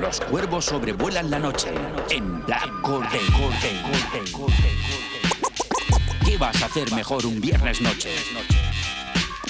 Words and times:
Los 0.00 0.20
cuervos 0.20 0.64
sobrevuelan 0.64 1.30
la 1.30 1.38
noche 1.38 1.68
en 2.10 2.44
Black 2.44 2.68
Corday. 2.82 3.20
¿Qué 6.24 6.36
vas 6.36 6.60
a 6.62 6.66
hacer 6.66 6.92
mejor 6.92 7.24
un 7.26 7.40
viernes 7.40 7.80
noche? 7.80 8.10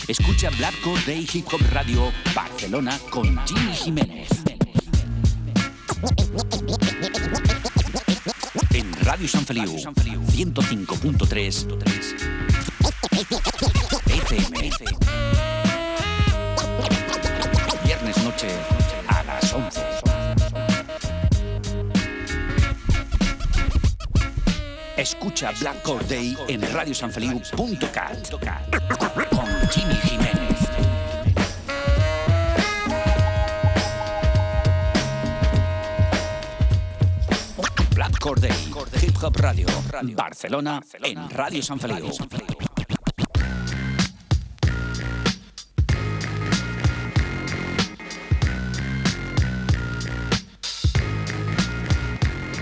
Escucha 0.08 0.50
Black 0.58 0.78
Corday 0.82 1.26
Hip 1.32 1.46
Hop 1.52 1.62
Radio 1.72 2.12
Barcelona 2.34 2.98
con 3.10 3.38
Jimmy 3.46 3.74
Jiménez. 3.74 4.28
En 8.72 8.92
Radio 9.04 9.28
San 9.28 9.46
Feliu 9.46 9.76
105.3 9.76 12.39
FM. 14.32 14.70
Viernes 17.84 18.16
noche 18.22 18.48
a 19.08 19.24
las 19.24 19.52
11. 19.52 19.80
Escucha 24.96 25.50
Black 25.58 25.82
Corday 25.82 26.36
en 26.46 26.62
radiosanfeliu.cat 26.72 28.30
con 29.30 29.68
Jimmy 29.70 29.94
Jiménez. 29.94 30.60
Black 37.96 38.18
Corday, 38.20 38.52
Hip 39.02 39.16
Hop 39.22 39.36
Radio, 39.38 39.66
Barcelona, 40.14 40.80
en 41.02 41.28
Radio 41.30 41.62
San 41.62 41.80
Feliu. 41.80 42.10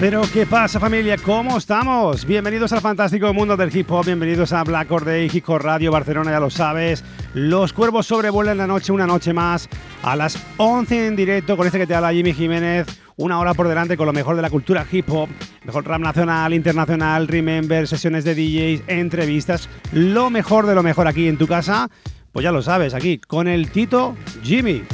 Pero 0.00 0.22
¿qué 0.32 0.46
pasa 0.46 0.78
familia? 0.78 1.16
¿Cómo 1.16 1.58
estamos? 1.58 2.24
Bienvenidos 2.24 2.72
al 2.72 2.80
fantástico 2.80 3.34
mundo 3.34 3.56
del 3.56 3.76
hip 3.76 3.90
hop, 3.90 4.06
bienvenidos 4.06 4.52
a 4.52 4.62
Black 4.62 4.88
Day, 5.02 5.28
Hip 5.32 5.48
Hop 5.48 5.60
Radio 5.60 5.90
Barcelona, 5.90 6.30
ya 6.30 6.38
lo 6.38 6.50
sabes. 6.50 7.02
Los 7.34 7.72
cuervos 7.72 8.06
sobrevuelan 8.06 8.58
la 8.58 8.68
noche, 8.68 8.92
una 8.92 9.08
noche 9.08 9.32
más, 9.32 9.68
a 10.04 10.14
las 10.14 10.40
11 10.56 11.08
en 11.08 11.16
directo 11.16 11.56
con 11.56 11.66
este 11.66 11.80
que 11.80 11.86
te 11.88 11.96
habla 11.96 12.12
Jimmy 12.12 12.32
Jiménez. 12.32 12.86
Una 13.16 13.40
hora 13.40 13.54
por 13.54 13.66
delante 13.66 13.96
con 13.96 14.06
lo 14.06 14.12
mejor 14.12 14.36
de 14.36 14.42
la 14.42 14.50
cultura 14.50 14.86
hip 14.88 15.10
hop, 15.10 15.28
mejor 15.64 15.84
rap 15.84 16.00
nacional, 16.00 16.54
internacional, 16.54 17.26
remember, 17.26 17.88
sesiones 17.88 18.22
de 18.22 18.36
DJs, 18.36 18.84
entrevistas, 18.86 19.68
lo 19.90 20.30
mejor 20.30 20.66
de 20.66 20.76
lo 20.76 20.84
mejor 20.84 21.08
aquí 21.08 21.26
en 21.26 21.38
tu 21.38 21.48
casa. 21.48 21.90
Pues 22.30 22.44
ya 22.44 22.52
lo 22.52 22.62
sabes, 22.62 22.94
aquí 22.94 23.18
con 23.18 23.48
el 23.48 23.68
Tito 23.72 24.14
Jimmy. 24.44 24.84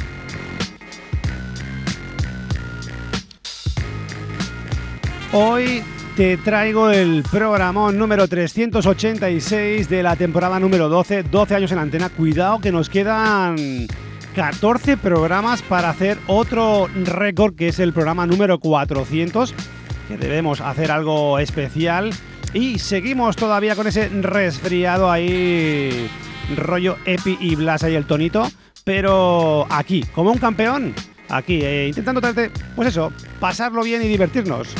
Hoy 5.37 5.83
te 6.15 6.37
traigo 6.37 6.89
el 6.91 7.21
programa 7.29 7.91
número 7.91 8.25
386 8.25 9.89
de 9.89 10.01
la 10.01 10.15
temporada 10.15 10.61
número 10.61 10.87
12, 10.87 11.23
12 11.23 11.55
años 11.55 11.73
en 11.73 11.79
antena. 11.79 12.07
Cuidado 12.07 12.59
que 12.59 12.71
nos 12.71 12.89
quedan 12.89 13.57
14 14.33 14.95
programas 14.95 15.61
para 15.61 15.89
hacer 15.89 16.17
otro 16.27 16.87
récord 17.03 17.53
que 17.53 17.67
es 17.67 17.79
el 17.79 17.91
programa 17.91 18.25
número 18.25 18.59
400, 18.59 19.53
que 20.07 20.15
debemos 20.15 20.61
hacer 20.61 20.89
algo 20.89 21.37
especial. 21.37 22.11
Y 22.53 22.79
seguimos 22.79 23.35
todavía 23.35 23.75
con 23.75 23.87
ese 23.87 24.07
resfriado 24.07 25.11
ahí, 25.11 26.09
rollo 26.55 26.95
Epi 27.03 27.37
y 27.41 27.57
Blas 27.57 27.83
y 27.83 27.93
el 27.93 28.05
tonito, 28.05 28.49
pero 28.85 29.67
aquí, 29.69 30.01
como 30.15 30.31
un 30.31 30.37
campeón, 30.37 30.93
aquí, 31.27 31.59
eh, 31.61 31.89
intentando 31.89 32.21
traerte, 32.21 32.51
pues 32.73 32.87
eso, 32.87 33.11
pasarlo 33.41 33.83
bien 33.83 34.01
y 34.01 34.07
divertirnos. 34.07 34.73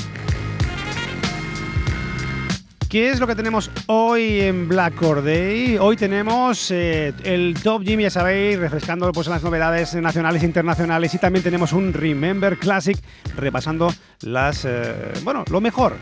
¿Qué 2.96 3.10
es 3.10 3.20
lo 3.20 3.28
que 3.28 3.36
tenemos 3.36 3.70
hoy 3.88 4.40
en 4.40 4.70
Black 4.70 5.02
Day? 5.02 5.78
Hoy 5.78 5.98
tenemos 5.98 6.72
eh, 6.72 7.14
el 7.26 7.54
Top 7.62 7.84
Jimmy, 7.84 8.04
ya 8.04 8.10
sabéis, 8.10 8.58
refrescando 8.58 9.12
pues, 9.12 9.28
las 9.28 9.44
novedades 9.44 9.94
nacionales 9.96 10.44
e 10.44 10.46
internacionales 10.46 11.14
y 11.14 11.18
también 11.18 11.44
tenemos 11.44 11.74
un 11.74 11.92
Remember 11.92 12.58
Classic 12.58 12.98
repasando 13.36 13.94
las, 14.22 14.64
eh, 14.64 15.12
bueno, 15.26 15.44
lo 15.52 15.60
mejor 15.60 15.98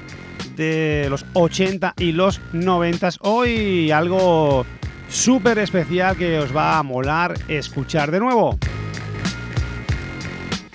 de 0.55 1.07
los 1.09 1.25
80 1.33 1.95
y 1.97 2.11
los 2.11 2.39
90. 2.51 3.09
Hoy 3.21 3.89
algo 3.89 4.63
súper 5.09 5.57
especial 5.57 6.15
que 6.15 6.37
os 6.37 6.55
va 6.55 6.77
a 6.77 6.83
molar 6.83 7.33
escuchar 7.47 8.11
de 8.11 8.19
nuevo. 8.19 8.59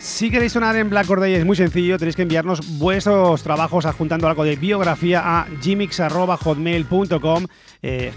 Si 0.08 0.30
queréis 0.30 0.52
sonar 0.52 0.74
en 0.74 0.88
Black 0.88 1.06
Day 1.06 1.34
es 1.34 1.44
muy 1.44 1.54
sencillo, 1.54 1.98
tenéis 1.98 2.16
que 2.16 2.22
enviarnos 2.22 2.78
vuestros 2.78 3.42
trabajos 3.42 3.84
adjuntando 3.84 4.26
algo 4.26 4.42
de 4.42 4.56
biografía 4.56 5.22
a 5.22 5.46
gmix.hotmail.com 5.62 7.46
eh, 7.82 8.12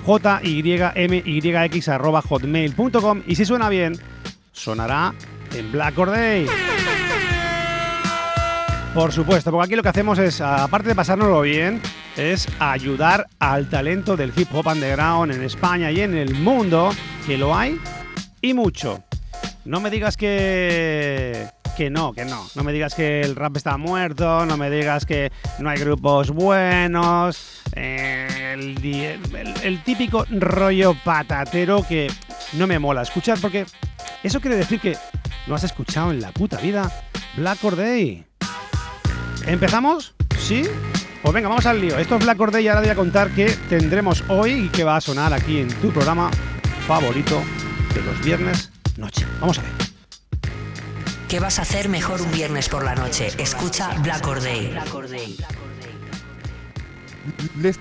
hotmail.com 2.29 3.21
y 3.27 3.35
si 3.35 3.45
suena 3.45 3.69
bien, 3.69 3.93
sonará 4.53 5.13
en 5.53 5.71
Black 5.71 5.95
Day. 5.95 6.47
Por 8.95 9.11
supuesto, 9.11 9.51
porque 9.51 9.65
aquí 9.65 9.75
lo 9.75 9.83
que 9.83 9.89
hacemos 9.89 10.17
es, 10.17 10.39
aparte 10.39 10.87
de 10.87 10.95
pasárnoslo 10.95 11.41
bien, 11.41 11.81
es 12.15 12.47
ayudar 12.59 13.27
al 13.37 13.69
talento 13.69 14.15
del 14.15 14.31
hip 14.35 14.47
hop 14.53 14.65
underground 14.65 15.33
en 15.33 15.43
España 15.43 15.91
y 15.91 15.99
en 15.99 16.15
el 16.15 16.33
mundo, 16.35 16.91
que 17.27 17.37
lo 17.37 17.53
hay 17.55 17.77
y 18.41 18.53
mucho. 18.53 19.03
No 19.65 19.79
me 19.79 19.91
digas 19.91 20.17
que 20.17 21.60
que 21.81 21.89
no, 21.89 22.13
que 22.13 22.25
no. 22.25 22.47
No 22.53 22.63
me 22.63 22.73
digas 22.73 22.93
que 22.93 23.21
el 23.21 23.35
rap 23.35 23.57
está 23.57 23.75
muerto, 23.75 24.45
no 24.45 24.55
me 24.55 24.69
digas 24.69 25.03
que 25.03 25.31
no 25.57 25.67
hay 25.67 25.79
grupos 25.79 26.29
buenos, 26.29 27.63
el, 27.73 28.77
el, 29.63 29.83
típico 29.83 30.23
rollo 30.29 30.95
patatero 31.03 31.83
que 31.87 32.07
no 32.53 32.67
me 32.67 32.77
mola 32.77 33.01
escuchar 33.01 33.39
porque 33.41 33.65
eso 34.21 34.39
quiere 34.39 34.57
decir 34.57 34.79
que 34.79 34.95
no 35.47 35.55
has 35.55 35.63
escuchado 35.63 36.11
en 36.11 36.21
la 36.21 36.31
puta 36.31 36.57
vida 36.57 36.91
Black 37.35 37.63
Or 37.63 37.75
Day. 37.75 38.25
¿Empezamos? 39.47 40.13
¿Sí? 40.37 40.61
Pues 41.23 41.33
venga, 41.33 41.49
vamos 41.49 41.65
al 41.65 41.81
lío. 41.81 41.97
Esto 41.97 42.17
es 42.17 42.23
Black 42.23 42.39
Or 42.39 42.51
Day 42.51 42.65
y 42.65 42.67
ahora 42.67 42.81
voy 42.81 42.91
a 42.91 42.95
contar 42.95 43.31
que 43.31 43.47
tendremos 43.69 44.23
hoy 44.27 44.51
y 44.51 44.69
que 44.69 44.83
va 44.83 44.97
a 44.97 45.01
sonar 45.01 45.33
aquí 45.33 45.57
en 45.57 45.69
tu 45.81 45.89
programa 45.89 46.29
favorito 46.85 47.41
de 47.95 48.03
los 48.03 48.23
viernes 48.23 48.71
noche. 48.97 49.25
Vamos 49.39 49.57
a 49.57 49.63
ver. 49.63 49.90
¿Qué 51.31 51.39
vas 51.39 51.59
a 51.59 51.61
hacer 51.61 51.87
mejor 51.87 52.21
un 52.21 52.29
viernes 52.33 52.67
por 52.67 52.83
la 52.83 52.93
noche? 52.93 53.29
Escucha 53.37 53.93
Black 54.03 54.27
Or 54.27 54.41
Day. 54.41 54.75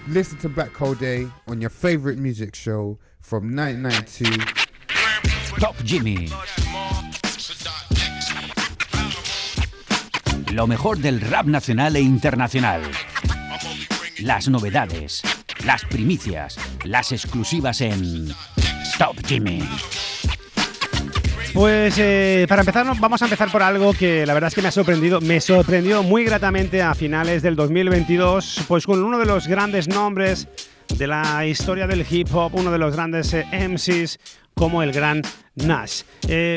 Listen 0.07 0.39
to 0.39 0.49
Black 0.49 0.71
Day 1.01 1.27
on 1.49 1.61
your 1.61 1.69
favorite 1.69 2.17
music 2.17 2.55
show 2.55 2.97
from 3.21 3.53
1992. 3.53 4.45
Top 5.59 5.75
Jimmy. 5.85 6.29
Lo 10.53 10.69
mejor 10.69 10.99
del 10.99 11.21
rap 11.21 11.47
nacional 11.47 11.97
e 11.97 12.01
internacional. 12.01 12.83
Las 14.21 14.49
novedades, 14.49 15.23
las 15.65 15.85
primicias, 15.87 16.57
las 16.85 17.11
exclusivas 17.11 17.81
en 17.81 18.29
Top 18.97 19.17
Jimmy. 19.27 19.61
Pues 21.53 21.99
eh, 21.99 22.47
para 22.49 22.63
empezar 22.63 22.87
vamos 23.01 23.23
a 23.23 23.25
empezar 23.25 23.51
por 23.51 23.63
algo 23.63 23.93
que 23.93 24.25
la 24.25 24.35
verdad 24.35 24.49
es 24.49 24.55
que 24.55 24.63
me 24.63 24.69
ha 24.69 24.73
sorprendido, 24.73 25.21
me 25.21 25.41
sorprendió 25.41 26.03
muy 26.03 26.25
gratamente 26.25 26.81
a 26.81 26.95
finales 26.95 27.43
del 27.43 27.57
2022, 27.57 28.65
pues 28.69 28.87
con 28.87 29.03
uno 29.03 29.19
de 29.19 29.27
los 29.27 29.49
grandes 29.49 29.89
nombres 29.89 30.47
de 30.97 31.07
la 31.09 31.45
historia 31.47 31.89
del 31.89 32.07
hip 32.09 32.29
hop, 32.33 32.55
uno 32.55 32.71
de 32.71 32.79
los 32.79 32.95
grandes 32.95 33.35
eh, 33.35 33.45
MCs 33.69 34.19
como 34.55 34.83
el 34.83 34.93
gran 34.93 35.23
Nash. 35.57 36.03
Eh, 36.29 36.57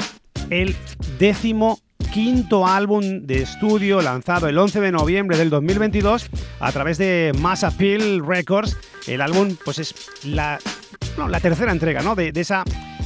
el 0.51 0.75
décimo 1.17 1.79
quinto 2.13 2.67
álbum 2.67 3.25
de 3.25 3.41
estudio 3.41 3.99
lanzado 3.99 4.47
el 4.47 4.57
11 4.57 4.79
de 4.79 4.91
noviembre 4.91 5.37
del 5.37 5.49
2022 5.49 6.29
a 6.59 6.71
través 6.71 6.99
de 6.99 7.31
Mass 7.39 7.63
Appeal 7.63 8.23
Records. 8.23 8.77
El 9.07 9.21
álbum 9.21 9.57
pues 9.65 9.79
es 9.79 9.95
la, 10.23 10.59
la 11.17 11.39
tercera 11.39 11.71
entrega 11.71 12.03
¿no? 12.03 12.13
de, 12.13 12.31
de 12.31 12.41
esa 12.41 12.63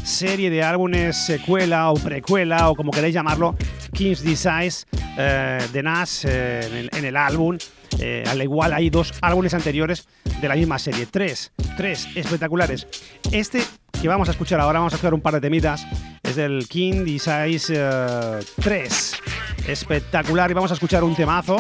serie 0.08 0.50
de 0.50 0.64
álbumes 0.64 1.18
secuela 1.18 1.92
o 1.92 1.96
precuela 1.96 2.70
o 2.70 2.76
como 2.76 2.92
queréis 2.92 3.14
llamarlo, 3.14 3.56
King's 3.92 4.24
Desires 4.24 4.88
eh, 5.18 5.60
de 5.74 5.84
Nas 5.84 6.24
eh, 6.24 6.88
en, 6.92 7.06
el, 7.06 7.18
álbum. 7.18 7.58
Eh, 8.00 8.24
al 8.26 8.42
igual 8.42 8.74
hay 8.74 8.90
dos 8.90 9.14
álbumes 9.22 9.54
anteriores 9.54 10.08
de 10.40 10.48
la 10.48 10.56
misma 10.56 10.80
serie, 10.80 11.08
tres, 11.08 11.52
tres 11.76 12.08
espectaculares. 12.16 12.88
Este 13.32 13.62
que 14.02 14.08
vamos 14.08 14.30
a 14.30 14.32
escuchar 14.32 14.62
ahora, 14.62 14.80
vamos 14.80 14.94
a 14.94 14.96
escuchar 14.96 15.14
un 15.14 15.22
par 15.22 15.34
de 15.34 15.42
temitas, 15.42 15.86
es 16.24 16.36
del 16.36 16.68
King 16.70 17.04
Desires 17.04 17.74
3. 18.62 19.14
Espectacular 19.68 20.50
y 20.50 20.54
vamos 20.54 20.72
a 20.72 20.76
escuchar 20.76 21.04
un 21.04 21.16
temazo, 21.16 21.58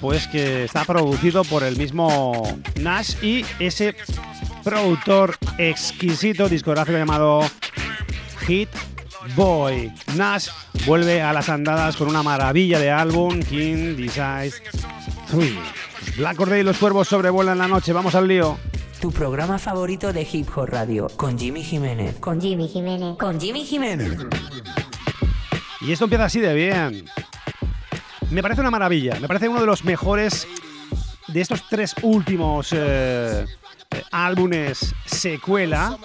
pues 0.00 0.26
que 0.28 0.64
está 0.64 0.84
producido 0.84 1.44
por 1.44 1.62
el 1.62 1.76
mismo 1.76 2.42
Nash 2.80 3.22
y 3.22 3.44
ese 3.58 3.94
productor 4.62 5.36
exquisito 5.58 6.48
discográfico 6.48 6.98
llamado 6.98 7.42
Hit 8.46 8.68
Boy. 9.34 9.92
Nash 10.16 10.48
vuelve 10.86 11.22
a 11.22 11.32
las 11.32 11.48
andadas 11.48 11.96
con 11.96 12.08
una 12.08 12.22
maravilla 12.22 12.78
de 12.78 12.90
álbum, 12.90 13.40
King 13.40 13.96
Desires 13.96 14.62
3. 15.30 15.52
Black 16.16 16.36
Corday 16.36 16.60
y 16.60 16.64
los 16.64 16.78
cuervos 16.78 17.08
sobrevuelan 17.08 17.58
la 17.58 17.68
noche. 17.68 17.92
Vamos 17.92 18.14
al 18.14 18.28
lío. 18.28 18.58
Tu 19.00 19.10
programa 19.10 19.58
favorito 19.58 20.12
de 20.12 20.26
Hip 20.30 20.48
Hop 20.56 20.68
Radio 20.68 21.08
con 21.16 21.38
Jimmy 21.38 21.62
Jiménez. 21.62 22.18
Con 22.20 22.40
Jimmy 22.40 22.68
Jiménez. 22.68 23.16
Con 23.18 23.40
Jimmy 23.40 23.64
Jiménez. 23.64 24.18
Y 25.80 25.92
esto 25.92 26.04
empieza 26.04 26.26
así 26.26 26.40
de 26.40 26.54
bien. 26.54 27.04
Me 28.30 28.42
parece 28.42 28.60
una 28.60 28.70
maravilla. 28.70 29.18
Me 29.20 29.26
parece 29.26 29.48
uno 29.48 29.60
de 29.60 29.66
los 29.66 29.84
mejores 29.84 30.46
de 31.28 31.40
estos 31.40 31.68
tres 31.68 31.94
últimos 32.02 32.68
eh, 32.72 33.46
álbumes 34.10 34.94
secuela, 35.06 35.98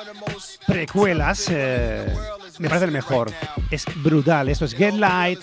precuelas. 0.66 1.48
Eh, 1.50 2.13
me 2.60 2.68
parece 2.68 2.86
el 2.86 2.92
mejor. 2.92 3.31
Es 3.69 3.86
brutal. 4.04 4.50
Esto 4.50 4.66
es 4.66 4.74
Get 4.74 4.95
Light 4.95 5.39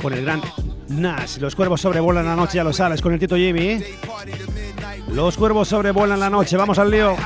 con 0.00 0.12
el 0.12 0.24
gran 0.24 0.42
Nash. 0.88 1.38
Los 1.38 1.54
cuervos 1.54 1.80
sobrevuelan 1.80 2.24
la 2.24 2.36
noche, 2.36 2.56
ya 2.56 2.64
lo 2.64 2.72
sabes, 2.72 3.02
con 3.02 3.12
el 3.12 3.18
Tito 3.18 3.36
Jimmy. 3.36 3.82
Los 5.08 5.36
cuervos 5.36 5.68
sobrevuelan 5.68 6.20
la 6.20 6.30
noche, 6.30 6.56
vamos 6.56 6.78
al 6.78 6.90
lío. 6.90 7.16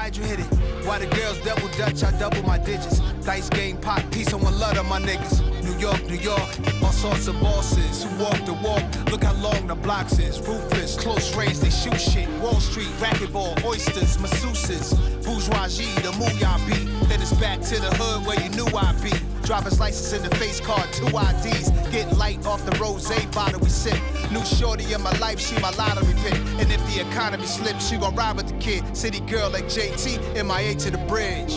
Why 0.84 0.98
the 0.98 1.06
girls 1.14 1.38
double 1.44 1.68
dutch, 1.78 2.02
I 2.02 2.10
double 2.18 2.42
my 2.42 2.58
digits. 2.58 3.00
Dice 3.24 3.48
game, 3.50 3.76
pop, 3.80 4.02
one 4.32 4.88
my 4.88 4.98
niggas. 4.98 5.51
New 5.82 5.88
York, 5.88 6.08
New 6.10 6.14
York, 6.14 6.50
all 6.80 6.92
sorts 6.92 7.26
of 7.26 7.40
bosses 7.40 8.04
who 8.04 8.22
walk 8.22 8.38
the 8.44 8.52
walk. 8.52 8.84
Look 9.10 9.24
how 9.24 9.32
long 9.42 9.66
the 9.66 9.74
blocks 9.74 10.16
is. 10.20 10.38
Ruthless, 10.38 10.96
close 10.96 11.34
range, 11.34 11.58
they 11.58 11.70
shoot 11.70 12.00
shit. 12.00 12.28
Wall 12.40 12.60
Street, 12.60 12.86
racquetball, 13.00 13.64
oysters, 13.64 14.16
masseuses. 14.18 14.94
Bourgeoisie, 15.24 15.92
the 16.02 16.12
mooyah 16.12 16.56
beat. 16.68 17.08
Then 17.08 17.20
it's 17.20 17.32
back 17.32 17.62
to 17.62 17.80
the 17.80 17.90
hood 17.96 18.24
where 18.24 18.40
you 18.40 18.48
knew 18.50 18.66
I'd 18.66 18.94
be. 19.02 19.10
Driver's 19.44 19.80
license 19.80 20.12
in 20.12 20.22
the 20.22 20.32
face 20.36 20.60
card, 20.60 20.88
two 20.92 21.08
IDs. 21.08 21.70
Get 21.90 22.16
light 22.16 22.46
off 22.46 22.64
the 22.64 22.78
rose 22.78 23.08
bottle 23.34 23.58
we 23.58 23.68
sip. 23.68 23.98
New 24.30 24.44
shorty 24.44 24.92
in 24.92 25.02
my 25.02 25.18
life, 25.18 25.40
she 25.40 25.58
my 25.58 25.70
lottery 25.70 26.14
pick. 26.22 26.38
And 26.60 26.70
if 26.70 26.80
the 26.94 27.04
economy 27.10 27.46
slips, 27.46 27.88
she 27.88 27.96
gon' 27.96 28.14
ride 28.14 28.36
with 28.36 28.46
the 28.46 28.58
kid. 28.58 28.96
City 28.96 29.18
girl 29.18 29.50
like 29.50 29.64
JT, 29.64 30.44
MIA 30.46 30.76
to 30.76 30.92
the 30.92 31.04
bridge. 31.08 31.56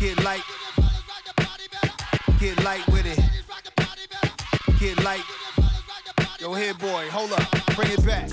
Get 0.00 0.24
light. 0.24 0.40
Get 2.38 2.62
light 2.62 2.86
with 2.86 3.04
it. 3.04 3.18
Get 4.78 5.02
light. 5.02 5.24
Yo, 6.38 6.54
here, 6.54 6.72
boy, 6.74 7.08
hold 7.10 7.32
up. 7.32 7.50
Bring 7.74 7.90
it 7.90 8.06
back. 8.06 8.30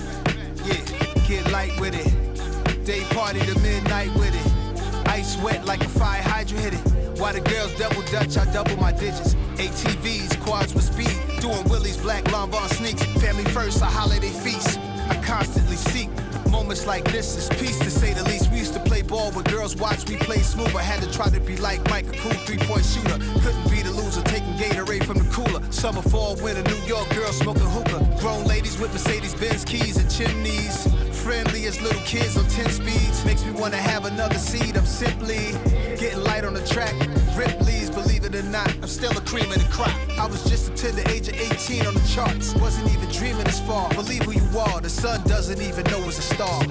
Yeah, 0.64 1.26
get 1.26 1.50
light 1.50 1.72
with 1.80 1.92
it. 1.92 2.84
Day 2.84 3.02
party 3.10 3.40
to 3.40 3.58
midnight 3.58 4.14
with 4.14 4.32
it. 4.32 5.08
Ice 5.08 5.36
wet 5.38 5.64
like 5.64 5.82
a 5.82 5.88
fire 5.88 6.22
hydrant 6.22 6.62
hit 6.62 6.74
it. 6.74 7.18
Why 7.18 7.32
the 7.32 7.40
girls 7.40 7.76
double 7.78 8.02
dutch, 8.02 8.36
I 8.36 8.44
double 8.52 8.76
my 8.76 8.92
digits. 8.92 9.34
ATVs, 9.56 10.40
quads 10.40 10.72
with 10.72 10.84
speed. 10.84 11.40
Doing 11.40 11.68
Willie's 11.68 11.96
black 11.96 12.22
Lanvin 12.26 12.68
sneaks. 12.74 13.02
Family 13.20 13.44
first, 13.46 13.82
a 13.82 13.86
holiday 13.86 14.30
feast. 14.30 14.78
I 15.08 15.20
constantly 15.24 15.76
seek 15.76 16.10
moments 16.50 16.86
like 16.86 17.04
this 17.04 17.36
is 17.36 17.48
peace 17.58 17.78
to 17.80 17.90
say 17.90 18.12
the 18.14 18.22
least. 18.24 18.50
We 18.50 18.58
used 18.58 18.74
to 18.74 18.80
play 18.80 19.02
ball 19.02 19.30
with 19.32 19.46
girls, 19.46 19.76
watch 19.76 20.08
me 20.08 20.16
play 20.16 20.38
smooth. 20.38 20.74
I 20.74 20.82
had 20.82 21.02
to 21.02 21.12
try 21.12 21.28
to 21.28 21.40
be 21.40 21.56
like 21.56 21.80
Mike, 21.90 22.06
a 22.06 22.16
cool 22.18 22.32
three-point 22.46 22.84
shooter. 22.84 23.18
Couldn't 23.42 23.70
be 23.70 23.82
the 23.82 23.95
loser, 24.06 24.22
taking 24.22 24.54
Gatorade 24.54 25.04
from 25.04 25.18
the 25.18 25.28
cooler. 25.30 25.60
Summer, 25.70 26.02
fall, 26.02 26.36
winter, 26.36 26.62
New 26.62 26.82
York 26.86 27.08
girls 27.10 27.38
smoking 27.38 27.70
hookah. 27.76 28.18
Grown 28.20 28.44
ladies 28.44 28.78
with 28.78 28.92
Mercedes 28.92 29.34
Benz 29.34 29.64
keys 29.64 29.96
and 29.96 30.10
chimneys. 30.10 30.86
Friendly 31.22 31.66
as 31.66 31.80
little 31.82 32.00
kids 32.02 32.36
on 32.36 32.46
10 32.48 32.70
speeds. 32.70 33.24
Makes 33.24 33.44
me 33.44 33.52
wanna 33.52 33.76
have 33.76 34.06
another 34.06 34.38
seat. 34.38 34.76
I'm 34.76 34.86
simply 34.86 35.52
getting 35.98 36.20
light 36.20 36.44
on 36.44 36.54
the 36.54 36.64
track. 36.66 36.94
Ripley's, 37.36 37.90
believe 37.90 38.24
it 38.24 38.34
or 38.34 38.42
not, 38.44 38.72
I'm 38.76 38.88
still 38.88 39.16
a 39.16 39.20
cream 39.22 39.50
of 39.50 39.58
the 39.58 39.70
crop. 39.72 39.94
I 40.18 40.26
was 40.26 40.42
just 40.44 40.70
until 40.70 40.92
the 40.92 41.08
age 41.10 41.28
of 41.28 41.34
18 41.34 41.86
on 41.86 41.94
the 41.94 42.08
charts. 42.14 42.54
Wasn't 42.54 42.88
even 42.92 43.10
dreaming 43.10 43.46
as 43.46 43.60
far. 43.60 43.88
Believe 43.94 44.22
who 44.22 44.32
you 44.32 44.58
are, 44.58 44.80
the 44.80 44.90
sun 44.90 45.22
doesn't 45.24 45.60
even 45.60 45.84
know 45.90 46.00
it's 46.08 46.18
a 46.18 46.22
star. 46.22 46.62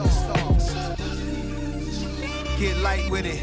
Get 2.58 2.78
light 2.78 3.10
with 3.12 3.26
it. 3.26 3.42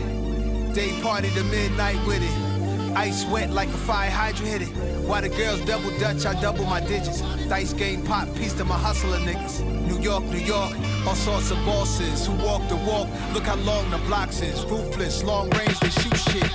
Day 0.72 0.98
party 1.02 1.30
to 1.30 1.44
midnight 1.44 2.00
with 2.06 2.22
it. 2.22 2.51
Ice 2.96 3.24
wet 3.26 3.50
like 3.50 3.68
a 3.68 3.78
fire 3.78 4.10
hydrant 4.10 4.48
hit 4.48 4.62
it. 4.62 4.68
Why 5.06 5.20
the 5.20 5.28
girls 5.30 5.60
double 5.64 5.90
dutch, 5.98 6.26
I 6.26 6.38
double 6.40 6.64
my 6.64 6.80
digits. 6.80 7.22
Dice 7.48 7.72
game 7.72 8.02
pop, 8.02 8.28
piece 8.34 8.52
to 8.54 8.64
my 8.64 8.76
hustler 8.78 9.18
niggas. 9.18 9.64
New 9.86 9.98
York, 10.00 10.24
New 10.24 10.38
York, 10.38 10.72
all 11.06 11.14
sorts 11.14 11.50
of 11.50 11.58
bosses 11.64 12.26
who 12.26 12.32
walk 12.44 12.68
the 12.68 12.76
walk. 12.76 13.08
Look 13.32 13.44
how 13.44 13.56
long 13.56 13.90
the 13.90 13.98
blocks 14.06 14.40
is. 14.42 14.64
Ruthless, 14.66 15.22
long 15.24 15.50
range, 15.50 15.78
they 15.80 15.88
shoot 15.88 16.16
shit. 16.16 16.50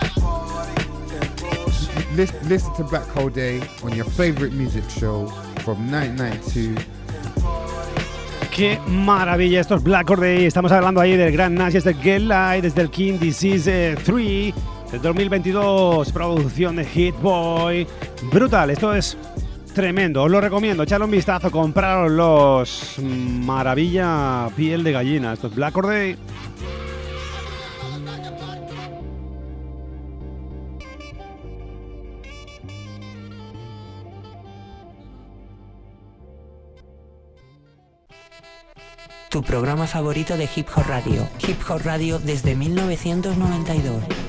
Listen, 2.15 2.49
listen 2.49 2.73
to 2.75 2.83
Black 2.83 3.07
Hole 3.09 3.29
Day 3.29 3.61
on 3.83 3.93
your 3.95 4.05
favorite 4.05 4.53
music 4.53 4.83
show 4.89 5.27
from 5.63 5.91
1992. 5.91 6.75
Qué 8.51 8.79
maravilla, 8.87 9.59
estos 9.59 9.83
Black 9.83 10.09
Hole 10.09 10.21
Day. 10.21 10.45
Estamos 10.45 10.71
hablando 10.71 10.99
ahí 11.01 11.15
del 11.15 11.31
Grand 11.31 11.57
Nash, 11.57 11.73
desde 11.73 11.93
Get 11.93 12.21
Light, 12.21 12.63
desde 12.63 12.81
el 12.81 12.89
King 12.89 13.19
Disease 13.19 13.91
eh, 13.91 13.95
3 14.03 14.53
del 14.91 15.01
2022, 15.01 16.11
producción 16.11 16.77
de 16.77 16.85
Hit 16.85 17.15
Boy. 17.19 17.87
Brutal, 18.31 18.69
esto 18.69 18.93
es 18.95 19.17
tremendo, 19.73 20.23
os 20.23 20.31
lo 20.31 20.39
recomiendo, 20.39 20.83
echarle 20.83 21.05
un 21.05 21.11
vistazo, 21.11 21.51
compraros 21.51 22.11
los 22.11 22.95
maravilla 22.99 24.49
piel 24.55 24.83
de 24.83 24.91
gallina, 24.91 25.33
estos 25.33 25.53
Black 25.53 25.75
Day. 25.81 26.17
Tu 39.29 39.43
programa 39.43 39.85
favorito 39.85 40.37
de 40.37 40.49
Hip 40.55 40.67
Hop 40.75 40.87
Radio. 40.87 41.27
Hip 41.45 41.59
Hop 41.69 41.81
Radio 41.83 42.17
desde 42.17 42.55
1992. 42.55 44.26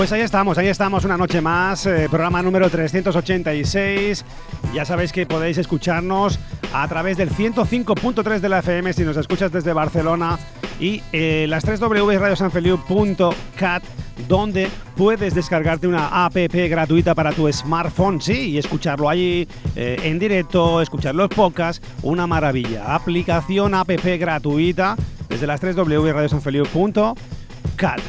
Pues 0.00 0.12
ahí 0.12 0.22
estamos, 0.22 0.56
ahí 0.56 0.68
estamos, 0.68 1.04
una 1.04 1.18
noche 1.18 1.42
más, 1.42 1.84
eh, 1.84 2.06
programa 2.08 2.42
número 2.42 2.70
386. 2.70 4.24
Ya 4.72 4.86
sabéis 4.86 5.12
que 5.12 5.26
podéis 5.26 5.58
escucharnos 5.58 6.38
a 6.72 6.88
través 6.88 7.18
del 7.18 7.28
105.3 7.28 8.40
de 8.40 8.48
la 8.48 8.60
FM 8.60 8.94
si 8.94 9.04
nos 9.04 9.18
escuchas 9.18 9.52
desde 9.52 9.74
Barcelona 9.74 10.38
y 10.80 11.02
eh, 11.12 11.44
las 11.50 11.66
3 11.66 11.80
www.radiosanfeliu.cat 11.80 13.82
donde 14.26 14.70
puedes 14.96 15.34
descargarte 15.34 15.86
una 15.86 16.24
app 16.24 16.34
gratuita 16.34 17.14
para 17.14 17.32
tu 17.32 17.52
smartphone, 17.52 18.22
sí, 18.22 18.52
y 18.52 18.56
escucharlo 18.56 19.06
allí 19.06 19.46
eh, 19.76 19.98
en 20.02 20.18
directo, 20.18 20.80
escuchar 20.80 21.14
los 21.14 21.28
podcasts, 21.28 21.86
una 22.00 22.26
maravilla. 22.26 22.94
Aplicación 22.94 23.74
app 23.74 23.90
gratuita 23.90 24.96
desde 25.28 25.46
las 25.46 25.60
3 25.60 25.76
www.radiosanfeliu.cat. 25.76 28.00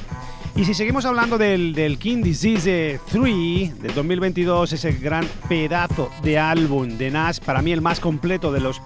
Y 0.61 0.65
si 0.65 0.75
seguimos 0.75 1.05
hablando 1.05 1.39
del, 1.39 1.97
King 1.99 2.21
Disease 2.21 2.99
3 3.11 3.81
del 3.81 3.95
2022, 3.95 4.73
ese 4.73 4.91
gran 4.91 5.25
pedazo 5.49 6.11
de 6.21 6.37
álbum 6.37 6.99
de 6.99 7.09
Nash, 7.09 7.39
para 7.39 7.63
mí 7.63 7.71
el 7.71 7.81
más 7.81 7.99
completo 7.99 8.51
de 8.51 8.59
los 8.59 8.79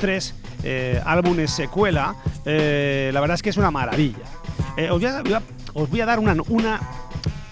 tres 0.00 0.34
eh, 0.64 1.00
álbumes 1.04 1.52
secuela, 1.52 2.16
eh, 2.44 3.12
la 3.14 3.20
verdad 3.20 3.36
es 3.36 3.42
que 3.42 3.50
es 3.50 3.56
una 3.56 3.70
maravilla. 3.70 4.24
Eh, 4.76 4.90
os, 4.90 5.00
voy 5.88 6.00
a, 6.00 6.06
dar 6.06 6.18
una, 6.18 6.34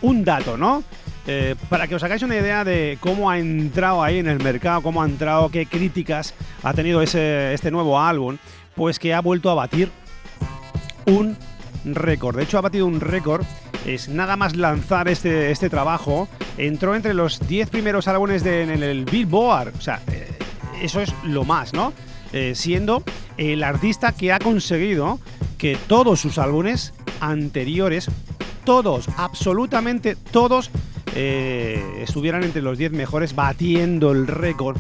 un 0.03 0.25
dato, 0.25 0.57
¿no? 0.57 0.83
para 1.69 1.87
que 1.87 1.95
os 1.95 2.03
hagáis 2.03 2.23
una 2.23 2.35
idea 2.35 2.65
de 2.65 2.99
cómo 3.01 3.31
ha 3.31 3.39
entrado 3.39 4.03
ahí 4.03 4.19
en 4.19 4.27
el 4.27 4.43
mercado, 4.43 4.83
cómo 4.83 5.05
ha 5.05 5.07
entrado, 5.07 5.51
qué 5.51 5.67
críticas 5.67 6.35
ha 6.65 6.75
tenido 6.75 7.01
ese, 7.01 7.55
este 7.55 7.71
nuevo 7.71 8.01
álbum, 8.01 8.39
pues 8.75 8.99
que 8.99 9.15
ha 9.15 9.21
vuelto 9.21 9.51
a 9.51 9.55
batir 9.55 9.89
un 11.07 11.37
récord. 11.85 12.37
De 12.37 12.45
hecho, 12.45 12.59
ha 12.59 12.63
batido 12.63 12.87
un 12.87 13.01
récord. 13.01 13.45
Es 13.87 14.09
nada 14.09 14.37
más 14.37 14.57
lanzar 14.57 15.09
este, 15.09 15.51
este 15.51 15.71
trabajo. 15.71 16.29
Entró 16.57 16.95
entre 16.95 17.15
los 17.15 17.47
10 17.47 17.71
primeros 17.71 18.09
álbumes 18.09 18.43
de, 18.45 18.63
en 18.63 18.83
el 18.83 19.05
Billboard. 19.05 19.75
O 19.77 19.81
sea, 19.81 20.03
eh, 20.11 20.29
eso 20.83 21.01
es 21.01 21.13
lo 21.25 21.45
más, 21.45 21.73
¿no? 21.73 21.93
Eh, 22.33 22.53
siendo 22.55 23.03
el 23.37 23.65
artista 23.65 24.13
que 24.13 24.33
ha 24.33 24.39
conseguido 24.39 25.19
que 25.57 25.79
todos 25.87 26.21
sus 26.21 26.39
álbumes 26.39 26.93
anteriores, 27.21 28.11
todos, 28.65 29.09
absolutamente 29.17 30.15
todos, 30.15 30.71
eh, 31.15 31.83
estuvieran 32.03 32.45
entre 32.45 32.63
los 32.63 32.77
10 32.77 32.93
mejores, 32.93 33.35
batiendo 33.35 34.13
el 34.13 34.27
récord 34.27 34.77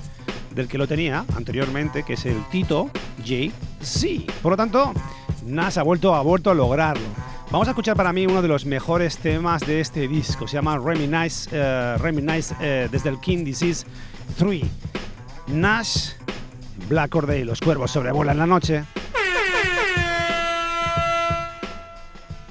del 0.54 0.68
que 0.68 0.76
lo 0.76 0.86
tenía 0.86 1.24
anteriormente, 1.36 2.02
que 2.02 2.14
es 2.14 2.26
el 2.26 2.36
Tito 2.50 2.90
J.C. 3.18 4.26
Por 4.42 4.52
lo 4.52 4.56
tanto, 4.56 4.92
Nas 5.48 5.78
ha 5.78 5.82
vuelto, 5.82 6.14
ha 6.14 6.22
vuelto 6.22 6.50
a 6.50 6.54
lograrlo. 6.54 7.06
Vamos 7.50 7.66
a 7.66 7.70
escuchar 7.70 7.96
para 7.96 8.12
mí 8.12 8.26
uno 8.26 8.42
de 8.42 8.48
los 8.48 8.66
mejores 8.66 9.16
temas 9.16 9.66
de 9.66 9.80
este 9.80 10.06
disco. 10.06 10.46
Se 10.46 10.54
llama 10.54 10.78
Reminisce, 10.78 11.48
uh, 11.50 11.98
Reminisce 11.98 12.54
uh, 12.54 12.90
desde 12.90 13.08
el 13.08 13.18
King 13.20 13.44
Disease 13.44 13.86
3. 14.38 14.62
Nash, 15.48 16.10
Black 16.88 17.10
Corday, 17.10 17.44
los 17.44 17.60
cuervos 17.60 17.90
sobrevuelan 17.90 18.38
la 18.38 18.46
noche. 18.46 18.84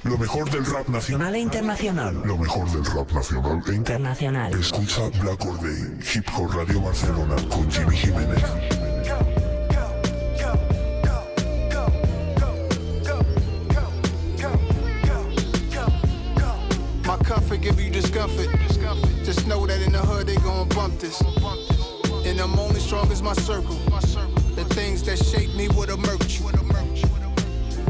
Lo 0.02 0.18
mejor 0.18 0.50
del 0.50 0.64
rap 0.64 0.88
nacional. 0.88 1.34
e 1.34 1.38
internacional. 1.38 2.22
Lo 2.24 2.36
mejor 2.38 2.68
del 2.70 2.84
rap 2.84 3.12
nacional 3.12 3.62
e 3.68 3.74
Internacional. 3.74 4.52
Escucha 4.58 5.02
Black 5.20 5.44
Or 5.44 5.60
Day, 5.60 5.98
Hip 6.14 6.26
Hop 6.36 6.50
Radio 6.54 6.80
Barcelona 6.80 7.36
con 7.48 7.70
Jimmy 7.70 7.96
Jiménez. 7.96 8.77
Just 18.10 19.46
know 19.46 19.66
that 19.66 19.82
in 19.82 19.92
the 19.92 19.98
hood 19.98 20.26
they 20.26 20.36
gon' 20.36 20.68
bump 20.70 20.98
this. 20.98 21.20
And 22.26 22.40
I'm 22.40 22.58
only 22.58 22.80
strong 22.80 23.10
as 23.12 23.22
my 23.22 23.34
circle. 23.34 23.76
The 24.54 24.64
things 24.70 25.02
that 25.02 25.18
shape 25.18 25.54
me 25.54 25.68
would 25.68 25.90
emerge. 25.90 26.40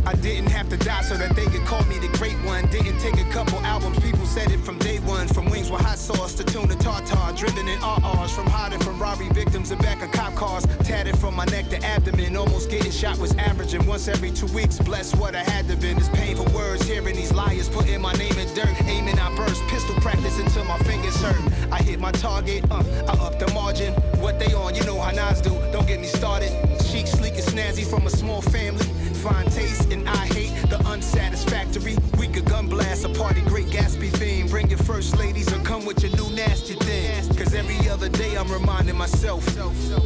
I 0.08 0.14
didn't 0.14 0.50
have 0.52 0.70
to 0.70 0.78
die 0.78 1.02
so 1.02 1.18
that 1.18 1.36
they 1.36 1.44
could 1.44 1.66
call 1.66 1.84
me 1.84 1.98
the 1.98 2.08
great 2.16 2.38
one. 2.46 2.66
Didn't 2.68 2.98
take 2.98 3.20
a 3.20 3.28
couple 3.30 3.58
albums, 3.60 4.00
people 4.00 4.24
said 4.24 4.50
it 4.50 4.60
from 4.60 4.78
day 4.78 5.00
one. 5.00 5.28
From 5.28 5.50
wings 5.50 5.70
with 5.70 5.82
hot 5.82 5.98
sauce 5.98 6.32
to 6.36 6.44
tuna 6.44 6.76
tartar, 6.76 7.36
driven 7.36 7.68
in 7.68 7.78
RRs. 7.80 8.30
From 8.30 8.46
hiding 8.46 8.80
from 8.80 8.98
robbery 8.98 9.28
victims 9.28 9.70
and 9.70 9.78
back 9.82 10.00
of 10.02 10.10
cop 10.10 10.34
cars. 10.34 10.64
Tatted 10.82 11.18
from 11.18 11.36
my 11.36 11.44
neck 11.44 11.68
to 11.68 11.84
abdomen, 11.84 12.38
almost 12.38 12.70
getting 12.70 12.90
shot 12.90 13.18
was 13.18 13.36
averaging 13.36 13.84
once 13.84 14.08
every 14.08 14.30
two 14.30 14.46
weeks. 14.46 14.78
Bless 14.78 15.14
what 15.14 15.34
I 15.34 15.42
had 15.42 15.68
to 15.68 15.76
been. 15.76 15.98
It's 15.98 16.08
painful 16.08 16.46
words, 16.54 16.88
hearing 16.88 17.14
these 17.14 17.34
liars 17.34 17.68
putting 17.68 18.00
my 18.00 18.14
name 18.14 18.38
in 18.38 18.48
dirt. 18.54 18.80
Aiming, 18.86 19.18
I 19.18 19.36
burst, 19.36 19.60
pistol 19.68 19.94
practice 19.96 20.38
until 20.38 20.64
my 20.64 20.78
fingers 20.88 21.20
hurt. 21.20 21.52
I 21.70 21.82
hit 21.82 22.00
my 22.00 22.12
target, 22.12 22.64
uh, 22.70 22.82
I 23.06 23.12
up 23.26 23.38
the 23.38 23.52
margin. 23.52 23.92
What 24.22 24.38
they 24.38 24.54
on, 24.54 24.74
you 24.74 24.84
know 24.84 24.98
how 24.98 25.10
Nas 25.10 25.42
do. 25.42 25.50
Don't 25.70 25.86
get 25.86 26.00
me 26.00 26.06
started. 26.06 26.50
Chic, 26.86 27.06
sleek, 27.06 27.34
and 27.34 27.44
snazzy 27.44 27.84
from 27.84 28.06
a 28.06 28.10
small 28.10 28.40
family. 28.40 28.86
Fine 29.18 29.50
taste, 29.50 29.92
and 29.92 30.08
I 30.08 30.26
hate 30.26 30.52
the 30.70 30.78
unsatisfactory. 30.86 31.96
We 32.18 32.28
could 32.28 32.44
gun 32.44 32.68
blast 32.68 33.04
a 33.04 33.08
party, 33.08 33.40
great 33.42 33.66
Gatsby 33.66 34.10
theme. 34.10 34.46
Bring 34.46 34.70
your 34.70 34.78
first 34.78 35.18
ladies 35.18 35.52
or 35.52 35.58
come 35.64 35.84
with 35.84 36.04
your 36.04 36.12
new 36.12 36.30
nasty 36.36 36.74
thing. 36.74 37.26
Cause 37.36 37.52
every 37.52 37.88
other 37.88 38.08
day 38.08 38.36
I'm 38.36 38.48
reminding 38.48 38.96
myself. 38.96 39.44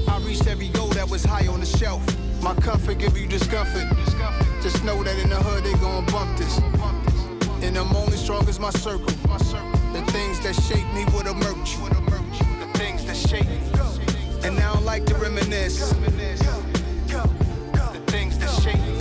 I 0.09 0.19
reached 0.21 0.47
every 0.47 0.69
goal 0.69 0.88
that 0.88 1.11
was 1.11 1.25
high 1.25 1.47
on 1.47 1.61
the 1.61 1.66
shelf. 1.66 2.02
My 2.42 2.54
comfort 2.54 2.99
give 2.99 3.16
you 3.19 3.26
discomfort. 3.26 3.85
Just 4.62 4.83
know 4.83 5.02
that 5.02 5.19
in 5.19 5.28
the 5.28 5.37
hood 5.37 5.62
they 5.62 5.75
gon' 5.75 6.07
bump 6.07 6.38
this. 6.38 6.59
And 7.62 7.76
I'm 7.76 7.95
only 7.95 8.16
strong 8.16 8.49
as 8.49 8.59
my 8.59 8.71
circle. 8.71 9.07
The 9.92 10.02
things 10.11 10.40
that 10.40 10.54
shape 10.54 10.88
me 10.95 11.04
would 11.14 11.26
emerge. 11.26 11.76
The 11.76 12.71
things 12.78 13.04
that 13.04 13.16
shape 13.16 13.47
me. 13.47 13.61
And 14.42 14.57
now 14.57 14.73
I 14.73 14.81
like 14.81 15.04
to 15.07 15.14
reminisce. 15.16 15.92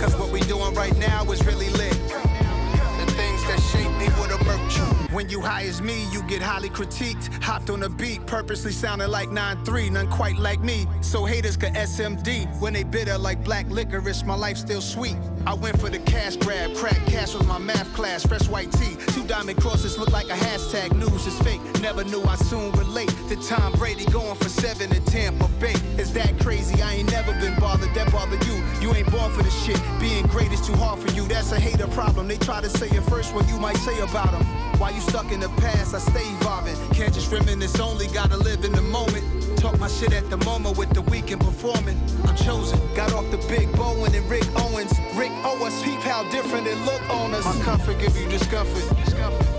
Cause 0.02 0.16
what 0.16 0.32
we 0.32 0.40
doing 0.40 0.74
right 0.74 0.96
now 0.96 1.22
is 1.30 1.46
really 1.46 1.68
lit. 1.70 1.92
The 1.92 3.06
things 3.12 3.40
that 3.44 3.60
shape 3.70 3.92
me 4.00 4.08
would 4.20 4.32
emerge. 4.32 5.12
When 5.12 5.28
you 5.28 5.40
high 5.40 5.62
as 5.62 5.80
me, 5.80 6.06
you 6.10 6.24
get 6.24 6.42
highly 6.42 6.70
critiqued. 6.70 7.40
Hopped 7.40 7.70
on 7.70 7.84
a 7.84 7.88
beat, 7.88 8.26
purposely 8.26 8.72
sounding 8.72 9.10
like 9.10 9.28
9-3, 9.28 9.92
none 9.92 10.08
quite 10.10 10.38
like 10.38 10.58
me. 10.58 10.88
So 11.02 11.24
haters 11.24 11.56
could 11.56 11.74
SMD. 11.74 12.48
When 12.60 12.72
they 12.72 12.82
bitter 12.82 13.16
like 13.16 13.44
black 13.44 13.70
licorice, 13.70 14.24
my 14.24 14.34
life 14.34 14.56
still 14.56 14.80
sweet. 14.80 15.16
I 15.46 15.54
went 15.54 15.80
for 15.80 15.88
the 15.88 15.98
cash 15.98 16.36
grab, 16.36 16.74
crack 16.76 17.04
cash 17.06 17.34
was 17.34 17.46
my 17.46 17.58
math 17.58 17.92
class, 17.94 18.24
fresh 18.24 18.48
white 18.48 18.70
tee. 18.72 18.96
Two 19.08 19.24
diamond 19.24 19.60
crosses 19.60 19.98
look 19.98 20.12
like 20.12 20.26
a 20.26 20.34
hashtag, 20.34 20.94
news 20.96 21.26
is 21.26 21.38
fake. 21.40 21.60
Never 21.80 22.04
knew 22.04 22.22
I 22.24 22.36
soon 22.36 22.70
relate 22.72 23.12
to 23.28 23.36
Tom 23.48 23.72
Brady 23.72 24.04
going 24.06 24.36
for 24.36 24.48
seven 24.48 24.94
in 24.94 25.02
Tampa 25.04 25.48
Bay. 25.60 25.74
Is 25.98 26.12
that 26.12 26.38
crazy? 26.40 26.80
I 26.80 26.94
ain't 26.94 27.10
never 27.10 27.32
been 27.40 27.58
bothered, 27.58 27.92
that 27.94 28.12
bother 28.12 28.36
you. 28.46 28.62
You 28.80 28.94
ain't 28.94 29.10
born 29.10 29.32
for 29.32 29.42
this 29.42 29.64
shit. 29.64 29.80
Being 29.98 30.26
great 30.26 30.52
is 30.52 30.64
too 30.64 30.74
hard 30.74 31.00
for 31.00 31.10
you, 31.12 31.26
that's 31.26 31.50
a 31.52 31.58
hater 31.58 31.88
problem. 31.88 32.28
They 32.28 32.38
try 32.38 32.60
to 32.60 32.70
say 32.70 32.86
it 32.86 33.02
first 33.04 33.34
what 33.34 33.48
you 33.48 33.58
might 33.58 33.76
say 33.78 33.98
about 34.00 34.30
them. 34.30 34.44
Why 34.78 34.90
you 34.90 35.00
stuck 35.00 35.30
in 35.32 35.40
the 35.40 35.48
past? 35.60 35.94
I 35.94 35.98
stay 35.98 36.26
evolving. 36.40 36.76
Can't 36.94 37.12
just 37.12 37.30
reminisce 37.32 37.78
only, 37.80 38.06
gotta 38.08 38.36
live 38.36 38.64
in 38.64 38.72
the 38.72 38.82
moment. 38.82 39.58
Talk 39.58 39.78
my 39.78 39.88
shit 39.88 40.12
at 40.12 40.28
the 40.28 40.38
moment 40.38 40.76
with 40.76 40.90
the 40.90 41.02
weekend 41.02 41.40
performing. 41.40 41.96
I'm 42.24 42.36
chosen. 42.36 42.80
Got 42.96 43.12
off 43.12 43.30
the 43.30 43.38
big 43.48 43.70
Bowen 43.76 44.14
and 44.14 44.28
Rick 44.28 44.44
Owens. 44.56 44.92
Rick 45.14 45.31
Oh, 45.44 45.58
Owens, 45.60 45.82
peep 45.82 46.00
how 46.00 46.22
different 46.30 46.66
it 46.66 46.76
look 46.84 47.02
on 47.10 47.34
us. 47.34 47.44
My 47.44 47.64
comfort 47.64 47.98
give 47.98 48.16
you 48.16 48.28
discomfort. 48.28 48.84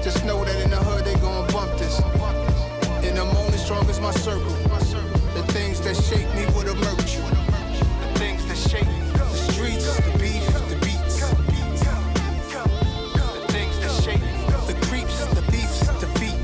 Just 0.03 0.23
know 0.25 0.43
that 0.45 0.55
in 0.63 0.69
the 0.69 0.77
hood 0.77 1.05
they 1.05 1.15
gon' 1.15 1.47
bump 1.51 1.77
this. 1.77 1.99
And 3.03 3.17
I'm 3.17 3.35
only 3.35 3.57
strong 3.57 3.89
as 3.89 3.99
my 3.99 4.11
circle. 4.11 4.51
The 5.33 5.43
things 5.51 5.81
that 5.81 5.95
shape 5.95 6.29
me 6.35 6.45
would 6.55 6.67
emerge. 6.67 7.17
The 7.17 8.19
things 8.19 8.45
that 8.47 8.57
shape 8.57 8.87
me. 8.87 9.11
The 9.13 9.51
streets, 9.51 9.95
the 9.97 10.11
beef, 10.19 10.45
the 10.69 10.75
beats. 10.81 11.19
The 13.39 13.45
things 13.51 13.79
that 13.79 13.91
shape 14.03 14.21
me. 14.21 14.45
The 14.67 14.75
creeps, 14.87 15.25
the 15.33 15.41
beefs, 15.51 15.79
the 15.99 16.07
feet. 16.19 16.39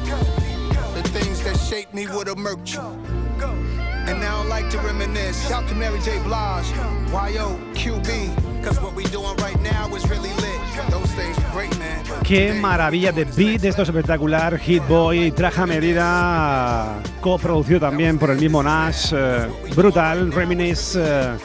The 0.95 1.03
things 1.09 1.43
that 1.43 1.57
shape 1.57 1.93
me 1.93 2.07
would 2.07 2.27
emerge. 2.27 2.77
And 2.77 4.19
now 4.19 4.41
I 4.41 4.45
like 4.45 4.69
to 4.71 4.77
reminisce. 4.79 5.48
Shout 5.48 5.67
to 5.69 5.75
Mary 5.75 6.00
J. 6.00 6.21
Blige, 6.24 6.69
YO, 7.12 7.57
QB. 7.74 8.49
Qué 12.24 12.54
maravilla 12.54 13.12
de 13.12 13.26
beat, 13.26 13.64
esto 13.64 13.82
es 13.82 13.90
espectacular. 13.90 14.60
Hit 14.60 14.88
Boy, 14.88 15.32
traja 15.32 15.66
medida, 15.66 17.02
coproducido 17.22 17.80
también 17.80 18.20
por 18.20 18.30
el 18.30 18.38
mismo 18.38 18.62
Nash. 18.62 19.14
eh, 19.14 19.48
brutal, 19.76 20.32
Reminisce, 20.32 21.00
eh, 21.04 21.38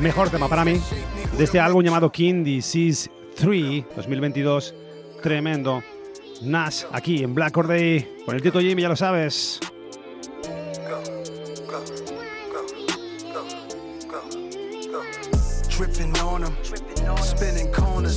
mejor 0.00 0.30
tema 0.30 0.48
para 0.48 0.64
mí. 0.64 0.80
De 1.36 1.44
este 1.44 1.60
álbum 1.60 1.82
llamado 1.82 2.10
King 2.10 2.42
Disease 2.42 3.10
3 3.36 3.84
2022. 3.94 4.74
Tremendo. 5.22 5.82
Nash 6.42 6.84
aquí 6.92 7.22
en 7.22 7.34
Black 7.34 7.56
Or 7.56 7.66
Day 7.66 8.16
con 8.24 8.34
el 8.34 8.42
Tito 8.42 8.60
Jimmy, 8.60 8.82
ya 8.82 8.88
lo 8.88 8.96
sabes. 8.96 9.60
Dripping 15.76 16.16
on 16.20 16.40
them, 16.40 16.56
spinning 17.22 17.70
corners, 17.70 18.16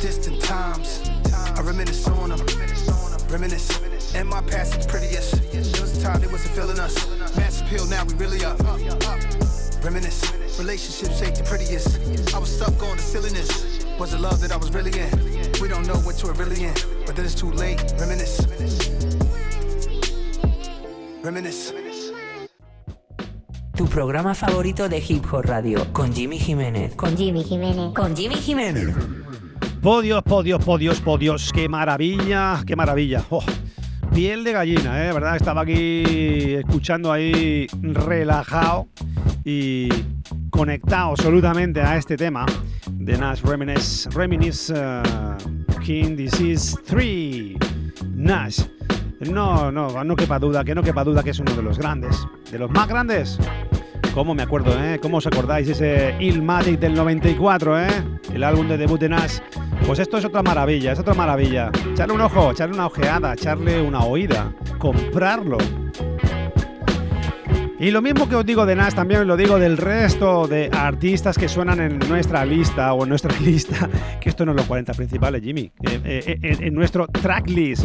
distant 0.00 0.40
times. 0.40 1.10
I 1.34 1.60
reminisce 1.62 2.06
on 2.06 2.28
them, 2.28 2.38
reminisce. 3.28 4.14
And 4.14 4.28
my 4.28 4.40
past 4.42 4.78
is 4.78 4.86
prettiest. 4.86 5.50
There 5.50 5.82
was 5.82 5.98
a 5.98 6.00
time 6.00 6.20
they 6.20 6.28
wasn't 6.28 6.54
feeling 6.54 6.78
us. 6.78 6.94
Mass 7.36 7.62
appeal, 7.62 7.84
now 7.86 8.04
we 8.04 8.14
really 8.14 8.44
up. 8.44 8.60
Reminisce. 9.82 10.32
Relationships 10.56 11.20
ain't 11.20 11.34
the 11.34 11.42
prettiest. 11.42 11.98
I 12.32 12.38
was 12.38 12.54
stuck 12.54 12.80
on 12.80 12.96
the 12.96 13.02
silliness. 13.02 13.84
Was 13.98 14.14
it 14.14 14.20
love 14.20 14.40
that 14.42 14.52
I 14.52 14.56
was 14.56 14.70
really 14.72 14.96
in? 14.96 15.10
We 15.60 15.66
don't 15.66 15.84
know 15.84 15.98
what 16.06 16.22
you're 16.22 16.32
really 16.34 16.62
in, 16.62 16.74
but 17.04 17.16
then 17.16 17.24
it's 17.24 17.34
too 17.34 17.50
late. 17.50 17.82
Reminisce. 17.98 18.46
Reminisce. 21.24 21.87
Tu 23.78 23.86
programa 23.86 24.34
favorito 24.34 24.88
de 24.88 24.98
Hip 24.98 25.24
Hop 25.32 25.44
Radio 25.44 25.92
con 25.92 26.12
Jimmy 26.12 26.36
Jiménez. 26.36 26.96
Con 26.96 27.16
Jimmy 27.16 27.44
Jiménez. 27.44 27.94
Con 27.94 28.16
Jimmy 28.16 28.34
Jiménez. 28.34 28.88
Podios, 29.80 30.20
podios, 30.24 30.64
podios, 30.64 31.00
podios. 31.00 31.52
Qué 31.52 31.68
maravilla, 31.68 32.60
qué 32.66 32.74
maravilla. 32.74 33.22
Oh, 33.30 33.44
piel 34.12 34.42
de 34.42 34.50
gallina, 34.50 35.06
¿eh? 35.06 35.12
¿Verdad? 35.12 35.36
Estaba 35.36 35.60
aquí 35.60 36.02
escuchando 36.56 37.12
ahí 37.12 37.68
relajado 37.80 38.88
y 39.44 39.88
conectado 40.50 41.10
absolutamente 41.10 41.80
a 41.80 41.96
este 41.96 42.16
tema 42.16 42.46
de 42.90 43.16
Nash 43.16 43.42
Reminisce, 43.42 44.10
Reminisce 44.10 44.74
eh, 44.76 45.02
King 45.84 46.16
Disease 46.16 46.76
3. 46.84 47.56
Nash. 48.16 48.60
No, 49.20 49.70
no, 49.70 50.02
no 50.02 50.16
quepa 50.16 50.40
duda, 50.40 50.64
que 50.64 50.74
no 50.74 50.82
quepa 50.82 51.04
duda 51.04 51.22
que 51.22 51.30
es 51.30 51.38
uno 51.38 51.52
de 51.54 51.62
los 51.62 51.78
grandes, 51.78 52.26
de 52.50 52.58
los 52.58 52.70
más 52.70 52.88
grandes. 52.88 53.38
¿Cómo 54.14 54.34
me 54.34 54.42
acuerdo, 54.42 54.72
eh? 54.82 54.98
¿Cómo 55.00 55.18
os 55.18 55.26
acordáis 55.26 55.68
ese 55.68 56.14
Illmatic 56.18 56.80
del 56.80 56.94
94, 56.94 57.80
eh? 57.80 57.88
El 58.32 58.42
álbum 58.42 58.66
de 58.66 58.76
debut 58.76 59.00
de 59.00 59.08
Nash. 59.08 59.38
Pues 59.86 59.98
esto 59.98 60.18
es 60.18 60.24
otra 60.24 60.42
maravilla, 60.42 60.92
es 60.92 60.98
otra 60.98 61.14
maravilla. 61.14 61.70
Echarle 61.92 62.14
un 62.14 62.20
ojo, 62.20 62.50
echarle 62.50 62.74
una 62.74 62.86
ojeada, 62.86 63.34
echarle 63.34 63.80
una 63.80 64.00
oída, 64.00 64.52
comprarlo. 64.78 65.58
Y 67.80 67.92
lo 67.92 68.02
mismo 68.02 68.28
que 68.28 68.34
os 68.34 68.44
digo 68.44 68.66
de 68.66 68.74
Nash, 68.74 68.94
también 68.94 69.20
os 69.20 69.26
lo 69.26 69.36
digo 69.36 69.56
del 69.56 69.76
resto 69.76 70.48
de 70.48 70.68
artistas 70.72 71.38
que 71.38 71.48
suenan 71.48 71.78
en 71.78 72.00
nuestra 72.08 72.44
lista 72.44 72.92
o 72.92 73.04
en 73.04 73.08
nuestra 73.08 73.38
lista, 73.40 73.88
que 74.20 74.30
esto 74.30 74.44
no 74.44 74.50
es 74.50 74.56
los 74.56 74.66
40 74.66 74.94
principales, 74.94 75.42
Jimmy, 75.42 75.70
eh, 75.82 76.00
eh, 76.04 76.38
eh, 76.42 76.56
en 76.58 76.74
nuestro 76.74 77.06
tracklist, 77.06 77.84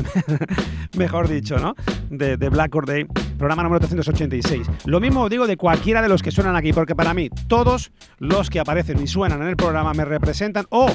mejor 0.98 1.28
dicho, 1.28 1.60
¿no? 1.60 1.76
De, 2.10 2.38
de 2.38 2.50
Black 2.50 2.74
Or 2.74 2.88
Day, 2.88 3.06
programa 3.44 3.64
número 3.64 3.82
386. 3.82 4.70
Lo 4.86 5.02
mismo 5.02 5.28
digo 5.28 5.48
de 5.48 5.58
cualquiera 5.58 6.02
de 6.02 6.08
los 6.08 6.24
que 6.24 6.32
suenan 6.32 6.56
aquí, 6.56 6.72
porque 6.72 6.96
para 6.96 7.14
mí 7.14 7.30
todos 7.48 7.92
los 8.18 8.50
que 8.50 8.62
aparecen 8.62 9.04
y 9.04 9.08
suenan 9.08 9.42
en 9.42 9.50
el 9.50 9.58
programa 9.58 9.94
me 9.94 10.06
representan 10.06 10.66
o, 10.70 10.90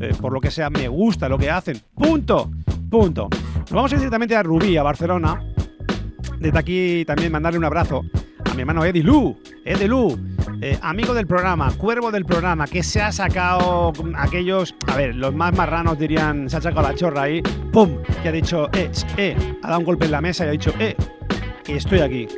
eh, 0.00 0.12
por 0.20 0.32
lo 0.32 0.40
que 0.40 0.50
sea, 0.50 0.68
me 0.68 0.88
gusta 0.88 1.28
lo 1.28 1.38
que 1.38 1.48
hacen. 1.48 1.80
Punto. 1.94 2.50
Punto. 2.90 3.28
Vamos 3.70 3.92
a 3.92 3.94
ir 3.94 4.00
directamente 4.00 4.34
a 4.34 4.42
Rubí, 4.42 4.76
a 4.76 4.82
Barcelona. 4.82 5.40
Desde 6.40 6.58
aquí 6.58 7.04
también 7.06 7.30
mandarle 7.30 7.58
un 7.58 7.66
abrazo 7.66 8.02
a 8.50 8.54
mi 8.54 8.62
hermano 8.62 8.84
Eddie 8.84 9.04
Lu. 9.04 9.38
Eddie 9.64 9.86
Lu. 9.86 10.18
eh, 10.60 10.78
amigo 10.82 11.14
del 11.14 11.26
programa, 11.28 11.70
cuervo 11.76 12.10
del 12.10 12.24
programa, 12.24 12.66
que 12.66 12.82
se 12.82 13.00
ha 13.00 13.12
sacado 13.12 13.92
aquellos, 14.16 14.74
a 14.88 14.96
ver, 14.96 15.14
los 15.14 15.32
más 15.34 15.56
marranos 15.56 15.98
dirían, 15.98 16.50
se 16.50 16.56
ha 16.56 16.60
sacado 16.60 16.82
la 16.82 16.94
chorra 16.94 17.22
ahí, 17.22 17.42
¡pum! 17.72 17.98
Que 18.22 18.28
ha 18.28 18.32
dicho, 18.32 18.68
eh, 18.72 18.90
eh, 19.16 19.36
ha 19.62 19.68
dado 19.68 19.78
un 19.80 19.84
golpe 19.84 20.04
en 20.06 20.10
la 20.12 20.20
mesa 20.20 20.44
y 20.44 20.48
ha 20.48 20.50
dicho, 20.52 20.72
eh, 20.78 20.94
estoy 21.68 22.00
aquí. 22.00 22.28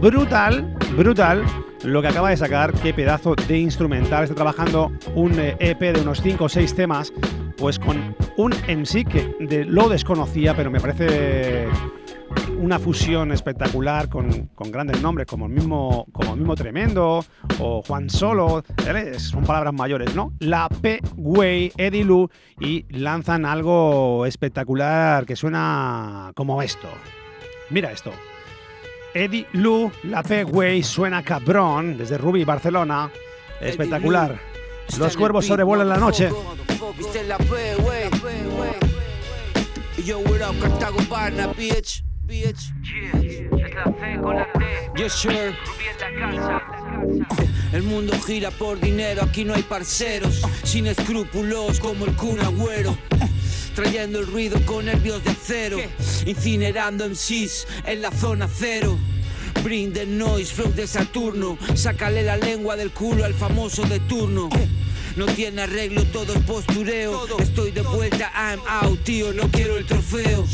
Brutal, 0.00 0.76
brutal 0.96 1.44
lo 1.84 2.02
que 2.02 2.08
acaba 2.08 2.30
de 2.30 2.36
sacar, 2.36 2.72
qué 2.72 2.92
pedazo 2.92 3.34
de 3.34 3.58
instrumental. 3.58 4.24
Está 4.24 4.34
trabajando 4.34 4.92
un 5.14 5.38
EP 5.38 5.80
de 5.80 6.00
unos 6.00 6.20
5 6.20 6.44
o 6.44 6.48
6 6.48 6.74
temas, 6.74 7.12
pues 7.56 7.78
con 7.78 8.14
un 8.36 8.52
MC 8.52 9.04
que 9.04 9.64
lo 9.64 9.88
desconocía, 9.88 10.54
pero 10.54 10.70
me 10.70 10.80
parece 10.80 11.68
una 12.58 12.78
fusión 12.78 13.32
espectacular 13.32 14.08
con, 14.08 14.50
grandes 14.70 15.00
nombres 15.00 15.26
como 15.26 15.46
el, 15.46 15.52
mismo, 15.52 16.06
como 16.12 16.32
el 16.32 16.38
mismo 16.38 16.54
Tremendo 16.54 17.24
o 17.60 17.82
Juan 17.82 18.10
Solo, 18.10 18.64
son 19.18 19.44
palabras 19.44 19.74
mayores, 19.74 20.14
¿no? 20.14 20.32
La 20.40 20.68
P-Way, 20.68 21.72
Eddie 21.76 22.04
Lu 22.04 22.28
y 22.58 22.84
lanzan 22.90 23.44
algo 23.44 24.26
espectacular 24.26 25.24
que 25.24 25.36
suena 25.36 26.32
como 26.34 26.62
esto. 26.62 26.88
Mira 27.70 27.92
esto. 27.92 28.12
Eddie 29.16 29.46
Lu, 29.52 29.90
La 30.02 30.22
P-Way 30.22 30.82
suena 30.82 31.22
cabrón 31.22 31.96
desde 31.96 32.18
Ruby, 32.18 32.44
Barcelona. 32.44 33.10
Espectacular. 33.62 34.38
Los 34.98 35.16
cuervos 35.16 35.46
sobrevuelan 35.46 35.88
la 35.88 35.96
noche. 35.96 36.28
Yo, 40.04 40.22
Cartago 40.60 40.98
bitch 41.56 42.04
bitch. 42.26 42.72
es 42.82 43.74
la 43.74 43.84
C 43.84 44.20
con 44.20 44.36
la 44.36 44.52
T. 44.52 44.90
Yes, 44.96 45.12
sure. 45.12 45.54
El 47.72 47.82
mundo 47.82 48.18
gira 48.26 48.50
por 48.50 48.80
dinero, 48.80 49.22
aquí 49.22 49.44
no 49.44 49.54
hay 49.54 49.62
parceros, 49.62 50.42
sin 50.64 50.86
escrúpulos 50.86 51.80
como 51.80 52.06
el 52.06 52.14
Kun 52.14 52.40
Agüero. 52.40 52.96
Trayendo 53.74 54.20
el 54.20 54.26
ruido 54.26 54.58
con 54.64 54.86
nervios 54.86 55.22
de 55.22 55.30
acero, 55.30 55.78
incinerando 56.24 57.08
MCs 57.08 57.66
en 57.84 58.02
la 58.02 58.10
zona 58.10 58.48
cero. 58.48 58.98
Bring 59.62 59.92
the 59.92 60.06
noise, 60.06 60.52
flow 60.52 60.72
de 60.72 60.86
Saturno, 60.86 61.58
sácale 61.74 62.22
la 62.22 62.36
lengua 62.36 62.76
del 62.76 62.90
culo 62.90 63.24
al 63.24 63.34
famoso 63.34 63.82
de 63.82 64.00
turno. 64.00 64.48
No 65.16 65.24
tiene 65.24 65.62
arreglo, 65.62 66.04
todo 66.04 66.34
es 66.34 66.40
postureo. 66.40 67.26
Estoy 67.38 67.70
de 67.70 67.80
vuelta, 67.80 68.30
I'm 68.34 68.60
out, 68.68 69.02
tío, 69.02 69.32
no 69.32 69.50
quiero 69.50 69.78
el 69.78 69.86
trofeo. 69.86 70.46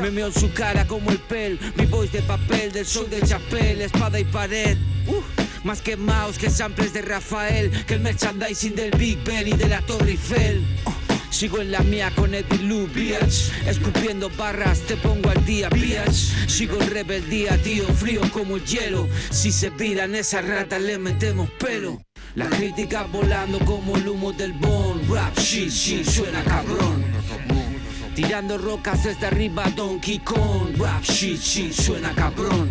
Me 0.00 0.10
meo 0.10 0.28
en 0.28 0.32
su 0.32 0.50
cara 0.52 0.86
como 0.86 1.10
el 1.10 1.18
pel. 1.18 1.58
Mi 1.76 1.84
voz 1.84 2.10
de 2.10 2.22
papel, 2.22 2.72
del 2.72 2.86
sol 2.86 3.10
de 3.10 3.20
chapel, 3.20 3.82
espada 3.82 4.18
y 4.18 4.24
pared. 4.24 4.78
Más 5.64 5.82
que 5.82 5.96
mouse, 5.96 6.38
que 6.38 6.48
samples 6.48 6.94
de 6.94 7.02
Rafael, 7.02 7.70
que 7.86 7.94
el 7.94 8.00
merchandising 8.00 8.74
del 8.74 8.90
Big 8.92 9.22
Ben 9.22 9.48
y 9.48 9.52
de 9.52 9.68
la 9.68 9.82
Torre 9.82 10.12
Eiffel. 10.12 10.64
Sigo 11.28 11.60
en 11.60 11.70
la 11.72 11.80
mía 11.80 12.10
con 12.14 12.34
Eddie 12.34 12.62
Lou, 12.62 12.86
bitch. 12.86 13.50
Escupiendo 13.66 14.30
barras, 14.30 14.80
te 14.80 14.96
pongo 14.96 15.28
al 15.28 15.44
día, 15.44 15.68
bitch. 15.68 16.48
Sigo 16.48 16.80
en 16.80 16.90
rebeldía, 16.90 17.60
tío, 17.62 17.84
frío 17.88 18.22
como 18.32 18.56
el 18.56 18.64
hielo. 18.64 19.08
Si 19.30 19.52
se 19.52 19.70
piran 19.70 20.14
esa 20.14 20.40
rata, 20.40 20.78
le 20.78 20.96
metemos 20.96 21.50
pelo. 21.58 22.00
La 22.34 22.46
crítica 22.46 23.04
volando 23.04 23.60
como 23.60 23.96
el 23.96 24.08
humo 24.08 24.32
del 24.32 24.52
bon. 24.54 25.00
Rap 25.08 25.38
shit, 25.38 25.70
shit, 25.70 26.04
suena 26.04 26.42
cabrón. 26.42 27.04
Tirando 28.16 28.58
rocas 28.58 29.04
desde 29.04 29.26
arriba 29.26 29.64
Donkey 29.76 30.18
Kong. 30.18 30.76
Rap 30.76 31.02
shit, 31.04 31.40
shit, 31.40 31.72
suena 31.72 32.12
cabrón. 32.12 32.70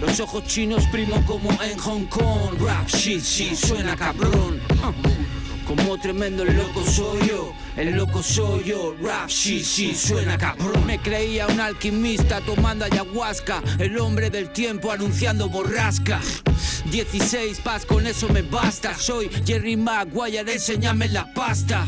Los 0.00 0.20
ojos 0.20 0.44
chinos 0.44 0.84
primo 0.92 1.20
como 1.26 1.50
en 1.60 1.76
Hong 1.78 2.04
Kong. 2.04 2.56
Rap 2.60 2.86
shit, 2.88 3.20
shit, 3.20 3.54
suena 3.56 3.96
cabrón. 3.96 4.60
Como 5.76 5.98
tremendo 5.98 6.42
el 6.42 6.56
loco 6.56 6.82
soy 6.84 7.28
yo, 7.28 7.52
el 7.76 7.94
loco 7.94 8.22
soy 8.22 8.64
yo, 8.64 8.96
rap 9.02 9.28
shit, 9.28 9.62
shit, 9.62 9.94
suena 9.94 10.38
cabrón. 10.38 10.86
Me 10.86 10.98
creía 10.98 11.46
un 11.46 11.60
alquimista 11.60 12.40
tomando 12.40 12.84
ayahuasca, 12.84 13.62
el 13.78 13.98
hombre 13.98 14.30
del 14.30 14.50
tiempo 14.50 14.90
anunciando 14.90 15.48
borrasca. 15.48 16.20
16 16.90 17.60
paz, 17.60 17.84
con 17.84 18.06
eso 18.06 18.28
me 18.28 18.42
basta. 18.42 18.94
Soy 18.94 19.30
Jerry 19.44 19.76
Maguire, 19.76 20.52
enséñame 20.52 21.08
la 21.08 21.32
pasta. 21.34 21.86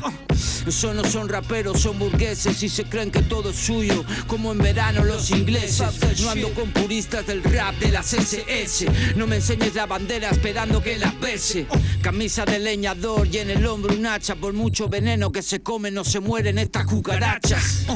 Eso 0.68 0.92
no 0.92 1.02
son 1.02 1.30
raperos, 1.30 1.80
son 1.80 1.98
burgueses 1.98 2.62
y 2.62 2.68
se 2.68 2.84
creen 2.84 3.10
que 3.10 3.22
todo 3.22 3.50
es 3.50 3.56
suyo, 3.56 4.04
como 4.26 4.52
en 4.52 4.58
verano 4.58 5.02
los 5.02 5.30
ingleses. 5.30 5.80
No 6.20 6.28
ando 6.28 6.52
con 6.52 6.70
puristas 6.72 7.26
del 7.26 7.42
rap 7.42 7.74
de 7.76 7.90
las 7.90 8.12
SS. 8.12 8.86
No 9.16 9.26
me 9.26 9.36
enseñes 9.36 9.74
la 9.74 9.86
bandera 9.86 10.28
esperando 10.28 10.82
que 10.82 10.98
la 10.98 11.10
bese. 11.22 11.66
Camisa 12.02 12.44
de 12.44 12.58
leñador 12.58 13.28
y 13.28 13.38
en 13.38 13.48
el 13.48 13.64
hombro 13.64 13.94
un 13.94 14.04
hacha. 14.04 14.36
Por 14.36 14.52
mucho 14.52 14.90
veneno 14.90 15.32
que 15.32 15.40
se 15.40 15.60
come, 15.60 15.90
no 15.90 16.04
se 16.04 16.20
mueren 16.20 16.58
estas 16.58 16.84
cucarachas. 16.84 17.86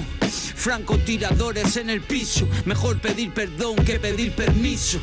Francotiradores 0.56 1.76
en 1.76 1.90
el 1.90 2.00
piso. 2.00 2.48
Mejor 2.64 3.00
pedir 3.02 3.34
perdón 3.34 3.76
que 3.76 4.00
pedir 4.00 4.32
permiso. 4.32 4.98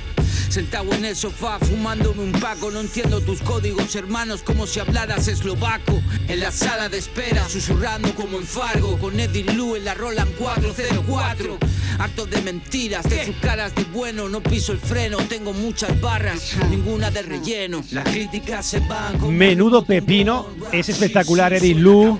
Sentado 0.49 0.91
en 0.93 1.05
el 1.05 1.15
sofá 1.15 1.59
fumándome 1.59 2.23
un 2.23 2.31
paco, 2.31 2.71
no 2.71 2.79
entiendo 2.79 3.21
tus 3.21 3.39
códigos 3.39 3.95
hermanos 3.95 4.41
como 4.41 4.65
si 4.65 4.79
hablaras 4.79 5.27
eslovaco. 5.27 6.01
En 6.27 6.39
la 6.39 6.51
sala 6.51 6.89
de 6.89 6.97
espera, 6.97 7.47
susurrando 7.47 8.15
como 8.15 8.39
en 8.39 8.45
Fargo, 8.45 8.97
con 8.97 9.19
Eddie 9.19 9.43
Lou 9.53 9.75
en 9.75 9.85
la 9.85 9.93
Roland 9.93 10.31
404. 10.39 11.59
Harto 11.99 12.25
de 12.25 12.41
mentiras, 12.41 13.07
de 13.07 13.27
sus 13.27 13.35
caras 13.35 13.75
de 13.75 13.83
bueno, 13.83 14.27
no 14.27 14.41
piso 14.41 14.71
el 14.71 14.79
freno, 14.79 15.17
tengo 15.17 15.53
muchas 15.53 16.01
barras, 16.01 16.57
ninguna 16.71 17.11
de 17.11 17.21
relleno. 17.21 17.83
Las 17.91 18.05
críticas 18.05 18.65
se 18.65 18.79
van. 18.79 19.37
Menudo 19.37 19.85
pepino, 19.85 20.47
es 20.71 20.89
espectacular 20.89 21.53
Eddie 21.53 21.75
Lou 21.75 22.19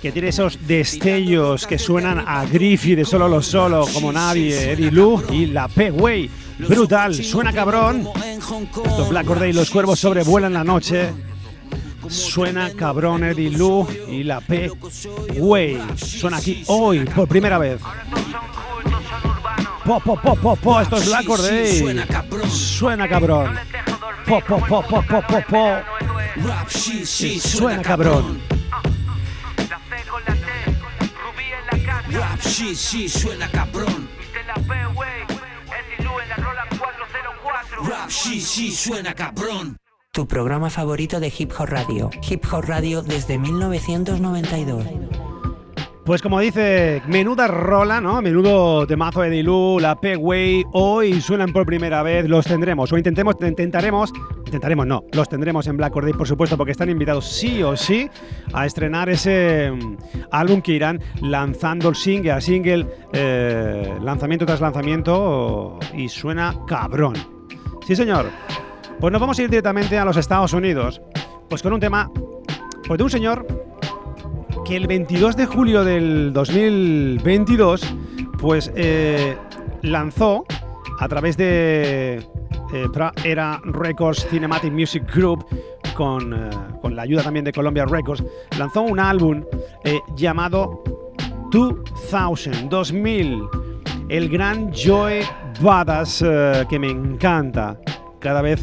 que 0.00 0.12
tiene 0.12 0.28
esos 0.28 0.58
destellos 0.66 1.66
que 1.66 1.78
suenan 1.78 2.22
a 2.26 2.44
Griffy 2.44 2.94
de 2.94 3.06
solo 3.06 3.26
lo 3.26 3.40
solo, 3.40 3.86
como 3.92 4.12
nadie, 4.12 4.72
Eddie 4.72 4.90
Lou 4.90 5.22
y 5.32 5.46
la 5.46 5.66
P-Way. 5.66 6.43
Brutal, 6.58 7.14
suena 7.14 7.52
cabrón. 7.52 8.08
Los 8.98 9.08
Black 9.08 9.26
Corday 9.26 9.50
y 9.50 9.52
los 9.52 9.70
cuervos 9.70 9.98
sobrevuelan 9.98 10.52
la 10.52 10.64
noche. 10.64 11.12
Suena 12.08 12.70
cabrón 12.74 13.24
Eddie 13.24 13.50
Lou 13.50 13.86
y 14.08 14.22
la 14.22 14.40
P. 14.40 14.70
Way. 15.36 15.82
Suena 15.96 16.36
aquí 16.36 16.62
hoy 16.66 17.00
por 17.00 17.26
primera 17.28 17.58
vez. 17.58 17.80
Po, 19.84 20.00
po, 20.00 20.16
po, 20.16 20.36
po, 20.36 20.56
po. 20.56 20.80
Esto 20.80 20.96
es 20.96 21.06
Black 21.06 21.24
Corday. 21.24 21.78
Suena 21.78 22.06
cabrón. 22.06 22.50
Suena 22.50 23.08
cabrón. 23.08 23.58
Po, 24.26 24.40
po, 24.40 24.58
po, 24.58 24.82
po, 24.82 25.02
po, 25.02 25.22
po, 25.22 25.42
po. 25.48 25.78
Suena 27.40 27.82
cabrón. 27.82 28.40
Rap, 32.10 32.40
sí, 32.40 32.74
sí, 32.76 33.08
suena 33.08 33.50
cabrón. 33.50 34.08
Rap, 37.82 38.08
sí, 38.08 38.40
sí, 38.40 38.70
suena 38.70 39.14
cabrón. 39.14 39.76
Tu 40.12 40.28
programa 40.28 40.70
favorito 40.70 41.18
de 41.18 41.32
Hip 41.36 41.52
Hop 41.58 41.66
Radio. 41.66 42.10
Hip 42.28 42.44
Hop 42.52 42.64
Radio 42.66 43.02
desde 43.02 43.36
1992. 43.38 44.84
Pues 46.04 46.20
como 46.20 46.38
dice, 46.38 47.02
menuda 47.08 47.48
rola, 47.48 48.00
¿no? 48.00 48.20
Menudo 48.20 48.86
temazo 48.86 49.22
de 49.22 49.30
Dilu, 49.30 49.78
la 49.80 49.98
P-Way, 49.98 50.64
hoy 50.72 51.20
suenan 51.20 51.52
por 51.52 51.64
primera 51.64 52.02
vez, 52.02 52.28
los 52.28 52.44
tendremos, 52.44 52.92
o 52.92 52.98
intentemos, 52.98 53.36
intentaremos, 53.40 54.12
intentaremos 54.44 54.86
no, 54.86 55.02
los 55.12 55.30
tendremos 55.30 55.66
en 55.66 55.78
Black 55.78 55.94
Day, 55.94 56.12
por 56.12 56.28
supuesto, 56.28 56.58
porque 56.58 56.72
están 56.72 56.90
invitados 56.90 57.26
sí 57.26 57.62
o 57.62 57.74
sí 57.74 58.10
a 58.52 58.66
estrenar 58.66 59.08
ese 59.08 59.70
mm, 59.72 59.96
álbum 60.30 60.60
que 60.60 60.72
irán 60.72 61.00
lanzando 61.22 61.88
el 61.88 61.96
single 61.96 62.32
a 62.32 62.40
single, 62.42 62.86
eh, 63.14 63.98
lanzamiento 64.02 64.44
tras 64.44 64.60
lanzamiento, 64.60 65.78
y 65.94 66.10
suena 66.10 66.54
cabrón. 66.68 67.33
Sí, 67.86 67.94
señor. 67.94 68.30
Pues 68.98 69.12
nos 69.12 69.20
vamos 69.20 69.38
a 69.38 69.42
ir 69.42 69.50
directamente 69.50 69.98
a 69.98 70.04
los 70.04 70.16
Estados 70.16 70.54
Unidos, 70.54 71.02
pues 71.50 71.62
con 71.62 71.74
un 71.74 71.80
tema, 71.80 72.10
pues 72.86 72.96
de 72.96 73.04
un 73.04 73.10
señor 73.10 73.46
que 74.64 74.76
el 74.76 74.86
22 74.86 75.36
de 75.36 75.44
julio 75.44 75.84
del 75.84 76.32
2022, 76.32 77.94
pues 78.38 78.72
eh, 78.74 79.36
lanzó 79.82 80.46
a 80.98 81.08
través 81.08 81.36
de 81.36 82.26
eh, 82.72 83.10
Era 83.24 83.60
Records 83.64 84.26
Cinematic 84.30 84.72
Music 84.72 85.04
Group, 85.14 85.44
con, 85.94 86.32
eh, 86.32 86.50
con, 86.80 86.96
la 86.96 87.02
ayuda 87.02 87.22
también 87.22 87.44
de 87.44 87.52
Columbia 87.52 87.84
Records, 87.84 88.24
lanzó 88.58 88.80
un 88.80 88.98
álbum 88.98 89.44
llamado 90.16 90.82
2000, 91.50 92.68
2000, 92.70 93.42
el 94.08 94.28
gran 94.30 94.72
Joy 94.72 95.20
Badass 95.60 96.24
que 96.68 96.78
me 96.78 96.90
encanta 96.90 97.78
cada 98.18 98.42
vez 98.42 98.60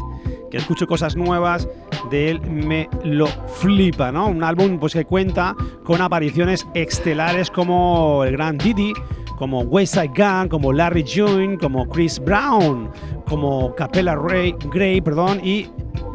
que 0.50 0.58
escucho 0.58 0.86
cosas 0.86 1.16
nuevas 1.16 1.68
de 2.10 2.30
él 2.30 2.40
me 2.42 2.88
lo 3.04 3.26
flipa, 3.26 4.12
¿no? 4.12 4.26
Un 4.28 4.44
álbum 4.44 4.78
pues 4.78 4.92
que 4.92 5.04
cuenta 5.04 5.56
con 5.84 6.02
apariciones 6.02 6.66
estelares 6.74 7.50
como 7.50 8.24
el 8.24 8.32
gran 8.32 8.58
Didi, 8.58 8.92
como 9.38 9.60
West 9.62 9.94
Side 9.94 10.12
Gun, 10.14 10.48
como 10.48 10.72
Larry 10.72 11.04
June, 11.06 11.56
como 11.58 11.88
Chris 11.88 12.18
Brown, 12.18 12.90
como 13.26 13.74
Capella 13.74 14.14
Ray, 14.14 14.54
Gray, 14.72 15.00
perdón, 15.00 15.40
y 15.42 15.68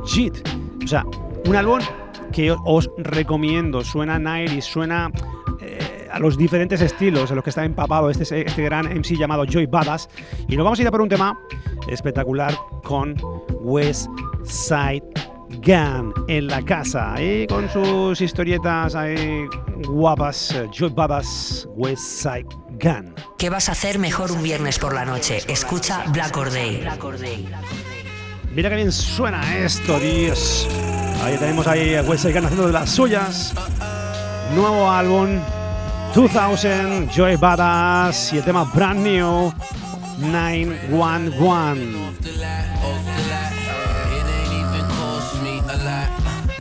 Jit. 0.05 0.35
O 0.83 0.87
sea, 0.87 1.03
un 1.47 1.55
álbum 1.55 1.79
que 2.31 2.51
os 2.51 2.89
recomiendo. 2.97 3.83
Suena 3.83 4.19
90 4.19 4.61
suena 4.61 5.11
eh, 5.15 5.36
a 6.17 6.19
los 6.19 6.35
diferentes 6.35 6.81
estilos 6.81 7.29
en 7.29 7.35
los 7.35 7.43
que 7.43 7.51
está 7.51 7.63
empapado 7.63 8.09
este, 8.09 8.23
este 8.41 8.63
gran 8.63 8.87
MC 8.87 9.17
llamado 9.17 9.45
Joy 9.45 9.67
Badass. 9.67 10.09
Y 10.47 10.57
nos 10.57 10.63
vamos 10.63 10.79
a 10.79 10.81
ir 10.81 10.87
a 10.87 10.91
por 10.91 11.01
un 11.01 11.09
tema 11.09 11.39
espectacular 11.89 12.55
con 12.83 13.15
West 13.61 14.09
Side 14.43 15.03
Gun 15.63 16.13
en 16.27 16.47
la 16.47 16.61
casa, 16.63 17.21
y 17.21 17.47
con 17.47 17.69
sus 17.69 18.19
historietas 18.19 18.95
ahí 18.95 19.45
guapas, 19.87 20.55
Joy 20.71 20.89
Badass, 20.89 21.67
West 21.75 22.03
Side 22.03 22.47
Gun. 22.81 23.13
¿Qué 23.37 23.49
vas 23.49 23.69
a 23.69 23.73
hacer 23.73 23.99
mejor 23.99 24.31
un 24.31 24.41
viernes 24.41 24.79
por 24.79 24.93
la 24.93 25.05
noche? 25.05 25.39
Escucha 25.47 26.03
Black 26.11 26.35
Or 26.35 26.51
Day. 26.51 26.83
Mira 28.55 28.69
que 28.69 28.75
bien 28.75 28.91
suena 28.91 29.57
esto, 29.57 29.99
Dios. 29.99 30.67
Ahí 31.23 31.37
tenemos 31.37 31.67
ahí 31.67 31.95
a 31.95 32.01
West 32.01 32.23
Side 32.23 32.33
Gun 32.33 32.45
haciendo 32.45 32.67
de 32.67 32.73
las 32.73 32.89
suyas. 32.89 33.53
Nuevo 34.55 34.89
álbum, 34.89 35.39
2000, 36.13 37.09
Joy 37.09 37.35
Badass 37.37 38.33
y 38.33 38.37
el 38.37 38.43
tema 38.43 38.63
brand 38.73 39.03
new, 39.03 39.53
911. 40.19 42.17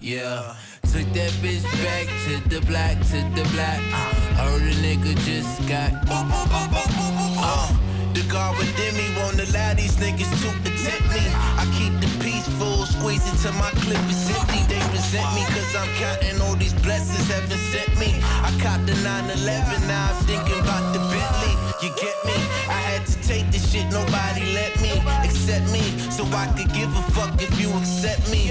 Yeah. 0.01 0.55
Took 0.83 1.13
that 1.15 1.33
bitch 1.43 1.65
back 1.83 2.07
to 2.27 2.49
the 2.49 2.61
black, 2.65 2.97
to 3.11 3.19
the 3.35 3.43
black. 3.53 3.81
Uh, 3.93 4.15
heard 4.37 4.63
a 4.63 4.75
nigga 4.77 5.17
just 5.27 5.67
got. 5.69 5.93
Uh, 6.09 7.86
guard 8.29 8.59
within 8.59 8.95
me 8.97 9.07
won't 9.19 9.41
allow 9.41 9.75
these 9.75 9.97
niggas 9.97 10.31
to 10.43 10.49
attempt 10.67 11.07
me. 11.11 11.23
I 11.61 11.65
keep 11.79 11.95
the 12.01 12.11
peaceful, 12.23 12.87
squeeze 12.87 13.25
it 13.27 13.37
till 13.43 13.55
my 13.55 13.71
clip 13.83 14.03
is 14.11 14.31
empty. 14.31 14.63
They 14.71 14.83
resent 14.91 15.29
me 15.35 15.43
cause 15.55 15.73
I'm 15.77 15.91
counting 15.97 16.41
all 16.41 16.57
these 16.57 16.75
blessings 16.83 17.27
heaven 17.29 17.59
sent 17.73 17.93
me. 17.99 18.19
I 18.43 18.51
caught 18.63 18.83
the 18.87 18.95
911, 19.03 19.87
now 19.87 20.11
I'm 20.11 20.25
thinking 20.25 20.61
about 20.61 20.93
the 20.93 21.01
Bentley. 21.11 21.55
You 21.83 21.91
get 21.95 22.17
me? 22.25 22.37
I 22.69 22.79
had 22.91 23.07
to 23.07 23.17
take 23.23 23.51
this 23.51 23.71
shit, 23.71 23.87
nobody 23.93 24.43
let 24.55 24.75
me 24.81 24.93
accept 25.23 25.71
me. 25.71 25.83
So 26.11 26.25
I 26.33 26.47
could 26.57 26.73
give 26.73 26.91
a 26.97 27.03
fuck 27.13 27.41
if 27.41 27.53
you 27.61 27.71
accept 27.79 28.31
me. 28.31 28.51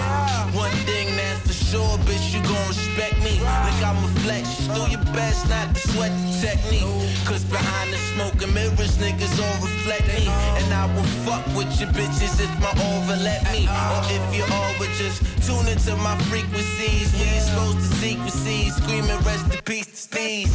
One 0.53 0.71
thing 0.85 1.07
that's 1.15 1.41
for 1.47 1.53
sure, 1.53 1.97
bitch, 2.07 2.33
you 2.33 2.41
gon' 2.43 2.67
respect 2.67 3.17
me. 3.23 3.39
Like 3.41 3.81
I'm 3.83 3.97
a 4.03 4.07
flex, 4.23 4.67
do 4.67 4.81
your 4.89 5.03
best 5.11 5.49
not 5.49 5.73
to 5.73 5.81
sweat 5.91 6.13
the 6.21 6.31
technique. 6.39 6.87
Cause 7.25 7.43
behind 7.43 7.91
the 7.91 7.97
smoke 8.13 8.37
and 8.43 8.53
mirrors, 8.53 8.97
niggas 8.97 9.35
all 9.41 9.64
reflect 9.65 10.07
me. 10.07 10.27
And 10.59 10.73
I 10.73 10.85
will 10.93 11.09
fuck 11.25 11.45
with 11.57 11.69
your 11.79 11.89
bitches 11.89 12.39
if 12.39 12.51
my 12.59 12.71
over 12.93 13.17
let 13.21 13.41
me. 13.51 13.67
Or 13.67 14.01
if 14.13 14.25
you 14.35 14.43
all 14.53 14.73
would 14.79 14.93
just 14.97 15.21
tune 15.45 15.67
into 15.67 15.95
my 15.97 16.15
frequencies. 16.29 17.13
We 17.13 17.25
exposed 17.37 17.79
to 17.79 17.89
secrecies, 17.97 18.75
screaming 18.75 19.19
rest 19.25 19.45
in 19.53 19.61
peace 19.63 19.87
to 19.87 19.97
Steve. 19.97 20.49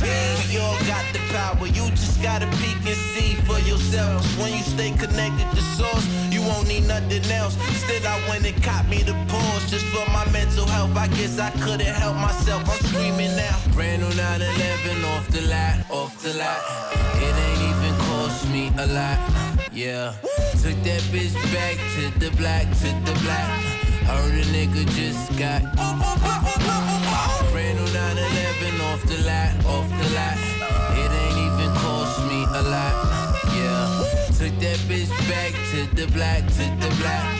We 0.49 0.59
all 0.59 0.79
got 0.87 1.05
the 1.12 1.20
power, 1.35 1.66
you 1.66 1.90
just 1.90 2.23
gotta 2.23 2.46
peek 2.59 2.81
and 2.87 3.01
see 3.14 3.35
for 3.46 3.59
yourself. 3.61 4.23
When 4.38 4.53
you 4.53 4.62
stay 4.62 4.90
connected 4.90 5.49
to 5.57 5.62
source, 5.79 6.07
you 6.31 6.42
won't 6.42 6.68
need 6.68 6.87
nothing 6.87 7.25
else. 7.31 7.55
Still, 7.83 8.07
I 8.07 8.16
went 8.29 8.46
and 8.46 8.62
caught 8.62 8.88
me 8.88 9.03
the 9.03 9.14
pause 9.29 9.70
just 9.70 9.87
for 9.87 10.05
my 10.11 10.29
mental 10.31 10.66
health. 10.66 10.96
I 10.96 11.09
guess 11.09 11.38
I 11.38 11.51
couldn't 11.62 11.94
help 12.03 12.16
myself. 12.16 12.62
I'm 12.68 12.81
screaming 12.88 13.35
now. 13.37 13.57
Brand 13.75 14.03
new 14.03 14.12
911 14.14 15.05
off 15.05 15.29
the 15.29 15.42
lot, 15.42 15.90
off 15.90 16.23
the 16.23 16.35
lot. 16.35 17.10
Me 18.51 18.73
a 18.79 18.87
lot. 18.87 19.19
Yeah. 19.73 20.13
Took 20.63 20.79
that 20.83 21.03
bitch 21.13 21.35
back 21.55 21.77
to 21.95 22.03
the 22.19 22.31
black, 22.37 22.67
to 22.83 22.89
the 23.07 23.15
black. 23.23 23.49
Heard 24.11 24.35
a 24.35 24.45
nigga 24.51 24.85
just 24.99 25.31
got. 25.39 25.63
Brand 27.53 27.79
new 27.79 27.93
911 27.93 28.81
off 28.89 29.03
the 29.07 29.19
lot, 29.29 29.53
off 29.67 29.89
the 29.99 30.07
lot. 30.15 30.39
It 30.99 31.11
ain't 31.23 31.39
even 31.47 31.71
cost 31.79 32.21
me 32.31 32.43
a 32.45 32.63
lot. 32.75 32.95
Yeah. 33.55 33.87
Took 34.39 34.55
that 34.61 34.79
bitch 34.89 35.11
back 35.31 35.53
to 35.71 35.87
the 35.95 36.07
black, 36.13 36.43
to 36.47 36.65
the 36.83 36.91
black. 36.99 37.37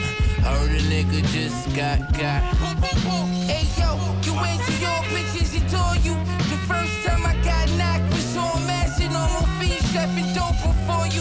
Heard 0.47 0.71
a 0.71 0.81
nigga 0.91 1.21
just 1.33 1.75
got 1.75 1.99
got. 2.17 2.41
Hey 3.51 3.67
yo, 3.77 3.89
you 4.23 4.33
went 4.33 4.61
to 4.65 4.73
your 4.79 4.99
bitches 5.11 5.51
you. 6.03 6.15
The 6.15 6.43
first 6.45 6.50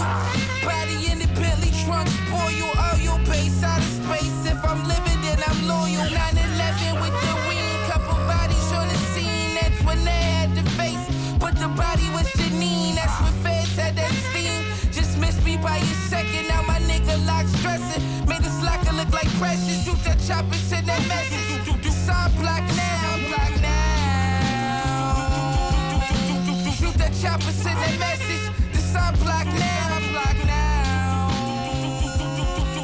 Body 0.01 1.13
in 1.13 1.19
the 1.19 1.29
Bentley 1.37 1.71
trunk, 1.85 2.09
spoil 2.09 2.51
you. 2.51 2.65
All 2.81 2.97
your 2.99 3.19
base 3.29 3.63
out 3.63 3.79
of 3.79 3.85
space. 3.85 4.47
If 4.49 4.65
I'm 4.65 4.83
living, 4.89 5.21
then 5.21 5.39
I'm 5.47 5.69
loyal. 5.69 6.09
911 6.09 7.01
with 7.05 7.13
the 7.21 7.35
wing, 7.47 7.77
couple 7.85 8.17
bodies 8.25 8.73
on 8.73 8.89
the 8.89 8.99
scene. 9.13 9.55
That's 9.61 9.81
when 9.85 10.03
they 10.05 10.23
had 10.37 10.55
the 10.57 10.65
face, 10.81 11.05
but 11.39 11.55
the 11.59 11.69
body 11.69 12.09
was 12.17 12.27
Janine. 12.39 12.95
That's 12.97 13.13
when 13.21 13.33
feds 13.45 13.77
had 13.77 13.97
that 13.97 14.13
steam. 14.33 14.65
Just 14.91 15.19
missed 15.19 15.45
me 15.45 15.57
by 15.59 15.77
a 15.77 15.95
second. 16.09 16.49
Now 16.49 16.63
my 16.63 16.79
nigga 16.89 17.15
lock 17.27 17.47
stressing. 17.47 18.03
Made 18.27 18.43
this 18.43 18.63
locker 18.63 18.95
look 18.97 19.13
like 19.13 19.29
precious. 19.37 19.85
Shoot 19.85 20.03
that 20.05 20.19
chopper, 20.27 20.57
send 20.57 20.87
that 20.89 21.03
message. 21.09 21.49
Sign 22.07 22.33
block 22.41 22.65
now, 22.75 23.19
block 23.29 23.53
now. 23.61 24.01
Shoot 26.73 26.97
that 26.97 27.13
chopper, 27.21 27.53
send 27.53 27.77
that 27.77 27.99
message. 27.99 28.50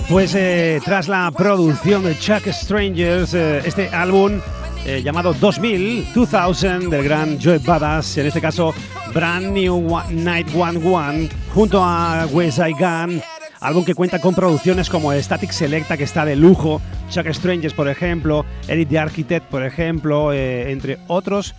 Pues 0.08 0.34
eh, 0.36 0.80
tras 0.84 1.08
la 1.08 1.30
producción 1.32 2.04
de 2.04 2.16
Chuck 2.16 2.46
Strangers, 2.52 3.34
eh, 3.34 3.60
este 3.64 3.88
álbum 3.88 4.40
eh, 4.84 5.02
llamado 5.02 5.34
2000, 5.34 6.12
2000 6.14 6.90
del 6.90 7.02
gran 7.02 7.40
Joe 7.42 7.58
Badass, 7.58 8.18
en 8.18 8.26
este 8.26 8.40
caso 8.40 8.72
Brand 9.12 9.46
New 9.52 9.92
One- 9.92 10.12
Night 10.22 10.46
One 10.54 10.78
One, 10.88 11.28
junto 11.52 11.82
a 11.82 12.24
West 12.30 12.58
Side 12.58 12.74
Gun, 12.78 13.20
álbum 13.60 13.84
que 13.84 13.96
cuenta 13.96 14.20
con 14.20 14.32
producciones 14.32 14.88
como 14.88 15.12
Static 15.12 15.50
Selecta, 15.50 15.96
que 15.96 16.04
está 16.04 16.24
de 16.24 16.36
lujo, 16.36 16.80
Chuck 17.10 17.26
Strangers, 17.32 17.74
por 17.74 17.88
ejemplo, 17.88 18.44
Eric 18.68 18.88
the 18.88 18.98
Architect, 19.00 19.46
por 19.46 19.64
ejemplo, 19.64 20.32
entre 20.32 20.98
otros 21.08 21.56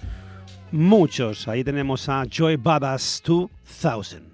muchos. 0.72 1.50
Ahí 1.50 1.66
tenemos 1.66 2.08
a 2.08 2.24
Joy 2.30 2.56
Badass 2.56 3.22
2000. 3.26 4.27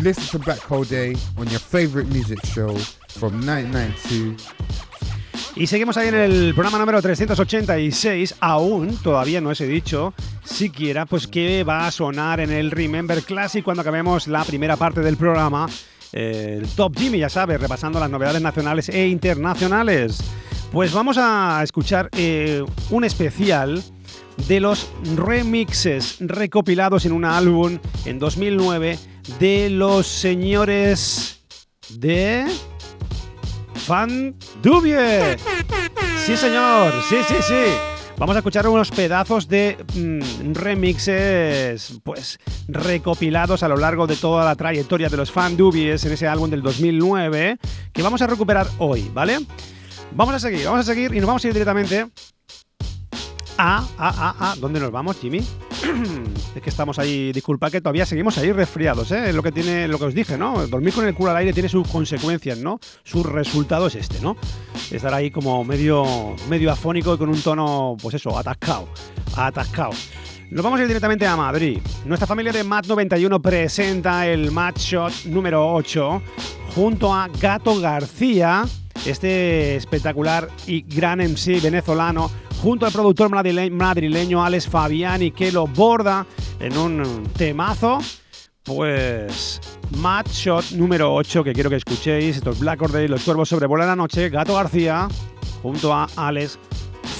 Listen, 0.00 0.24
to 0.30 0.38
Black 0.38 0.60
Hole 0.70 0.84
Day 0.84 1.16
on 1.36 1.48
your 1.48 1.58
favorite 1.58 2.06
music 2.08 2.38
show 2.44 2.74
from 3.08 3.32
1992. 3.40 4.36
Y 5.56 5.66
seguimos 5.66 5.96
ahí 5.96 6.08
en 6.08 6.14
el 6.14 6.54
programa 6.54 6.78
número 6.78 7.00
386. 7.02 8.36
Aún 8.40 8.96
todavía 8.98 9.40
no 9.40 9.50
os 9.50 9.60
he 9.60 9.66
dicho 9.66 10.14
siquiera 10.44 11.06
pues 11.06 11.26
que 11.26 11.64
va 11.64 11.86
a 11.86 11.90
sonar 11.90 12.40
en 12.40 12.52
el 12.52 12.70
Remember 12.70 13.22
Classic 13.22 13.64
cuando 13.64 13.80
acabemos 13.80 14.28
la 14.28 14.44
primera 14.44 14.76
parte 14.76 15.00
del 15.00 15.16
programa. 15.16 15.66
El 16.12 16.68
Top 16.68 16.96
Jimmy, 16.96 17.18
ya 17.18 17.28
sabes, 17.28 17.60
repasando 17.60 17.98
las 17.98 18.10
novedades 18.10 18.40
nacionales 18.40 18.88
e 18.88 19.08
internacionales. 19.08 20.22
Pues 20.72 20.92
vamos 20.92 21.16
a 21.18 21.60
escuchar 21.62 22.08
eh, 22.16 22.64
un 22.90 23.04
especial 23.04 23.82
de 24.48 24.60
los 24.60 24.88
remixes 25.16 26.16
recopilados 26.20 27.04
en 27.06 27.12
un 27.12 27.24
álbum 27.24 27.78
en 28.04 28.18
2009 28.18 28.98
de 29.40 29.70
los 29.70 30.06
señores 30.06 31.44
de 31.88 32.46
Fan 33.74 34.36
Dubie. 34.62 35.36
Sí, 36.24 36.36
señor. 36.36 36.92
Sí, 37.08 37.16
sí, 37.28 37.34
sí. 37.46 37.64
Vamos 38.18 38.34
a 38.34 38.38
escuchar 38.38 38.66
unos 38.66 38.90
pedazos 38.90 39.46
de 39.46 39.76
mm, 39.94 40.54
remixes, 40.54 42.00
pues 42.02 42.38
recopilados 42.66 43.62
a 43.62 43.68
lo 43.68 43.76
largo 43.76 44.06
de 44.06 44.16
toda 44.16 44.44
la 44.44 44.56
trayectoria 44.56 45.10
de 45.10 45.18
los 45.18 45.30
Fan 45.30 45.56
Dubies 45.56 46.04
en 46.06 46.12
ese 46.12 46.26
álbum 46.26 46.48
del 46.48 46.62
2009, 46.62 47.58
que 47.92 48.02
vamos 48.02 48.22
a 48.22 48.26
recuperar 48.26 48.66
hoy, 48.78 49.10
¿vale? 49.12 49.38
Vamos 50.12 50.34
a 50.34 50.38
seguir, 50.38 50.64
vamos 50.64 50.80
a 50.80 50.94
seguir 50.94 51.14
y 51.14 51.18
nos 51.18 51.26
vamos 51.26 51.44
a 51.44 51.48
ir 51.48 51.52
directamente 51.52 52.06
a, 53.58 53.78
a, 53.78 53.86
a, 53.98 54.52
a, 54.52 54.56
¿dónde 54.56 54.80
nos 54.80 54.90
vamos, 54.90 55.16
Jimmy? 55.20 55.38
es 56.54 56.62
que 56.62 56.70
estamos 56.70 56.98
ahí, 56.98 57.32
disculpa 57.32 57.70
que 57.70 57.80
todavía 57.80 58.06
seguimos 58.06 58.36
ahí 58.38 58.52
resfriados, 58.52 59.10
¿eh? 59.12 59.30
Es 59.30 59.34
lo 59.34 59.42
que 59.42 59.52
tiene, 59.52 59.88
lo 59.88 59.98
que 59.98 60.04
os 60.06 60.14
dije, 60.14 60.36
¿no? 60.36 60.66
Dormir 60.66 60.94
con 60.94 61.06
el 61.06 61.14
culo 61.14 61.30
al 61.30 61.36
aire 61.38 61.52
tiene 61.52 61.68
sus 61.68 61.86
consecuencias, 61.88 62.58
¿no? 62.58 62.80
Su 63.04 63.22
resultado 63.22 63.86
es 63.86 63.94
este, 63.94 64.20
¿no? 64.20 64.36
Estar 64.90 65.12
ahí 65.14 65.30
como 65.30 65.64
medio, 65.64 66.04
medio 66.48 66.70
afónico 66.70 67.14
y 67.14 67.18
con 67.18 67.28
un 67.28 67.40
tono, 67.40 67.96
pues 68.00 68.14
eso, 68.14 68.36
atascado, 68.38 68.88
atascado. 69.36 69.92
Nos 70.50 70.62
vamos 70.62 70.78
a 70.78 70.82
ir 70.82 70.88
directamente 70.88 71.26
a 71.26 71.36
Madrid. 71.36 71.80
Nuestra 72.04 72.26
familia 72.26 72.52
de 72.52 72.64
Mat91 72.64 73.40
presenta 73.40 74.26
el 74.26 74.52
Match 74.52 74.78
Shot 74.78 75.24
número 75.24 75.74
8 75.74 76.22
junto 76.74 77.12
a 77.12 77.28
Gato 77.40 77.80
García, 77.80 78.64
este 79.06 79.76
espectacular 79.76 80.48
y 80.66 80.82
gran 80.82 81.20
MC 81.20 81.60
venezolano 81.62 82.30
junto 82.62 82.86
al 82.86 82.92
productor 82.92 83.30
madrileño 83.30 84.44
Alex 84.44 84.68
Fabiani 84.68 85.30
que 85.30 85.52
lo 85.52 85.66
borda 85.66 86.26
en 86.60 86.76
un 86.76 87.24
temazo. 87.36 87.98
Pues 88.64 89.60
Match 89.98 90.30
Shot 90.30 90.70
número 90.72 91.14
8 91.14 91.44
que 91.44 91.52
quiero 91.52 91.70
que 91.70 91.76
escuchéis. 91.76 92.36
Estos 92.36 92.58
Black 92.58 92.80
Day, 92.88 93.06
Los 93.06 93.22
Cuervos 93.22 93.48
sobrevuelan 93.48 93.88
la 93.88 93.96
noche, 93.96 94.28
Gato 94.28 94.54
García 94.54 95.08
junto 95.62 95.94
a 95.94 96.08
Alex 96.16 96.58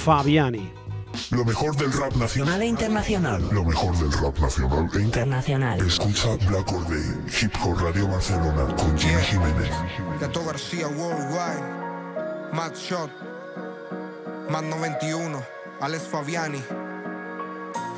Fabiani. 0.03 0.86
Lo 1.31 1.43
mejor 1.43 1.75
del 1.75 1.91
rap 1.93 2.15
nacional 2.15 2.61
e 2.61 2.65
internacional. 2.65 3.41
Lo 3.51 3.63
mejor 3.63 3.97
del 3.97 4.11
rap 4.11 4.37
nacional 4.39 4.89
e 4.93 5.01
internacional. 5.01 5.79
Escucha 5.81 6.35
Black 6.47 6.71
Or 6.71 6.87
Day, 6.87 7.23
Hip 7.41 7.53
Hop 7.63 7.79
Radio 7.79 8.07
Barcelona 8.07 8.75
con 8.75 8.97
Jimmy 8.97 9.21
Jiménez. 9.23 9.69
Gato 10.19 10.43
García 10.45 10.87
Worldwide, 10.87 12.53
Matt 12.53 12.75
Shot, 12.75 13.09
Matt 14.49 14.65
91, 14.65 15.41
Alex 15.81 16.03
Fabiani. 16.03 16.86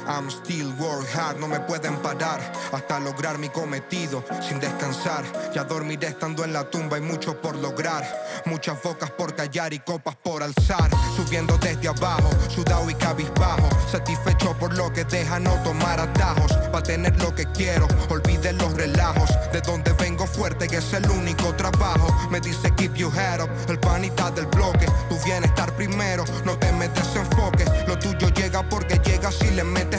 I'm 0.10 0.28
still 0.32 0.74
work 0.80 1.06
hard, 1.14 1.40
no 1.40 1.48
me 1.48 1.60
pueden 1.60 1.96
parar 1.98 2.42
hasta 2.72 3.00
lograr 3.00 3.38
mi 3.38 3.48
cometido 3.50 4.24
sin 4.42 4.60
descansar. 4.60 5.24
Ya 5.54 5.64
dormiré 5.64 6.08
estando 6.08 6.44
en 6.44 6.52
la 6.52 6.68
tumba, 6.68 6.98
hay 6.98 7.04
mucho 7.04 7.40
por 7.40 7.56
lograr. 7.56 8.04
Muchas 8.46 8.82
bocas 8.82 9.12
por 9.12 9.36
callar 9.36 9.72
y 9.72 9.80
copas 9.80 10.16
por 10.16 10.42
alzar. 10.42 10.90
Subiendo 11.16 11.60
desde 11.60 11.90
abajo, 11.90 12.28
sudado 12.50 12.90
y 12.90 12.96
cabizbajo. 12.96 13.70
Satisfecho 13.92 14.58
por 14.58 14.76
lo 14.76 14.92
que 14.92 15.06
deja 15.06 15.40
no 15.40 15.54
tomar 15.62 16.00
atajos. 16.00 16.54
Pa' 16.72 16.82
tener 16.82 17.16
lo 17.22 17.36
que 17.36 17.46
quiero, 17.52 17.88
olvide 18.10 18.54
los 18.54 18.74
relajos. 18.74 19.30
De 19.52 19.62
donde 19.62 19.94
vengo 19.94 20.26
fuerte, 20.26 20.68
que 20.68 20.78
es 20.78 20.94
el 20.94 21.08
único 21.12 21.54
trabajo. 21.56 22.08
Me 22.32 22.40
dice 22.40 22.72
keep 22.76 22.96
your 22.96 23.14
head 23.16 23.44
up, 23.44 23.50
el 23.68 23.80
panita 23.80 24.32
del 24.32 24.48
bloque. 24.48 24.88
Tu 25.08 25.24
bienestar 25.24 25.72
primero, 25.76 26.24
no 26.46 26.58
te 26.58 26.72
metes 26.74 27.16
enfoque. 27.16 27.66
Lo 27.88 28.00
tuyo 28.00 28.30
llega 28.30 28.68
porque 28.68 29.00
llega 29.06 29.32
si 29.32 29.52
le 29.52 29.64
metes. 29.64 29.99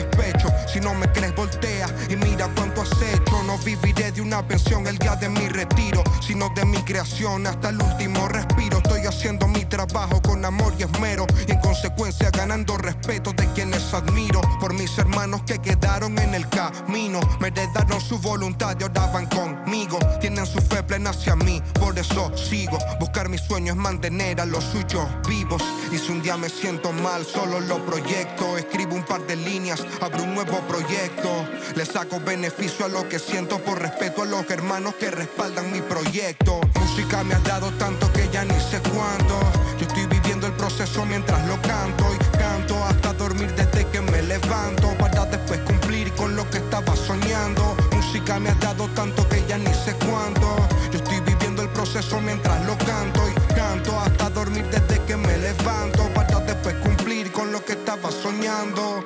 No 0.81 0.95
me 0.95 1.11
crees, 1.11 1.35
voltea 1.35 1.87
y 2.09 2.15
mira 2.15 2.49
cuánto 2.55 2.81
has 2.81 2.91
hecho. 3.01 3.43
No 3.43 3.57
viviré 3.59 4.11
de 4.11 4.21
una 4.21 4.45
pensión 4.47 4.87
el 4.87 4.97
día 4.97 5.15
de 5.15 5.29
mi 5.29 5.47
retiro, 5.47 6.03
sino 6.21 6.49
de 6.55 6.65
mi 6.65 6.77
creación 6.83 7.45
hasta 7.45 7.69
el 7.69 7.81
último 7.81 8.27
respiro. 8.27 8.77
Estoy 8.77 9.05
haciendo 9.05 9.47
mi 9.47 9.60
trabajo 9.71 10.21
con 10.21 10.43
amor 10.43 10.73
y 10.77 10.83
esmero 10.83 11.25
y 11.47 11.51
en 11.51 11.59
consecuencia 11.59 12.29
ganando 12.29 12.77
respeto 12.77 13.31
de 13.31 13.47
quienes 13.53 13.93
admiro. 13.93 14.41
Por 14.59 14.73
mis 14.73 14.95
hermanos 14.97 15.41
que 15.47 15.59
quedaron 15.59 16.19
en 16.19 16.35
el 16.35 16.47
camino, 16.49 17.21
me 17.39 17.47
heredaron 17.47 17.99
su 18.01 18.19
voluntad 18.19 18.75
y 18.77 18.83
ahora 18.83 19.07
van 19.07 19.27
conmigo. 19.27 19.97
Tienen 20.19 20.45
su 20.45 20.59
fe 20.59 20.83
plena 20.83 21.11
hacia 21.11 21.37
mí, 21.37 21.63
por 21.79 21.97
eso 21.97 22.35
sigo. 22.35 22.77
Buscar 22.99 23.29
mis 23.29 23.41
sueños 23.41 23.77
es 23.77 23.81
mantener 23.81 24.41
a 24.41 24.45
los 24.45 24.63
suyos 24.65 25.07
vivos. 25.27 25.63
Y 25.91 25.97
si 25.97 26.11
un 26.11 26.21
día 26.21 26.35
me 26.35 26.49
siento 26.49 26.91
mal, 26.91 27.25
solo 27.25 27.61
lo 27.61 27.83
proyecto. 27.85 28.57
Escribo 28.57 28.95
un 28.95 29.03
par 29.05 29.25
de 29.25 29.37
líneas, 29.37 29.81
abro 30.01 30.23
un 30.23 30.35
nuevo 30.35 30.59
proyecto. 30.67 31.29
Le 31.75 31.85
saco 31.85 32.19
beneficio 32.19 32.85
a 32.85 32.89
lo 32.89 33.07
que 33.07 33.19
siento 33.19 33.57
por 33.59 33.81
respeto 33.81 34.23
a 34.23 34.25
los 34.25 34.49
hermanos 34.49 34.95
que 34.95 35.09
respaldan 35.09 35.71
mi 35.71 35.79
proyecto. 35.81 36.59
Música 36.77 37.23
me 37.23 37.35
ha 37.35 37.39
dado 37.39 37.71
tanto 37.77 38.11
que 38.11 38.27
ya 38.33 38.43
ni 38.43 38.59
sé 38.59 38.81
cuánto. 38.93 39.60
Yo 39.77 39.87
estoy 39.87 40.05
viviendo 40.07 40.47
el 40.47 40.53
proceso 40.53 41.05
mientras 41.05 41.45
lo 41.47 41.61
canto 41.61 42.05
y 42.13 42.37
canto 42.37 42.83
hasta 42.85 43.13
dormir 43.13 43.53
desde 43.55 43.85
que 43.87 44.01
me 44.01 44.21
levanto 44.21 44.95
para 44.97 45.25
después 45.25 45.59
cumplir 45.61 46.11
con 46.13 46.35
lo 46.35 46.49
que 46.49 46.57
estaba 46.57 46.95
soñando. 46.95 47.75
Música 47.91 48.39
me 48.39 48.49
ha 48.49 48.55
dado 48.55 48.87
tanto 48.89 49.27
que 49.29 49.43
ya 49.47 49.57
ni 49.57 49.73
sé 49.73 49.93
cuánto. 50.09 50.55
Yo 50.91 50.97
estoy 50.97 51.19
viviendo 51.21 51.61
el 51.61 51.69
proceso 51.69 52.19
mientras 52.21 52.65
lo 52.65 52.77
canto 52.77 53.21
y 53.29 53.53
canto 53.53 53.99
hasta 53.99 54.29
dormir 54.29 54.65
desde 54.69 55.03
que 55.05 55.15
me 55.17 55.37
levanto 55.37 56.09
para 56.13 56.39
después 56.39 56.75
cumplir 56.75 57.31
con 57.31 57.51
lo 57.51 57.63
que 57.63 57.73
estaba 57.73 58.11
soñando. 58.11 59.03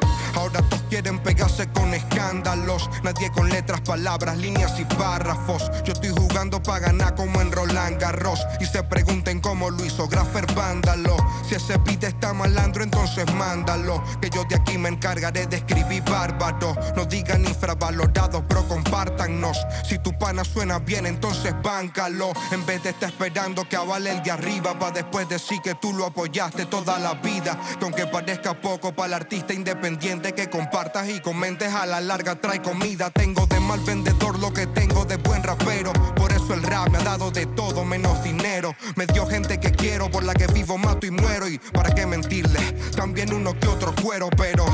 Quieren 0.95 1.19
pegarse 1.19 1.67
con 1.73 1.93
escándalos. 1.93 2.89
Nadie 3.03 3.29
con 3.31 3.49
letras, 3.49 3.81
palabras, 3.81 4.37
líneas 4.37 4.79
y 4.79 4.85
párrafos. 4.85 5.69
Yo 5.83 5.91
estoy 5.91 6.11
jugando 6.11 6.63
para 6.63 6.87
ganar 6.87 7.15
como 7.15 7.41
en 7.41 7.51
Roland 7.51 7.99
Garros. 7.99 8.39
Y 8.61 8.65
se 8.65 8.81
pregunten 8.81 9.41
cómo 9.41 9.69
lo 9.69 9.83
hizo 9.83 10.07
Graffer 10.07 10.45
Vándalo. 10.55 11.17
Si 11.49 11.55
ese 11.55 11.75
beat 11.79 12.05
está 12.05 12.31
malandro, 12.31 12.81
entonces 12.81 13.25
mándalo. 13.33 14.01
Que 14.21 14.29
yo 14.29 14.45
de 14.45 14.55
aquí 14.55 14.77
me 14.77 14.87
encargaré 14.87 15.45
de 15.47 15.57
escribir 15.57 16.01
bárbaro. 16.03 16.73
No 16.95 17.03
digan 17.03 17.43
infravalorados, 17.43 18.47
bro, 18.47 18.65
compártanos. 18.69 19.57
Si 19.83 19.99
tu 19.99 20.17
pana 20.17 20.45
suena 20.45 20.79
bien, 20.79 21.05
entonces 21.07 21.53
báncalo. 21.61 22.31
En 22.51 22.65
vez 22.65 22.81
de 22.83 22.91
estar 22.91 23.09
esperando 23.09 23.67
que 23.67 23.75
avale 23.75 24.11
el 24.11 24.23
de 24.23 24.31
arriba, 24.31 24.79
para 24.79 24.93
después 24.93 25.27
decir 25.27 25.59
que 25.61 25.75
tú 25.75 25.91
lo 25.91 26.05
apoyaste 26.05 26.67
toda 26.67 26.97
la 26.99 27.15
vida. 27.15 27.59
Que 27.79 27.83
aunque 27.83 28.07
parezca 28.07 28.53
poco 28.53 28.95
para 28.95 29.07
el 29.07 29.13
artista 29.15 29.53
independiente 29.53 30.33
que 30.33 30.49
compartas 30.85 31.09
y 31.09 31.19
comentes 31.19 31.73
a 31.73 31.85
la 31.87 31.99
larga 31.99 32.35
trae 32.35 32.61
comida. 32.61 33.09
Tengo 33.09 33.47
de 33.47 33.59
mal 33.59 33.79
vendedor 33.79 34.37
lo 34.37 34.53
que 34.53 34.67
tengo 34.67 35.03
de 35.05 35.15
buen 35.17 35.41
rapero. 35.41 35.91
Por 36.15 36.31
eso 36.31 36.53
el 36.53 36.61
rap 36.61 36.89
me 36.89 36.99
ha 36.99 37.03
dado 37.03 37.31
de 37.31 37.47
todo 37.47 37.83
menos 37.83 38.23
dinero. 38.23 38.75
Me 38.95 39.07
dio 39.07 39.25
gente 39.25 39.59
que 39.59 39.71
quiero, 39.71 40.11
por 40.11 40.23
la 40.23 40.33
que 40.33 40.45
vivo, 40.47 40.77
mato 40.77 41.07
y 41.07 41.11
muero. 41.11 41.47
Y 41.47 41.57
para 41.57 41.89
qué 41.89 42.05
mentirle, 42.05 42.59
también 42.95 43.33
uno 43.33 43.59
que 43.59 43.67
otro 43.67 43.95
cuero. 43.95 44.29
Pero 44.37 44.65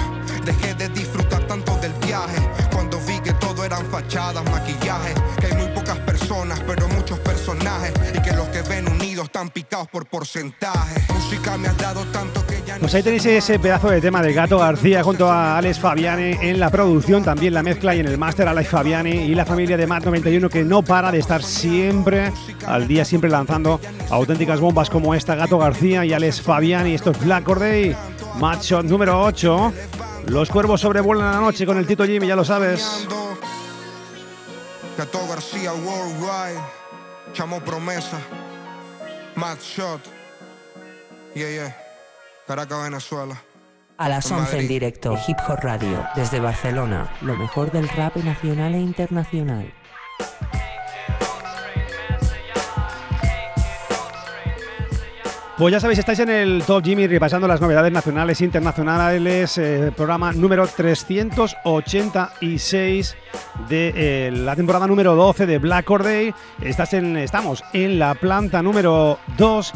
dejé 0.43 0.74
de 0.74 0.89
disfrutar 0.89 1.47
tanto 1.47 1.78
del 1.78 1.93
viaje. 1.93 2.38
Cuando 2.74 3.00
vi 3.02 3.17
que 3.19 3.34
todo 3.34 3.63
eran 3.63 3.86
fachadas, 3.89 4.43
maquillaje. 4.52 5.13
Personas, 6.41 6.63
pero 6.65 6.88
muchos 6.89 7.19
personajes. 7.19 7.93
Y 8.15 8.21
que 8.21 8.32
los 8.34 8.47
que 8.49 8.62
ven 8.63 8.88
unidos 8.88 9.25
están 9.25 9.49
picados 9.49 9.88
por 9.88 10.08
porcentaje. 10.08 11.01
Música 11.13 11.58
me 11.58 11.67
ha 11.67 11.73
dado 11.73 12.04
tanto 12.06 12.45
que 12.47 12.62
ya 12.65 12.77
Pues 12.80 12.93
ahí 12.95 13.04
tenéis 13.04 13.25
ese 13.25 13.60
pedazo 13.60 13.89
de 13.89 14.01
tema 14.01 14.21
de 14.21 14.34
Gato 14.34 14.58
García 14.58 15.04
junto 15.04 15.30
a 15.30 15.58
Alex 15.58 15.80
Fabiani 15.80 16.38
en 16.41 16.60
la 16.60 16.69
producción, 16.69 17.23
también 17.23 17.54
la 17.54 17.63
mezcla 17.63 17.95
y 17.95 17.99
en 17.99 18.08
el 18.08 18.17
máster 18.17 18.47
Alex 18.47 18.69
Fabiani 18.69 19.12
y 19.12 19.36
la 19.36 19.45
familia 19.45 19.77
de 19.77 19.88
Mat 19.88 20.04
91 20.04 20.49
que 20.49 20.63
no 20.63 20.82
para 20.82 21.12
de 21.12 21.19
estar 21.19 21.43
siempre 21.43 22.32
al 22.65 22.88
día, 22.88 23.06
siempre 23.06 23.30
lanzando 23.30 23.80
auténticas 24.10 24.60
bombas 24.60 24.89
como 24.89 25.13
esta 25.13 25.36
Gato 25.36 25.58
García 25.58 26.06
y 26.06 26.13
Alex 26.13 26.41
Fabiani. 26.41 26.93
Esto 26.93 27.12
es 27.12 27.23
Black 27.23 27.43
Corday, 27.43 27.95
Match 28.39 28.63
Shot 28.63 28.86
número 28.86 29.21
8. 29.21 29.73
Los 30.27 30.49
cuervos 30.49 30.82
sobrevuelan 30.82 31.32
la 31.32 31.39
noche 31.39 31.65
con 31.65 31.77
el 31.77 31.86
Tito 31.86 32.06
Jimmy, 32.06 32.27
ya 32.27 32.36
lo 32.36 32.45
sabes. 32.45 33.08
Gato 34.97 35.27
García 35.27 35.73
Worldwide, 35.73 36.62
Chamo 37.34 37.60
Promesa, 37.62 38.19
Matt 39.36 39.60
Shot, 39.62 40.01
yeah, 41.34 41.49
yeah, 41.49 41.77
Caracas, 42.47 42.84
Venezuela. 42.84 43.41
A 43.97 44.10
las 44.10 44.30
En 44.32 44.38
11 44.38 44.60
en 44.60 44.67
directo, 44.67 45.17
Hip 45.27 45.38
Hop 45.47 45.60
Radio, 45.62 46.06
desde 46.15 46.39
Barcelona, 46.39 47.10
lo 47.21 47.36
mejor 47.36 47.71
del 47.71 47.88
rap 47.89 48.15
nacional 48.17 48.75
e 48.75 48.80
internacional. 48.80 49.73
Pues 55.62 55.71
ya 55.74 55.80
sabéis, 55.80 56.00
estáis 56.00 56.17
en 56.17 56.30
el 56.30 56.63
Top 56.65 56.84
Jimmy 56.84 57.06
repasando 57.06 57.47
las 57.47 57.62
novedades 57.62 57.91
nacionales 57.91 58.41
e 58.41 58.45
internacionales, 58.45 59.60
eh, 59.60 59.91
programa 59.95 60.34
número 60.34 60.65
386 60.65 63.15
de 63.69 63.93
eh, 63.95 64.32
la 64.32 64.56
temporada 64.56 64.88
número 64.88 65.13
12 65.13 65.45
de 65.45 65.60
Black 65.60 65.88
Or 65.91 66.02
Day. 66.02 66.34
Estás 66.63 66.95
en, 66.95 67.15
estamos 67.15 67.63
en 67.74 68.00
la 68.00 68.15
planta 68.15 68.63
número 68.63 69.19
2 69.38 69.71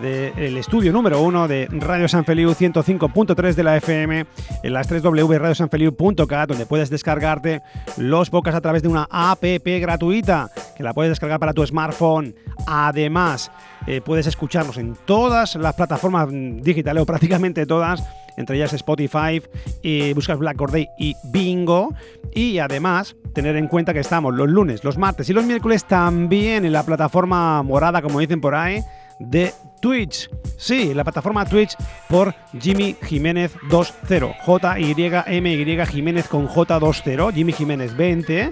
del 0.00 0.56
estudio 0.56 0.92
número 0.92 1.20
1 1.20 1.48
de 1.48 1.68
Radio 1.70 2.08
San 2.08 2.24
Feliu 2.24 2.50
105.3 2.50 3.54
de 3.54 3.62
la 3.62 3.76
FM 3.76 4.26
en 4.62 4.72
las 4.72 4.88
3 4.88 5.02
www.radiosanfeliu.cat 5.02 6.48
donde 6.48 6.66
puedes 6.66 6.90
descargarte 6.90 7.62
los 7.96 8.30
podcasts 8.30 8.58
a 8.58 8.60
través 8.60 8.82
de 8.82 8.88
una 8.88 9.06
app 9.10 9.42
gratuita 9.42 10.50
que 10.76 10.82
la 10.82 10.94
puedes 10.94 11.10
descargar 11.10 11.38
para 11.38 11.52
tu 11.52 11.66
smartphone. 11.66 12.34
Además, 12.66 13.50
eh, 13.86 14.00
puedes 14.00 14.26
escucharnos 14.26 14.78
en 14.78 14.96
todas 15.04 15.56
las 15.56 15.74
plataformas 15.74 16.28
digitales 16.30 17.02
o 17.02 17.06
prácticamente 17.06 17.66
todas 17.66 18.02
entre 18.36 18.56
ellas 18.56 18.72
Spotify, 18.72 19.42
y 19.82 20.12
buscas 20.14 20.38
Black 20.38 20.60
Or 20.60 20.70
Day 20.70 20.88
y 20.98 21.16
Bingo. 21.24 21.94
Y 22.34 22.58
además, 22.58 23.16
tener 23.34 23.56
en 23.56 23.68
cuenta 23.68 23.92
que 23.92 24.00
estamos 24.00 24.34
los 24.34 24.48
lunes, 24.48 24.84
los 24.84 24.98
martes 24.98 25.28
y 25.28 25.32
los 25.32 25.44
miércoles 25.44 25.84
también 25.84 26.64
en 26.64 26.72
la 26.72 26.84
plataforma 26.84 27.62
morada, 27.62 28.02
como 28.02 28.20
dicen 28.20 28.40
por 28.40 28.54
ahí, 28.54 28.82
de 29.30 29.52
Twitch. 29.80 30.30
Sí, 30.56 30.94
la 30.94 31.04
plataforma 31.04 31.44
Twitch 31.44 31.76
por 32.08 32.34
Jimmy 32.60 32.96
Jiménez 33.02 33.52
20. 33.70 34.34
J-Y-M-Y 34.44 35.86
Jiménez 35.86 36.28
con 36.28 36.48
J20. 36.48 37.32
Jimmy 37.34 37.52
Jiménez 37.52 37.96
20. 37.96 38.50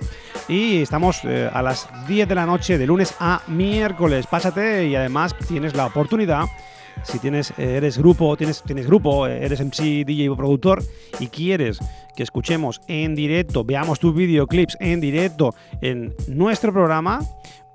Y 0.48 0.83
estamos 0.83 1.20
eh, 1.24 1.48
a 1.52 1.62
las 1.62 1.88
10 2.09 2.28
de 2.28 2.35
la 2.35 2.46
noche 2.46 2.78
de 2.78 2.87
lunes 2.87 3.14
a 3.20 3.42
miércoles. 3.46 4.26
Pásate 4.26 4.87
y 4.87 4.96
además 4.96 5.35
tienes 5.46 5.74
la 5.76 5.87
oportunidad 5.87 6.46
si 7.02 7.18
tienes, 7.18 7.52
eh, 7.56 7.76
eres 7.76 7.98
grupo, 7.98 8.37
tienes, 8.37 8.62
tienes 8.62 8.87
grupo, 8.87 9.26
eh, 9.26 9.44
eres 9.44 9.61
MC, 9.61 10.04
DJ 10.04 10.28
o 10.28 10.37
productor 10.37 10.83
y 11.18 11.28
quieres 11.28 11.78
que 12.14 12.22
escuchemos 12.22 12.80
en 12.88 13.14
directo, 13.14 13.64
veamos 13.64 13.98
tus 13.98 14.14
videoclips 14.14 14.76
en 14.80 15.00
directo 15.00 15.54
en 15.80 16.14
nuestro 16.28 16.72
programa, 16.72 17.20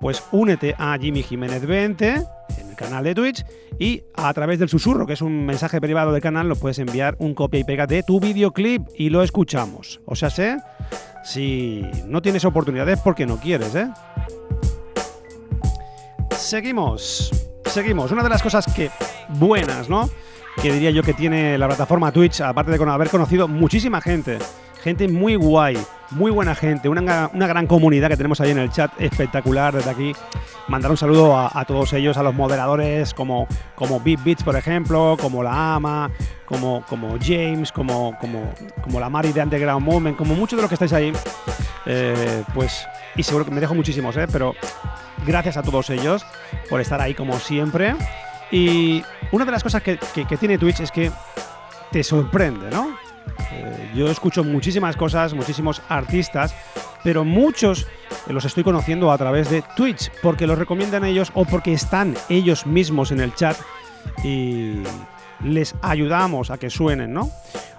pues 0.00 0.22
únete 0.32 0.74
a 0.78 0.96
Jimmy 0.98 1.22
Jiménez 1.22 1.66
20 1.66 2.14
en 2.58 2.74
canal 2.76 3.04
de 3.04 3.14
Twitch 3.14 3.44
y 3.78 4.02
a 4.14 4.32
través 4.32 4.58
del 4.58 4.68
susurro, 4.68 5.06
que 5.06 5.14
es 5.14 5.22
un 5.22 5.44
mensaje 5.44 5.80
privado 5.80 6.12
del 6.12 6.22
canal, 6.22 6.48
lo 6.48 6.56
puedes 6.56 6.78
enviar 6.78 7.16
un 7.18 7.34
copia 7.34 7.60
y 7.60 7.64
pega 7.64 7.86
de 7.86 8.02
tu 8.02 8.20
videoclip 8.20 8.82
y 8.96 9.10
lo 9.10 9.22
escuchamos. 9.22 10.00
O 10.06 10.14
sea, 10.14 10.30
sé, 10.30 10.58
si 11.24 11.82
no 12.06 12.22
tienes 12.22 12.44
oportunidades 12.44 13.00
porque 13.00 13.26
no 13.26 13.38
quieres, 13.38 13.74
¿eh? 13.74 13.88
Seguimos, 16.30 17.45
seguimos. 17.76 18.10
Una 18.10 18.22
de 18.22 18.30
las 18.30 18.42
cosas 18.42 18.64
que 18.74 18.90
buenas, 19.28 19.90
¿no? 19.90 20.08
Que 20.62 20.72
diría 20.72 20.90
yo 20.90 21.02
que 21.02 21.12
tiene 21.12 21.58
la 21.58 21.66
plataforma 21.66 22.10
Twitch, 22.10 22.40
aparte 22.40 22.70
de 22.70 22.82
haber 22.90 23.10
conocido 23.10 23.48
muchísima 23.48 24.00
gente, 24.00 24.38
gente 24.82 25.06
muy 25.08 25.34
guay, 25.34 25.76
muy 26.12 26.30
buena 26.30 26.54
gente, 26.54 26.88
una, 26.88 27.28
gran 27.34 27.66
comunidad 27.66 28.08
que 28.08 28.16
tenemos 28.16 28.40
ahí 28.40 28.52
en 28.52 28.58
el 28.60 28.70
chat, 28.70 28.90
espectacular. 28.98 29.74
Desde 29.74 29.90
aquí, 29.90 30.14
mandar 30.68 30.90
un 30.90 30.96
saludo 30.96 31.36
a, 31.36 31.64
todos 31.66 31.92
ellos, 31.92 32.16
a 32.16 32.22
los 32.22 32.34
moderadores 32.34 33.12
como, 33.12 33.46
como 33.74 34.00
Beat 34.00 34.24
Beats, 34.24 34.42
por 34.42 34.56
ejemplo, 34.56 35.18
como 35.20 35.42
La 35.42 35.74
Ama, 35.74 36.10
como, 36.46 36.82
James, 37.22 37.72
como, 37.72 38.16
la 38.98 39.10
Mari 39.10 39.32
de 39.32 39.42
Underground 39.42 39.84
Movement, 39.84 40.16
como 40.16 40.34
muchos 40.34 40.56
de 40.56 40.62
los 40.62 40.70
que 40.70 40.76
estáis 40.76 40.94
ahí. 40.94 41.12
Eh, 41.84 42.42
pues, 42.54 42.86
y 43.16 43.22
seguro 43.22 43.44
que 43.44 43.50
me 43.50 43.60
dejo 43.60 43.74
muchísimos, 43.74 44.16
¿eh? 44.16 44.26
pero 44.32 44.54
gracias 45.24 45.56
a 45.56 45.62
todos 45.62 45.90
ellos 45.90 46.26
por 46.68 46.80
estar 46.80 47.00
ahí 47.00 47.14
como 47.14 47.38
siempre. 47.38 47.94
Y 48.50 49.02
una 49.32 49.44
de 49.44 49.50
las 49.50 49.62
cosas 49.62 49.82
que, 49.82 49.98
que 49.98 50.36
tiene 50.36 50.58
Twitch 50.58 50.80
es 50.80 50.90
que 50.90 51.10
te 51.90 52.02
sorprende, 52.02 52.70
¿no? 52.70 52.96
Eh, 53.52 53.90
yo 53.94 54.08
escucho 54.08 54.44
muchísimas 54.44 54.96
cosas, 54.96 55.34
muchísimos 55.34 55.82
artistas, 55.88 56.54
pero 57.02 57.24
muchos 57.24 57.86
los 58.28 58.44
estoy 58.44 58.64
conociendo 58.64 59.10
a 59.10 59.18
través 59.18 59.50
de 59.50 59.62
Twitch, 59.76 60.10
porque 60.22 60.46
los 60.46 60.58
recomiendan 60.58 61.04
ellos 61.04 61.30
o 61.34 61.44
porque 61.44 61.72
están 61.72 62.14
ellos 62.28 62.66
mismos 62.66 63.12
en 63.12 63.20
el 63.20 63.34
chat 63.34 63.56
y 64.24 64.82
les 65.44 65.74
ayudamos 65.82 66.50
a 66.50 66.58
que 66.58 66.70
suenen, 66.70 67.12
¿no? 67.12 67.30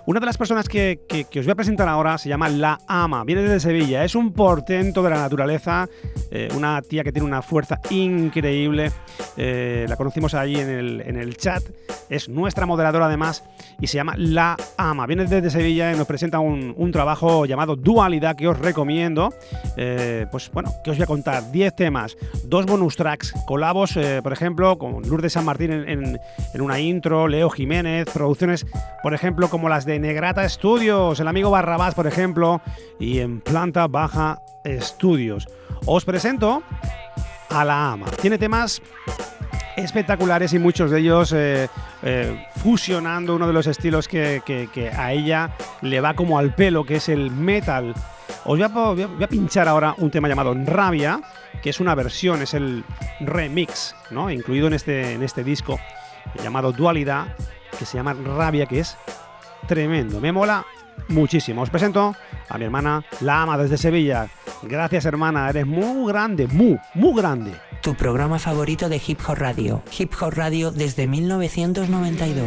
Una 0.07 0.21
de 0.21 0.25
las 0.25 0.37
personas 0.37 0.69
que, 0.69 1.01
os 1.37 1.45
voy 1.45 1.51
a 1.51 1.55
presentar 1.55 1.89
ahora 1.89 2.17
se 2.17 2.29
llama 2.29 2.47
La 2.47 2.79
Ama, 2.87 3.25
viene 3.25 3.41
desde 3.41 3.59
Sevilla, 3.59 4.05
es 4.05 4.15
un 4.15 4.31
portento 4.31 5.03
de 5.03 5.09
la 5.09 5.17
naturaleza, 5.17 5.89
eh, 6.31 6.47
una 6.55 6.81
tía 6.81 7.03
que 7.03 7.11
tiene 7.11 7.27
una 7.27 7.41
fuerza 7.41 7.81
increíble, 7.89 8.93
eh, 9.35 9.85
la 9.89 9.97
conocimos 9.97 10.33
ahí 10.33 10.55
en 10.55 10.69
el, 10.69 11.01
en 11.01 11.17
el 11.17 11.35
chat, 11.35 11.61
es 12.09 12.29
nuestra 12.29 12.65
moderadora 12.65 13.07
además 13.07 13.43
y 13.79 13.87
se 13.87 13.95
llama 13.95 14.13
La 14.17 14.57
Ama, 14.77 15.05
viene 15.05 15.25
desde 15.25 15.49
Sevilla 15.49 15.93
y 15.93 15.97
nos 15.97 16.07
presenta 16.07 16.39
un, 16.39 16.91
trabajo 16.91 17.45
llamado 17.45 17.75
Dualidad 17.75 18.35
que 18.35 18.47
os 18.47 18.57
recomiendo, 18.57 19.33
eh, 19.75 20.25
pues 20.31 20.49
bueno, 20.51 20.71
que 20.83 20.91
os 20.91 20.97
voy 20.97 21.03
a 21.03 21.07
contar 21.07 21.51
10 21.51 21.75
temas, 21.75 22.17
dos 22.45 22.65
bonus 22.65 22.95
tracks, 22.95 23.33
colabos, 23.45 23.99
por 24.23 24.33
ejemplo, 24.33 24.77
con 24.77 25.01
Lourdes 25.03 25.33
San 25.33 25.45
Martín 25.45 25.71
en, 25.71 26.19
en 26.53 26.61
una 26.61 26.79
intro, 26.79 27.27
Leo 27.27 27.49
Jiménez, 27.49 28.07
producciones, 28.11 28.65
por 29.03 29.13
ejemplo, 29.13 29.49
como 29.49 29.69
las 29.69 29.85
de 29.85 29.99
Negrata 29.99 30.47
Studios, 30.47 31.19
el 31.19 31.27
amigo 31.27 31.51
Barrabás, 31.51 31.93
por 31.93 32.07
ejemplo, 32.07 32.61
y 32.99 33.19
en 33.19 33.41
Planta 33.41 33.87
Baja 33.87 34.41
Studios. 34.79 35.47
Os 35.85 36.05
presento 36.05 36.63
a 37.49 37.65
la 37.65 37.91
ama. 37.91 38.07
Tiene 38.21 38.37
temas 38.37 38.81
espectaculares 39.75 40.53
y 40.53 40.59
muchos 40.59 40.89
de 40.91 40.99
ellos 40.99 41.31
eh, 41.33 41.69
eh, 42.01 42.47
fusionando 42.57 43.35
uno 43.35 43.47
de 43.47 43.53
los 43.53 43.67
estilos 43.67 44.07
que, 44.07 44.41
a 44.97 45.13
ella 45.13 45.51
le 45.81 46.01
va 46.01 46.15
como 46.15 46.39
al 46.39 46.53
pelo, 46.55 46.83
que 46.83 46.95
es 46.95 47.09
el 47.09 47.31
metal. 47.31 47.93
Os 48.45 48.57
voy 48.57 48.63
a, 48.63 48.67
voy 48.67 49.23
a, 49.23 49.27
pinchar 49.27 49.67
ahora 49.67 49.93
un 49.97 50.09
tema 50.09 50.27
llamado 50.27 50.55
Rabia, 50.65 51.21
que 51.61 51.69
es 51.69 51.79
una 51.79 51.95
versión, 51.95 52.41
es 52.41 52.53
el 52.53 52.83
remix, 53.19 53.95
¿no? 54.09 54.31
incluido 54.31 54.67
en 54.67 54.73
este, 54.73 55.13
en 55.13 55.23
este 55.23 55.43
disco 55.43 55.79
llamado 56.43 56.71
Dualidad, 56.71 57.35
que 57.77 57.85
se 57.85 57.97
llama 57.97 58.13
Rabia, 58.13 58.65
que 58.65 58.79
es 58.79 58.97
tremendo. 59.67 60.19
Me 60.19 60.31
mola 60.31 60.65
muchísimo. 61.07 61.61
Os 61.61 61.69
presento 61.69 62.15
a 62.49 62.57
mi 62.57 62.65
hermana, 62.65 63.03
la 63.21 63.43
ama 63.43 63.57
desde 63.57 63.77
Sevilla. 63.77 64.27
Gracias, 64.63 65.05
hermana. 65.05 65.49
Eres 65.49 65.65
muy 65.65 66.11
grande, 66.11 66.47
muy, 66.47 66.79
muy 66.93 67.15
grande. 67.15 67.51
Tu 67.81 67.95
programa 67.95 68.39
favorito 68.39 68.89
de 68.89 69.01
Hip 69.05 69.19
Hop 69.27 69.37
Radio. 69.37 69.83
Hip 69.97 70.13
Hop 70.21 70.33
Radio 70.33 70.71
desde 70.71 71.07
1992. 71.07 72.45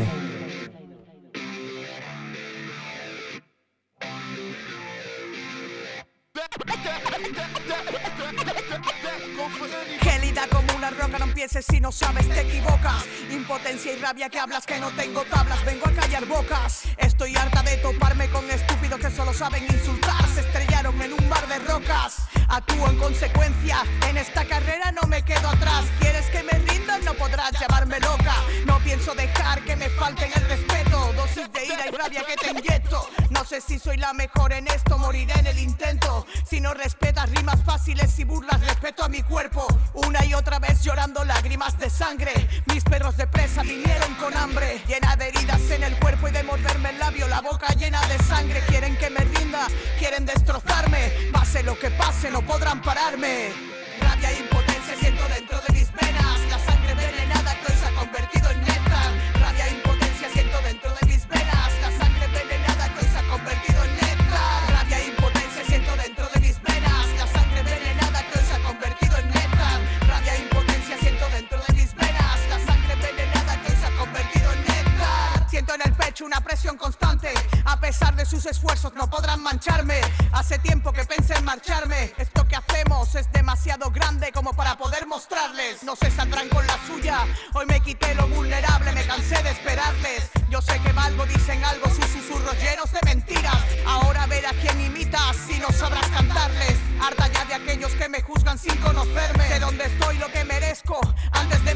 si 11.63 11.81
no 11.81 11.91
sabes 11.91 12.29
te 12.29 12.41
equivocas. 12.41 13.05
Impotencia 13.31 13.93
y 13.93 13.97
rabia 13.97 14.29
que 14.29 14.39
hablas 14.39 14.67
que 14.67 14.79
no 14.79 14.91
tengo 14.91 15.23
tablas, 15.25 15.40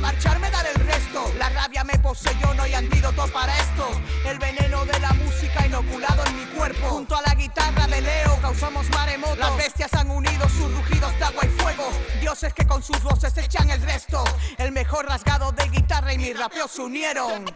marcharme, 0.05 0.51
dar 0.51 0.67
el 0.67 0.75
resto. 0.87 1.33
La 1.39 1.49
rabia 1.49 1.83
me 1.83 1.99
poseyó, 1.99 2.53
no 2.53 2.63
hay 2.63 2.75
antídoto 2.75 3.27
para 3.29 3.57
esto. 3.59 3.89
El 4.27 4.39
veneno 4.39 4.85
de 4.85 5.01
la 5.01 5.13
música 5.15 5.67
inoculado 5.67 6.23
en 6.27 6.37
mi 6.37 6.45
cuerpo. 6.57 6.89
Junto 6.91 7.17
a 7.17 7.23
la 7.23 7.35
guitarra 7.35 7.87
de 7.87 8.03
Leo 8.03 8.39
causamos 8.43 8.87
maremotos. 8.91 9.39
Las 9.39 9.57
bestias 9.57 9.95
han 9.95 10.11
unido 10.11 10.47
sus 10.51 10.71
rugidos 10.77 11.19
de 11.19 11.25
agua 11.25 11.47
y 11.47 11.49
fuego. 11.49 11.89
Dioses 12.21 12.53
que 12.53 12.67
con 12.67 12.83
sus 12.83 13.03
voces 13.03 13.35
echan 13.39 13.71
el 13.71 13.81
resto. 13.81 14.23
El 14.59 14.73
mejor 14.73 15.07
rasgado 15.07 15.53
de 15.53 15.69
guitarra 15.71 16.13
y 16.13 16.19
mi 16.19 16.35
rapeo 16.35 16.69
se 16.69 16.83
unieron. 16.83 17.47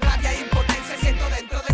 Rabia 0.00 0.32
e 0.32 0.40
impotencia 0.40 0.96
siento 1.00 1.28
dentro 1.30 1.60
de 1.68 1.73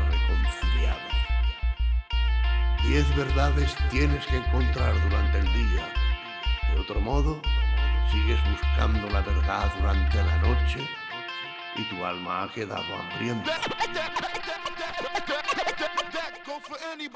reconciliado. 0.00 1.00
Diez 2.84 3.16
verdades 3.16 3.74
tienes 3.90 4.24
que 4.26 4.36
encontrar 4.36 4.94
durante 5.02 5.38
el 5.38 5.52
día. 5.52 5.88
De 6.72 6.80
otro 6.80 7.00
modo, 7.00 7.40
sigues 8.10 8.38
buscando 8.50 9.10
la 9.10 9.20
verdad 9.20 9.72
durante 9.78 10.16
la 10.22 10.36
noche 10.38 10.88
y 11.76 11.84
tu 11.84 12.04
alma 12.04 12.44
ha 12.44 12.48
quedado 12.52 12.84
hambrienta. 12.94 13.58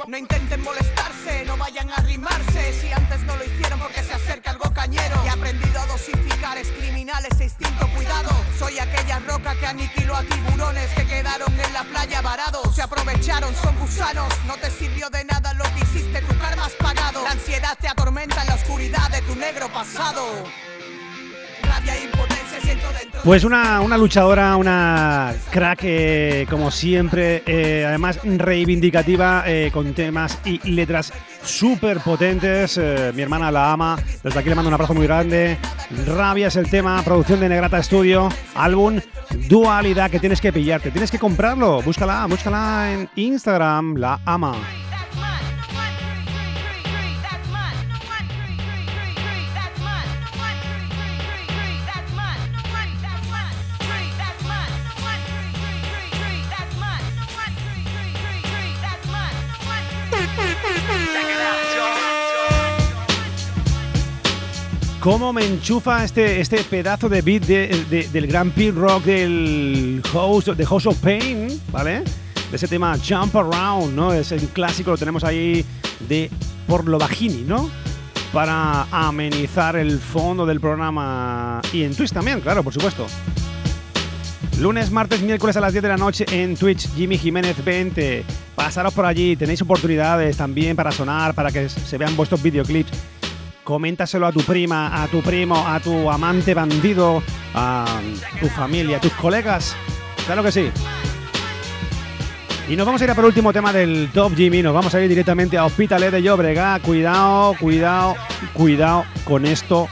No 0.07 0.17
intenten 0.17 0.63
molestarse, 0.63 1.45
no 1.47 1.57
vayan 1.57 1.91
a 1.91 1.97
rimarse. 2.03 2.73
Si 2.81 2.93
antes 2.93 3.21
no 3.21 3.37
lo 3.37 3.45
hicieron 3.45 3.79
porque 3.81 4.03
se 4.03 4.13
acerca 4.15 4.51
algo 4.51 4.73
cañero. 4.73 5.21
Y 5.25 5.29
he 5.29 5.31
aprendido 5.31 5.81
a 5.81 5.87
dosificar, 5.87 6.59
es 6.59 6.69
criminal 6.69 7.25
ese 7.31 7.45
instinto, 7.45 7.89
cuidado. 7.95 8.31
Soy 8.59 8.79
aquella 8.79 9.21
roca 9.21 9.55
que 9.55 9.67
aniquiló 9.67 10.17
a 10.17 10.23
tiburones 10.25 10.91
que 10.91 11.07
quedaron 11.07 11.53
en 11.59 11.73
la 11.73 11.85
playa 11.85 12.21
varados. 12.21 12.75
Se 12.75 12.83
aprovecharon, 12.83 13.55
son 13.57 13.79
gusanos. 13.79 14.33
No 14.47 14.55
te 14.57 14.71
sirvió 14.71 15.09
de 15.11 15.25
nada 15.25 15.55
lo 15.55 15.65
que 15.65 15.81
hiciste, 15.81 16.21
tu 16.23 16.39
karma 16.39 16.67
has 16.67 16.73
pagado. 16.73 17.23
La 17.23 17.31
ansiedad 17.31 17.77
te 17.81 17.89
atormenta 17.89 18.43
en 18.43 18.49
la 18.49 18.55
oscuridad 18.55 19.11
de 19.11 19.23
tu 19.23 19.35
negro 19.37 19.73
pasado. 19.73 20.45
Rabia 21.63 21.95
dentro. 21.95 22.22
Pues 23.25 23.45
una, 23.45 23.81
una 23.81 23.97
luchadora, 23.97 24.57
una 24.57 25.33
crack, 25.51 25.81
eh, 25.85 26.47
como 26.51 26.73
siempre, 26.73 27.43
eh, 27.47 27.85
además 27.87 28.19
reivindicativa, 28.25 29.45
eh, 29.47 29.71
con 29.73 29.95
temas 29.95 30.39
y 30.45 30.59
letras 30.69 31.13
súper 31.45 32.01
potentes. 32.01 32.79
Mi 33.15 33.23
hermana 33.23 33.53
la 33.53 33.73
ama, 33.73 33.97
desde 34.23 34.41
aquí 34.41 34.49
le 34.49 34.57
mando 34.57 34.69
un 34.69 34.75
abrazo 34.75 34.95
muy 34.95 35.07
grande. 35.07 35.57
Rabia 36.07 36.49
es 36.49 36.57
el 36.57 36.69
tema, 36.69 37.01
producción 37.03 37.39
de 37.41 37.49
Negrata 37.49 37.83
Studio, 37.83 38.29
álbum 38.55 39.01
Dualidad 39.49 40.11
que 40.11 40.19
tienes 40.19 40.41
que 40.41 40.53
pillarte, 40.53 40.91
tienes 40.91 41.11
que 41.11 41.19
comprarlo. 41.19 41.81
Búscala, 41.83 42.27
búscala 42.27 42.93
en 42.93 43.09
Instagram, 43.17 43.97
la 43.97 44.21
ama. 44.25 44.55
¿Cómo 65.03 65.33
me 65.33 65.45
enchufa 65.45 66.05
este, 66.05 66.41
este 66.41 66.63
pedazo 66.63 67.09
de 67.09 67.23
beat 67.23 67.43
de- 67.45 67.85
de- 67.91 68.09
del 68.09 68.27
gran 68.29 68.51
pit 68.53 68.73
rock 68.75 69.03
del 69.05 70.01
House, 70.13 70.57
de 70.57 70.65
House 70.65 70.87
of 70.87 70.97
Pain, 70.99 71.49
¿vale? 71.73 72.05
De 72.51 72.57
ese 72.57 72.69
tema 72.69 72.97
Jump 72.97 73.35
Around, 73.35 73.97
¿no? 73.97 74.13
Es 74.13 74.31
el 74.31 74.43
clásico, 74.51 74.93
lo 74.93 74.97
tenemos 74.99 75.25
ahí 75.25 75.65
de 76.09 76.31
por 76.69 76.87
lo 76.87 76.99
bajini, 76.99 77.43
¿no? 77.43 77.69
Para 78.33 78.85
amenizar 78.93 79.75
el 79.75 79.99
fondo 79.99 80.47
del 80.47 80.61
programa. 80.61 81.61
Y 81.73 81.83
en 81.83 81.97
Twitch 81.97 82.13
también, 82.13 82.41
claro, 82.41 82.63
por 82.63 82.73
supuesto. 82.73 83.07
Lunes, 84.61 84.93
martes, 84.93 85.21
miércoles 85.23 85.57
a 85.57 85.61
las 85.61 85.73
10 85.73 85.83
de 85.83 85.89
la 85.89 85.97
noche 85.97 86.25
en 86.31 86.57
Twitch, 86.57 86.89
Jimmy 86.95 87.19
Jiménez 87.19 87.57
20. 87.65 88.25
Pasaros 88.55 88.95
por 88.95 89.05
allí, 89.05 89.35
tenéis 89.35 89.61
oportunidades 89.63 90.37
también 90.37 90.77
para 90.77 90.93
sonar, 90.93 91.35
para 91.35 91.51
que 91.51 91.69
se 91.69 91.99
vean 91.99 92.15
vuestros 92.15 92.41
videoclips. 92.41 92.91
Coméntaselo 93.65 94.27
a 94.27 94.33
tu 94.33 94.41
prima, 94.41 95.03
a 95.03 95.07
tu 95.07 95.23
primo, 95.23 95.57
a 95.57 95.79
tu 95.79 96.11
amante 96.11 96.53
bandido, 96.53 97.23
a 97.55 98.01
tu 98.41 98.49
familia, 98.49 98.97
a 98.97 99.01
tus 99.01 99.13
colegas. 99.13 99.77
Claro 100.27 100.43
que 100.43 100.51
sí. 100.51 100.71
Y 102.69 102.77
nos 102.77 102.87
vamos 102.87 103.01
a 103.01 103.05
ir 103.05 103.11
a 103.11 103.15
por 103.15 103.25
último 103.25 103.53
tema 103.53 103.73
del 103.73 104.11
Top 104.13 104.35
Jimmy. 104.35 104.63
Nos 104.63 104.75
vamos 104.75 104.95
a 104.95 105.01
ir 105.01 105.09
directamente 105.09 105.59
a 105.59 105.65
Hospitalet 105.65 106.11
de 106.11 106.23
Llobregat. 106.23 106.83
Cuidado, 106.83 107.55
cuidado, 107.61 108.17
cuidado 108.53 109.05
con 109.25 109.47
esto. 109.47 109.89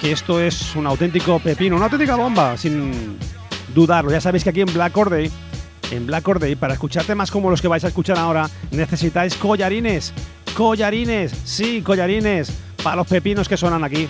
Que 0.00 0.12
esto 0.12 0.40
es 0.40 0.74
un 0.74 0.86
auténtico 0.86 1.38
pepino, 1.38 1.76
una 1.76 1.86
auténtica 1.86 2.14
bomba, 2.16 2.56
sin 2.56 3.18
dudarlo. 3.74 4.10
Ya 4.10 4.20
sabéis 4.20 4.44
que 4.44 4.50
aquí 4.50 4.60
en 4.60 4.72
Black 4.72 4.92
Corday, 4.92 5.30
en 5.90 6.06
Black 6.06 6.22
Corday, 6.22 6.54
para 6.56 6.74
escuchar 6.74 7.04
temas 7.04 7.30
como 7.30 7.50
los 7.50 7.60
que 7.60 7.68
vais 7.68 7.84
a 7.84 7.88
escuchar 7.88 8.18
ahora, 8.18 8.48
necesitáis 8.70 9.34
collarines. 9.34 10.12
Collarines, 10.54 11.32
sí, 11.44 11.82
collarines. 11.82 12.52
Para 12.84 12.96
los 12.96 13.06
pepinos 13.08 13.48
que 13.48 13.56
suenan 13.56 13.82
aquí. 13.82 14.06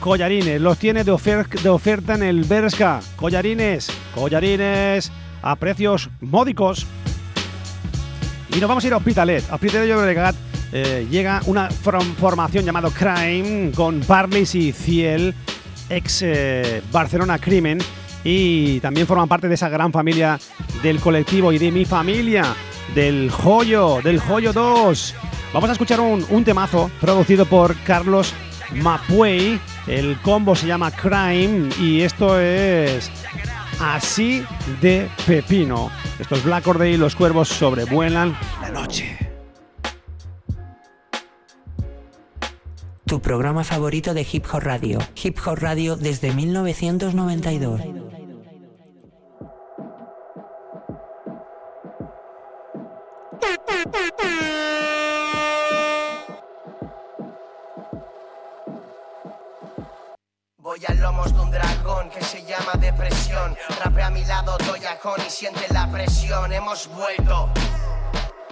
Collarines, 0.00 0.60
los 0.60 0.78
tiene 0.78 1.02
de, 1.04 1.12
ofer- 1.12 1.48
de 1.48 1.68
oferta 1.68 2.14
en 2.14 2.22
el 2.22 2.44
Berska. 2.44 3.00
Collarines, 3.16 3.90
collarines 4.14 5.10
a 5.42 5.56
precios 5.56 6.08
módicos. 6.22 6.86
Y 8.54 8.60
nos 8.60 8.68
vamos 8.68 8.84
a 8.84 8.86
ir 8.86 8.92
a 8.92 8.98
Hospitalet. 8.98 9.44
A 9.50 9.54
Hospitalet 9.56 9.82
de 9.82 9.88
Llobregat 9.88 10.36
eh, 10.72 11.06
llega 11.10 11.40
una 11.46 11.68
formación 11.70 12.64
llamado 12.64 12.90
Crime 12.90 13.72
con 13.74 14.00
Parleys 14.00 14.54
y 14.54 14.72
Ciel, 14.72 15.34
ex 15.90 16.22
eh, 16.22 16.82
Barcelona 16.92 17.38
Crimen. 17.38 17.78
Y 18.22 18.78
también 18.80 19.06
forman 19.06 19.28
parte 19.28 19.48
de 19.48 19.54
esa 19.54 19.68
gran 19.68 19.90
familia 19.92 20.38
del 20.82 21.00
colectivo 21.00 21.52
y 21.52 21.58
de 21.58 21.70
mi 21.72 21.84
familia, 21.84 22.54
del 22.94 23.30
Joyo, 23.30 24.00
del 24.02 24.18
Joyo 24.20 24.52
2. 24.52 25.14
Vamos 25.54 25.70
a 25.70 25.74
escuchar 25.74 26.00
un, 26.00 26.26
un 26.30 26.42
temazo 26.42 26.90
producido 27.00 27.46
por 27.46 27.76
Carlos 27.84 28.34
Mapuey. 28.72 29.60
El 29.86 30.20
combo 30.20 30.56
se 30.56 30.66
llama 30.66 30.90
Crime 30.90 31.68
y 31.78 32.00
esto 32.00 32.40
es 32.40 33.08
así 33.80 34.44
de 34.82 35.08
pepino. 35.24 35.92
Estos 36.18 36.42
Black 36.42 36.64
Corday 36.64 36.94
y 36.94 36.96
los 36.96 37.14
cuervos 37.14 37.48
sobrevuelan 37.50 38.36
la 38.62 38.70
noche. 38.70 39.16
Tu 43.06 43.20
programa 43.20 43.62
favorito 43.62 44.12
de 44.12 44.26
Hip 44.32 44.46
Hop 44.52 44.60
Radio. 44.64 44.98
Hip 45.22 45.38
Hop 45.46 45.58
Radio 45.60 45.94
desde 45.94 46.32
1992. 46.32 47.80
Y 65.04 65.30
siente 65.30 65.66
la 65.70 65.86
presión. 65.90 66.50
Hemos 66.50 66.88
vuelto. 66.88 67.50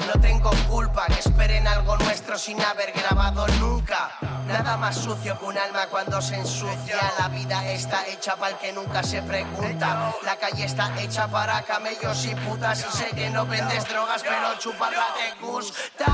No 0.07 0.21
tengo 0.21 0.51
culpa 0.69 1.07
que 1.07 1.21
esperen 1.21 1.67
algo 1.67 1.97
nuestro 1.97 2.37
sin 2.37 2.61
haber 2.61 2.93
grabado 2.93 3.47
nunca. 3.59 4.11
Nada 4.47 4.77
más 4.77 4.97
sucio 4.97 5.39
que 5.39 5.47
un 5.47 5.57
alma 5.57 5.87
cuando 5.87 6.21
se 6.21 6.35
ensucia. 6.35 6.99
La 7.19 7.29
vida 7.29 7.67
está 7.71 8.07
hecha 8.07 8.37
para 8.37 8.53
el 8.53 8.59
que 8.59 8.71
nunca 8.71 9.03
se 9.03 9.23
pregunta. 9.23 10.13
La 10.25 10.37
calle 10.37 10.67
está 10.67 10.93
hecha 11.01 11.27
para 11.27 11.63
camellos 11.63 12.23
y 12.27 12.35
putas. 12.35 12.85
Y 12.87 12.99
sé 12.99 13.07
que 13.17 13.31
no 13.31 13.47
vendes 13.47 13.89
drogas, 13.89 14.23
pero 14.23 14.59
chuparla 14.59 15.07
te 15.17 15.43
gusta. 15.43 16.07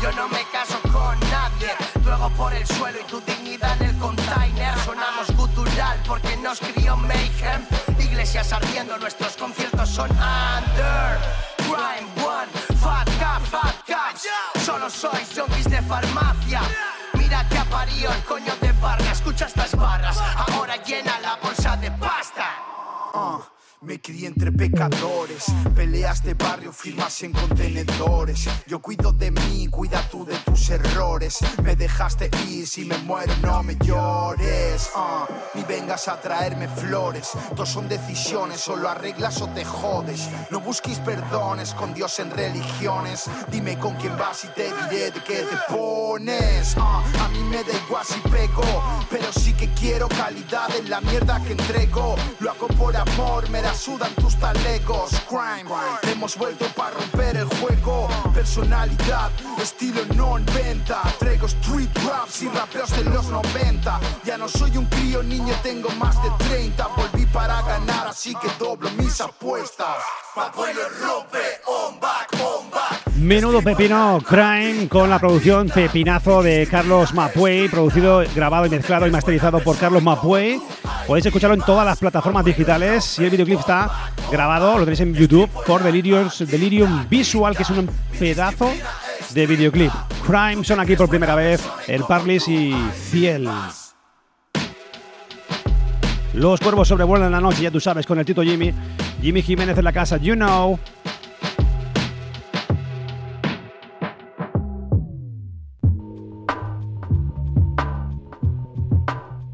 Yo 0.00 0.10
no 0.12 0.26
me 0.28 0.42
caso 0.52 0.80
con 0.90 1.20
nadie. 1.20 1.74
Tu 2.02 2.10
ego 2.10 2.30
por 2.30 2.54
el 2.54 2.66
suelo 2.66 2.98
y 2.98 3.04
tu 3.04 3.20
dignidad 3.20 3.76
en 3.82 3.90
el 3.90 3.98
container. 3.98 4.78
Sonamos 4.86 5.30
gutural 5.36 6.02
porque 6.06 6.34
nos 6.38 6.60
crió 6.60 6.96
Mayhem. 6.96 7.83
Iglesias 8.14 8.52
ardiendo, 8.52 8.96
nuestros 8.96 9.36
conciertos 9.36 9.88
son 9.88 10.08
under. 10.08 11.18
Crime 11.56 12.08
one, 12.24 12.46
fat 12.80 13.08
cap, 13.18 13.42
fat 13.42 13.74
caps. 13.84 14.28
Solo 14.64 14.88
sois 14.88 15.28
junkies 15.34 15.68
de 15.68 15.82
farmacia. 15.82 16.60
Mira 17.14 17.44
que 17.48 17.58
aparío 17.58 18.12
el 18.12 18.22
coño 18.22 18.54
de 18.60 18.70
barra. 18.80 19.10
Escucha 19.10 19.46
estas 19.46 19.74
barras. 19.74 20.16
Ahora 20.36 20.76
llena 20.76 21.18
la 21.22 21.34
bolsa 21.42 21.76
de 21.76 21.90
pasta. 21.90 22.46
Ah, 23.14 23.40
me 23.84 24.00
crié 24.00 24.28
entre 24.28 24.50
pecadores, 24.50 25.46
peleas 25.74 26.22
de 26.22 26.34
barrio, 26.34 26.72
firmas 26.72 27.22
en 27.22 27.32
contenedores. 27.32 28.48
Yo 28.66 28.80
cuido 28.80 29.12
de 29.12 29.30
mí, 29.30 29.68
cuida 29.68 30.00
tú 30.08 30.24
de 30.24 30.34
tus 30.38 30.70
errores. 30.70 31.38
Me 31.62 31.76
dejaste 31.76 32.30
ir, 32.48 32.66
si 32.66 32.84
me 32.84 32.96
muero 32.98 33.34
no 33.42 33.62
me 33.62 33.76
llores. 33.76 34.90
Ah, 34.94 35.26
ni 35.54 35.62
vengas 35.64 36.08
a 36.08 36.20
traerme 36.20 36.68
flores, 36.68 37.30
todos 37.50 37.68
son 37.68 37.88
decisiones, 37.88 38.60
solo 38.60 38.88
arreglas 38.88 39.42
o 39.42 39.48
te 39.48 39.64
jodes. 39.64 40.28
No 40.50 40.60
busquéis 40.60 40.98
perdones 41.00 41.74
con 41.74 41.92
Dios 41.92 42.18
en 42.20 42.30
religiones. 42.30 43.24
Dime 43.50 43.78
con 43.78 43.96
quién 43.96 44.16
vas 44.16 44.44
y 44.44 44.48
te 44.48 44.64
diré 44.64 45.10
de 45.10 45.22
qué 45.22 45.42
te 45.42 45.74
pones. 45.74 46.74
Ah, 46.78 47.04
a 47.20 47.28
mí 47.28 47.42
me 47.44 47.62
da 47.62 47.72
igual 47.86 48.04
si 48.04 48.20
pego, 48.30 48.64
pero 49.10 49.30
sí 49.32 49.52
que 49.52 49.68
quiero 49.74 50.08
calidad 50.08 50.74
en 50.76 50.88
la 50.88 51.00
mierda 51.02 51.42
que 51.44 51.52
entrego. 51.52 52.16
Lo 52.40 52.50
hago 52.50 52.68
por 52.68 52.96
amor, 52.96 53.48
me 53.50 53.60
la 53.74 53.80
sudan 53.80 54.14
tus 54.14 54.36
talegos. 54.36 55.10
Crime, 55.28 55.68
hemos 56.10 56.36
vuelto 56.36 56.66
para 56.76 56.90
romper 56.90 57.36
el 57.36 57.46
juego. 57.58 58.08
Personalidad, 58.32 59.30
estilo 59.60 60.02
no 60.14 60.38
en 60.38 60.46
venta. 60.46 61.02
Traigo 61.18 61.46
street 61.46 61.88
raps 62.06 62.42
y 62.42 62.48
rapeos 62.48 62.90
de 62.90 63.04
los 63.10 63.26
90. 63.26 64.00
Ya 64.24 64.38
no 64.38 64.48
soy 64.48 64.76
un 64.76 64.86
crío, 64.86 65.22
niño, 65.22 65.54
tengo 65.62 65.88
más 65.98 66.22
de 66.22 66.30
30. 66.48 66.86
Volví 66.96 67.26
para 67.26 67.62
ganar, 67.62 68.08
así 68.08 68.34
que 68.34 68.48
doblo 68.58 68.90
mis 68.92 69.20
apuestas. 69.20 69.96
Abuelo 70.36 70.82
rompe, 71.00 71.38
on 71.66 72.00
back, 72.00 72.28
on 72.34 72.70
back. 72.70 73.14
Menudo 73.16 73.62
pepino 73.62 74.20
Crime 74.26 74.88
con 74.88 75.08
la 75.08 75.18
producción 75.18 75.68
Pepinazo 75.68 76.42
de 76.42 76.66
Carlos 76.70 77.14
Mapuey, 77.14 77.68
producido, 77.68 78.22
grabado 78.34 78.66
y 78.66 78.70
mezclado 78.70 79.06
y 79.06 79.10
masterizado 79.10 79.60
por 79.60 79.78
Carlos 79.78 80.02
Mapuey. 80.02 80.60
Podéis 81.06 81.26
escucharlo 81.26 81.54
en 81.54 81.60
todas 81.60 81.84
las 81.84 81.98
plataformas 81.98 82.44
digitales 82.44 83.18
y 83.18 83.24
el 83.24 83.30
videoclip 83.30 83.60
está 83.60 84.10
grabado, 84.30 84.78
lo 84.78 84.84
tenéis 84.84 85.00
en 85.00 85.14
YouTube, 85.14 85.50
por 85.66 85.82
Delirium, 85.82 86.30
Delirium 86.40 87.06
Visual, 87.10 87.54
que 87.54 87.62
es 87.62 87.70
un 87.70 87.90
pedazo 88.18 88.70
de 89.34 89.46
videoclip. 89.46 89.92
Crime 90.26 90.64
son 90.64 90.80
aquí 90.80 90.96
por 90.96 91.10
primera 91.10 91.34
vez, 91.34 91.62
el 91.88 92.04
Parlis 92.04 92.48
y 92.48 92.74
Ciel. 93.10 93.48
Los 96.32 96.58
cuervos 96.60 96.88
sobrevuelan 96.88 97.30
la 97.30 97.40
noche, 97.40 97.62
ya 97.62 97.70
tú 97.70 97.80
sabes, 97.80 98.06
con 98.06 98.18
el 98.18 98.24
Tito 98.24 98.42
Jimmy. 98.42 98.72
Jimmy 99.20 99.42
Jiménez 99.42 99.76
en 99.76 99.84
la 99.84 99.92
casa, 99.92 100.16
you 100.16 100.34
know. 100.34 100.78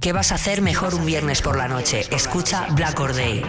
¿Qué 0.01 0.15
vas 0.15 0.33
a 0.33 0.37
hacer 0.37 0.63
mejor 0.63 0.95
un 0.95 1.05
viernes 1.05 1.43
por 1.43 1.59
la 1.59 1.69
noche? 1.69 2.01
Escucha 2.11 2.69
Black 2.75 2.99
Or 2.99 3.13
Day. 3.13 3.43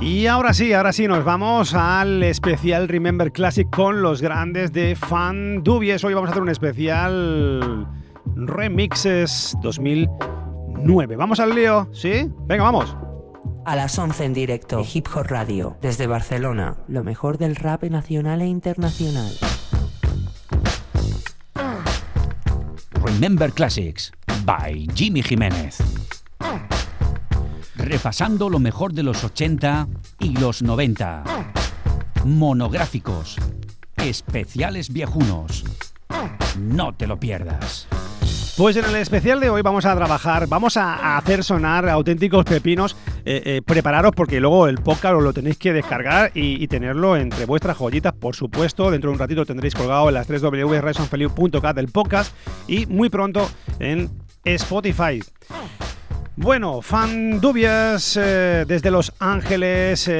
Y 0.00 0.26
ahora 0.26 0.54
sí, 0.54 0.72
ahora 0.72 0.92
sí, 0.92 1.08
nos 1.08 1.24
vamos 1.24 1.74
al 1.74 2.22
especial 2.22 2.86
Remember 2.86 3.32
Classic 3.32 3.68
con 3.68 4.00
los 4.00 4.22
grandes 4.22 4.72
de 4.72 4.94
Fan 4.94 5.64
Dubies. 5.64 6.04
Hoy 6.04 6.14
vamos 6.14 6.28
a 6.28 6.30
hacer 6.30 6.42
un 6.44 6.50
especial 6.50 7.88
Remixes 8.36 9.56
2009. 9.62 11.16
¿Vamos 11.16 11.40
al 11.40 11.52
lío? 11.52 11.88
¿Sí? 11.92 12.30
Venga, 12.46 12.62
vamos. 12.62 12.96
A 13.64 13.74
las 13.74 13.98
11 13.98 14.26
en 14.26 14.32
directo, 14.32 14.86
Hip 14.94 15.08
Hop 15.12 15.26
Radio, 15.26 15.76
desde 15.82 16.06
Barcelona, 16.06 16.76
lo 16.86 17.02
mejor 17.02 17.36
del 17.36 17.56
rap 17.56 17.82
nacional 17.82 18.42
e 18.42 18.46
internacional. 18.46 19.32
Remember 23.14 23.52
Classics 23.52 24.10
by 24.44 24.88
Jimmy 24.94 25.22
Jiménez. 25.22 25.78
Repasando 27.76 28.48
lo 28.48 28.58
mejor 28.58 28.94
de 28.94 29.02
los 29.02 29.22
80 29.22 29.86
y 30.18 30.30
los 30.38 30.62
90. 30.62 31.22
Monográficos. 32.24 33.36
Especiales 33.96 34.92
viejunos. 34.92 35.64
No 36.58 36.94
te 36.94 37.06
lo 37.06 37.20
pierdas. 37.20 37.86
Pues 38.56 38.76
en 38.76 38.84
el 38.84 38.96
especial 38.96 39.40
de 39.40 39.48
hoy 39.48 39.62
vamos 39.62 39.86
a 39.86 39.96
trabajar, 39.96 40.46
vamos 40.46 40.76
a 40.76 41.16
hacer 41.16 41.42
sonar 41.42 41.88
auténticos 41.88 42.44
pepinos. 42.44 42.94
Eh, 43.24 43.42
eh, 43.46 43.62
prepararos 43.64 44.12
porque 44.14 44.40
luego 44.40 44.68
el 44.68 44.76
podcast 44.76 45.14
lo 45.14 45.32
tenéis 45.32 45.56
que 45.56 45.72
descargar 45.72 46.32
y, 46.34 46.66
tenerlo 46.68 47.16
entre 47.16 47.46
vuestras 47.46 47.78
joyitas, 47.78 48.12
por 48.12 48.36
supuesto. 48.36 48.90
Dentro 48.90 49.08
de 49.08 49.14
un 49.14 49.18
ratito 49.18 49.46
tendréis 49.46 49.74
colgado 49.74 50.08
en 50.08 50.14
las 50.14 50.26
3 50.26 50.42
www.resonfeliu.cat 50.42 51.74
del 51.74 51.88
podcast 51.88 52.34
y 52.68 52.84
muy 52.86 53.08
pronto 53.08 53.48
en 53.78 54.10
Spotify. 54.44 55.20
Bueno, 56.36 56.80
fan 56.80 57.40
dubias 57.40 58.16
eh, 58.16 58.64
desde 58.66 58.90
Los 58.90 59.12
Ángeles, 59.18 60.10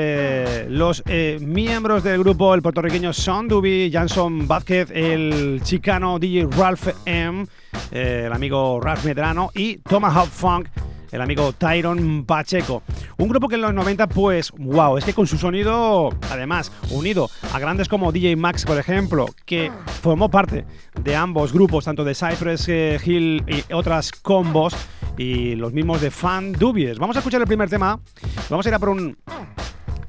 los 0.68 1.02
miembros 1.40 2.04
del 2.04 2.18
grupo, 2.18 2.54
el 2.54 2.60
puertorriqueño 2.60 3.12
Son 3.12 3.48
Duby, 3.48 3.90
Janson 3.90 4.46
Vázquez, 4.46 4.90
el 4.90 5.60
chicano 5.64 6.18
DJ 6.18 6.48
Ralph 6.50 6.88
M, 7.06 7.46
el 7.90 8.32
amigo 8.32 8.78
Ralph 8.80 9.04
Medrano 9.04 9.50
y 9.54 9.76
Tomahawk 9.78 10.28
Funk, 10.28 10.68
el 11.12 11.20
amigo 11.20 11.52
Tyron 11.52 12.24
Pacheco. 12.24 12.82
Un 13.18 13.28
grupo 13.28 13.46
que 13.46 13.54
en 13.54 13.60
los 13.60 13.74
90, 13.74 14.08
pues, 14.08 14.50
wow, 14.58 14.96
es 14.96 15.04
que 15.04 15.14
con 15.14 15.26
su 15.26 15.38
sonido, 15.38 16.10
además, 16.30 16.72
unido 16.90 17.30
a 17.52 17.58
grandes 17.58 17.88
como 17.88 18.10
DJ 18.10 18.34
Max, 18.36 18.64
por 18.64 18.78
ejemplo, 18.78 19.26
que 19.44 19.70
formó 20.00 20.30
parte 20.30 20.64
de 21.00 21.14
ambos 21.14 21.52
grupos, 21.52 21.84
tanto 21.84 22.02
de 22.02 22.14
Cypress 22.14 22.68
eh, 22.68 22.98
Hill 23.04 23.44
y 23.46 23.72
otras 23.72 24.10
combos, 24.10 24.74
y 25.16 25.54
los 25.54 25.72
mismos 25.72 26.00
de 26.00 26.10
Fan 26.10 26.52
Dubies. 26.52 26.98
Vamos 26.98 27.16
a 27.16 27.18
escuchar 27.20 27.40
el 27.42 27.46
primer 27.46 27.68
tema. 27.68 28.00
Vamos 28.48 28.64
a 28.64 28.68
ir 28.70 28.74
a 28.74 28.78
por 28.78 28.88
un 28.88 29.16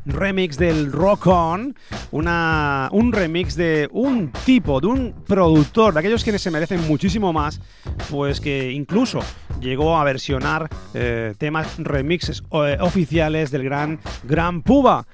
remix 0.05 0.57
del 0.57 0.91
Rock 0.91 1.27
On, 1.27 1.75
una, 2.11 2.89
un 2.91 3.11
remix 3.11 3.55
de 3.55 3.89
un 3.91 4.31
tipo, 4.45 4.81
de 4.81 4.87
un 4.87 5.13
productor, 5.25 5.93
de 5.93 5.99
aquellos 5.99 6.23
quienes 6.23 6.41
se 6.41 6.51
merecen 6.51 6.85
muchísimo 6.87 7.33
más, 7.33 7.61
pues 8.09 8.39
que 8.41 8.71
incluso 8.71 9.19
llegó 9.61 9.97
a 9.97 10.03
versionar 10.03 10.69
eh, 10.93 11.33
temas 11.37 11.77
remixes 11.77 12.43
eh, 12.51 12.77
oficiales 12.79 13.51
del 13.51 13.63
gran 13.63 13.99
Gran 14.23 14.61
Puba. 14.61 15.05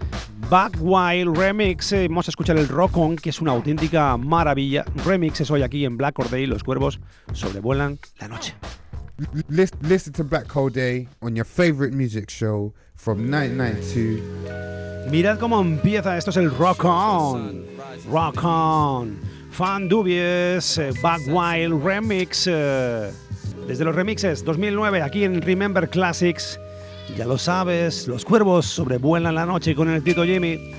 Back 0.49 0.77
Wild 0.79 1.37
Remix, 1.37 1.91
eh, 1.91 2.07
vamos 2.07 2.27
a 2.27 2.31
escuchar 2.31 2.57
el 2.57 2.67
Rock 2.67 2.97
On, 2.97 3.15
que 3.15 3.29
es 3.29 3.41
una 3.41 3.51
auténtica 3.51 4.17
maravilla. 4.17 4.85
Remixes 5.05 5.51
hoy 5.51 5.63
aquí 5.63 5.85
en 5.85 5.97
Black 5.97 6.17
Or 6.17 6.29
Day, 6.29 6.45
los 6.45 6.63
cuervos 6.63 6.99
sobrevuelan 7.33 7.99
la 8.19 8.27
noche. 8.29 8.55
Listen 9.49 10.13
to 10.13 10.23
Black 10.23 10.55
Hole 10.55 10.71
Day 10.71 11.07
on 11.21 11.35
your 11.35 11.45
favorite 11.45 11.93
music 11.93 12.29
show 12.29 12.73
from 12.99 13.31
1992. 13.31 14.21
Mirad 15.09 15.39
cómo 15.39 15.61
empieza, 15.61 16.17
esto 16.17 16.31
es 16.31 16.37
el 16.37 16.51
Rock 16.51 16.83
On. 16.83 17.65
Rock 18.11 18.43
On. 18.43 19.17
Fan 19.51 19.87
Dubies, 19.87 20.77
eh, 20.77 20.91
Back 21.01 21.21
Wild 21.27 21.83
Remix. 21.83 22.45
Eh, 22.47 23.11
desde 23.67 23.85
los 23.85 23.95
remixes 23.95 24.43
2009, 24.43 25.01
aquí 25.01 25.23
en 25.23 25.41
Remember 25.41 25.89
Classics. 25.89 26.59
Ya 27.17 27.25
lo 27.25 27.37
sabes, 27.37 28.07
los 28.07 28.25
cuervos 28.25 28.65
sobrevuelan 28.65 29.33
la 29.33 29.45
noche 29.45 29.73
con 29.73 29.89
el 29.89 30.03
Tito 30.03 30.23
Jimmy. 30.23 30.73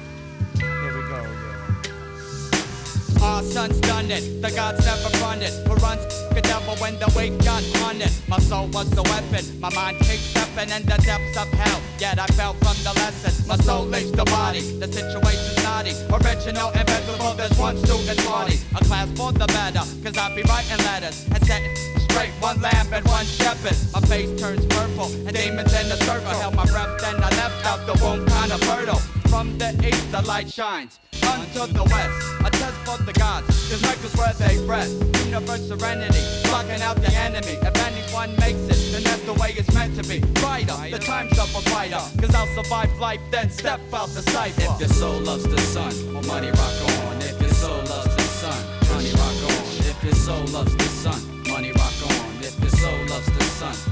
Our 3.20 3.42
son's 3.42 3.80
done 3.80 4.10
it, 4.10 4.40
the 4.40 4.50
gods 4.50 4.84
never 4.84 5.19
run 5.30 5.42
it. 5.42 5.54
Who 5.66 5.74
runs 5.86 6.02
the 6.34 6.40
devil 6.40 6.74
when 6.76 6.98
the 6.98 7.10
weight 7.16 7.36
got 7.44 7.62
on 7.86 8.00
it? 8.00 8.12
My 8.28 8.38
soul 8.38 8.66
was 8.68 8.90
the 8.90 9.02
weapon, 9.02 9.44
my 9.60 9.70
mind 9.74 9.98
keeps 9.98 10.26
stepping 10.32 10.70
in 10.70 10.82
the 10.82 10.98
depths 11.06 11.36
of 11.36 11.48
hell. 11.52 11.80
Yet 11.98 12.18
I 12.18 12.26
fell 12.38 12.54
from 12.54 12.76
the 12.86 12.92
lesson. 13.00 13.32
My 13.46 13.56
soul 13.56 13.84
leaves 13.86 14.12
the 14.12 14.24
body, 14.24 14.62
the 14.82 14.88
situation's 14.90 15.62
naughty. 15.62 15.94
Original, 16.18 16.70
invisible, 16.70 17.34
there's 17.34 17.56
one 17.58 17.76
student 17.78 18.18
party. 18.26 18.56
A 18.74 18.84
class 18.84 19.08
for 19.18 19.32
the 19.32 19.46
better, 19.46 19.84
cause 20.02 20.16
I 20.18 20.34
be 20.34 20.42
writing 20.50 20.82
letters 20.90 21.26
and 21.32 21.42
setting 21.46 21.74
straight 22.08 22.34
one 22.40 22.60
lamb 22.60 22.88
and 22.92 23.06
one 23.06 23.26
shepherd. 23.26 23.76
My 23.94 24.00
face 24.10 24.32
turns 24.40 24.66
purple, 24.66 25.10
and 25.26 25.32
demons 25.36 25.72
in 25.80 25.88
the 25.88 25.98
circle 26.08 26.34
held 26.42 26.54
my 26.54 26.66
breath, 26.66 27.00
then 27.00 27.16
I 27.22 27.30
left 27.42 27.66
out 27.70 27.80
the 27.86 27.96
womb 28.02 28.26
kind 28.26 28.52
of 28.52 28.60
fertile. 28.62 29.02
From 29.30 29.58
the 29.58 29.70
east, 29.86 30.10
the 30.10 30.22
light 30.22 30.50
shines 30.50 30.98
unto 31.22 31.72
the 31.72 31.84
west. 31.84 32.18
A 32.46 32.50
test 32.50 32.78
for 32.86 32.98
the 33.04 33.12
gods, 33.12 33.46
cause 33.68 33.82
Mecca's 33.82 34.14
where 34.16 34.34
they 34.34 34.58
rest. 34.66 35.19
Universe 35.24 35.68
serenity, 35.68 36.22
blocking 36.44 36.82
out 36.82 36.96
the 36.96 37.12
enemy. 37.12 37.56
If 37.62 37.76
anyone 37.86 38.34
makes 38.36 38.60
it, 38.68 38.92
then 38.92 39.02
that's 39.02 39.22
the 39.22 39.34
way 39.34 39.54
it's 39.56 39.72
meant 39.74 39.96
to 39.96 40.08
be. 40.08 40.20
Brighter, 40.40 40.76
the 40.90 40.98
time's 40.98 41.38
up 41.38 41.48
a 41.48 41.62
fighter. 41.70 42.02
Cause 42.20 42.34
I'll 42.34 42.46
survive 42.48 42.90
life, 42.98 43.20
then 43.30 43.50
step 43.50 43.80
out 43.92 44.08
the 44.08 44.22
cipher. 44.22 44.60
If 44.60 44.80
your 44.80 44.88
soul 44.88 45.20
loves 45.20 45.44
the 45.44 45.60
sun, 45.60 45.92
money 46.26 46.50
rock 46.50 46.76
on. 47.06 47.22
If 47.22 47.40
your 47.40 47.50
soul 47.50 47.82
loves 47.84 48.14
the 48.16 48.28
sun, 48.40 48.60
money 48.88 49.12
rock 49.12 49.38
on. 49.48 49.60
If 49.90 50.04
your 50.04 50.14
soul 50.14 50.44
loves 50.46 50.76
the 50.76 50.88
sun, 50.88 51.20
money 51.48 51.72
rock 51.72 51.94
on. 52.06 52.42
If 52.42 52.58
your 52.60 52.70
soul 52.70 52.98
loves 53.08 53.26
the 53.26 53.44
sun, 53.44 53.89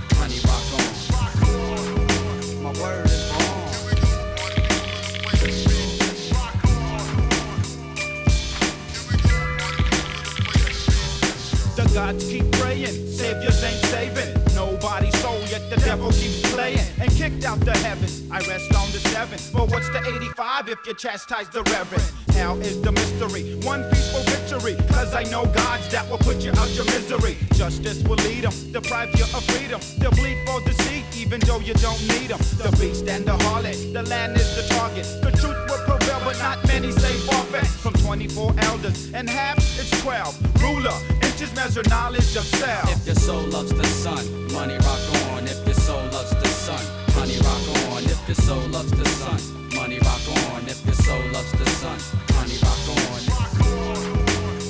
Gods 11.99 12.31
keep 12.31 12.49
praying, 12.53 12.95
saviors 13.11 13.61
ain't 13.65 13.85
saving. 13.87 14.33
Nobody's 14.55 15.19
soul, 15.19 15.41
yet 15.51 15.69
the 15.69 15.81
devil 15.85 16.13
keeps 16.13 16.41
playing. 16.53 16.87
And 17.01 17.11
kicked 17.11 17.45
out 17.45 17.59
the 17.59 17.77
heavens, 17.79 18.23
I 18.31 18.39
rest 18.47 18.73
on 18.73 18.87
the 18.93 19.01
seven. 19.11 19.41
But 19.53 19.69
what's 19.73 19.89
the 19.89 19.99
85 20.07 20.69
if 20.69 20.79
you 20.87 20.95
chastise 20.95 21.49
the 21.49 21.65
reverend? 21.65 22.09
Hell 22.31 22.57
is 22.61 22.81
the 22.83 22.93
mystery, 22.93 23.59
one 23.67 23.83
peaceful 23.91 24.23
victory. 24.31 24.77
Cause 24.95 25.13
I 25.13 25.25
know 25.25 25.47
gods 25.47 25.89
that 25.89 26.09
will 26.09 26.19
put 26.19 26.37
you 26.37 26.53
out 26.53 26.71
your 26.71 26.85
misery. 26.85 27.37
Justice 27.55 28.05
will 28.05 28.23
lead 28.29 28.45
them, 28.45 28.55
deprive 28.71 29.11
you 29.19 29.25
of 29.35 29.43
freedom. 29.51 29.81
They'll 29.99 30.13
bleed 30.13 30.39
for 30.47 30.61
deceit, 30.61 31.05
even 31.17 31.41
though 31.41 31.59
you 31.59 31.75
don't 31.75 32.01
need 32.15 32.29
them. 32.31 32.39
The 32.63 32.71
beast 32.79 33.09
and 33.09 33.27
the 33.27 33.37
harlot, 33.43 33.93
the 33.93 34.05
land 34.05 34.37
is 34.37 34.55
the 34.55 34.73
target. 34.73 35.05
The 35.21 35.33
truth 35.33 35.59
will 35.69 35.83
prevail, 35.85 36.21
but 36.23 36.39
not 36.39 36.65
many 36.69 36.93
say 36.93 37.15
forfeit. 37.27 37.67
From 37.67 37.95
24 37.95 38.55
elders, 38.71 39.13
and 39.15 39.29
half 39.29 39.59
it's 39.59 39.91
12. 40.03 40.63
Ruler, 40.63 40.95
inches 41.41 41.55
measure 41.55 41.89
knowledge 41.89 42.37
of 42.37 42.45
self. 42.45 42.91
If 42.91 43.07
your 43.07 43.15
soul 43.15 43.43
loves 43.43 43.71
the 43.71 43.85
sun, 43.85 44.53
money 44.53 44.77
rock 44.79 44.99
on. 45.31 45.45
If 45.45 45.65
your 45.65 45.75
soul 45.75 46.03
loves 46.11 46.31
the 46.31 46.49
sun, 46.49 46.85
honey 47.13 47.39
rock 47.39 47.93
on. 47.93 48.03
If 48.05 48.27
your 48.27 48.35
soul 48.35 48.69
loves 48.69 48.91
the 48.91 49.05
sun, 49.07 49.39
money 49.77 49.99
rock 50.01 50.21
on. 50.53 50.67
If 50.67 50.85
your 50.85 50.95
soul 50.95 51.23
loves 51.33 51.53
the 51.53 51.67
sun, 51.67 51.99
honey 52.31 52.59
rock 52.63 52.89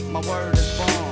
on. 0.05 0.13
My 0.13 0.21
word 0.21 0.59
is 0.59 0.79
born. 0.79 1.08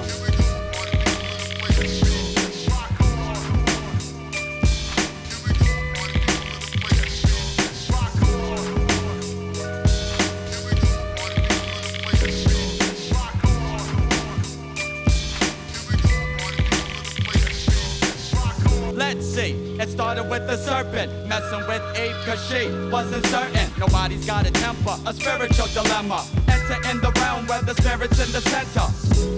see. 19.36 19.52
It 19.78 19.90
started 19.90 20.30
with 20.30 20.46
the 20.46 20.56
serpent, 20.56 21.12
messing 21.28 21.64
with 21.68 21.82
Eve, 22.00 22.16
cause 22.24 22.42
she 22.48 22.62
wasn't 22.90 23.26
certain. 23.26 23.68
Nobody's 23.78 24.24
got 24.24 24.46
a 24.46 24.50
temper, 24.50 24.96
a 25.04 25.12
spiritual 25.12 25.66
dilemma 25.74 26.24
Enter 26.68 26.90
in 26.90 27.00
the 27.00 27.12
realm 27.20 27.46
where 27.46 27.62
the 27.62 27.74
spirit's 27.74 28.18
in 28.18 28.32
the 28.32 28.40
center. 28.50 28.86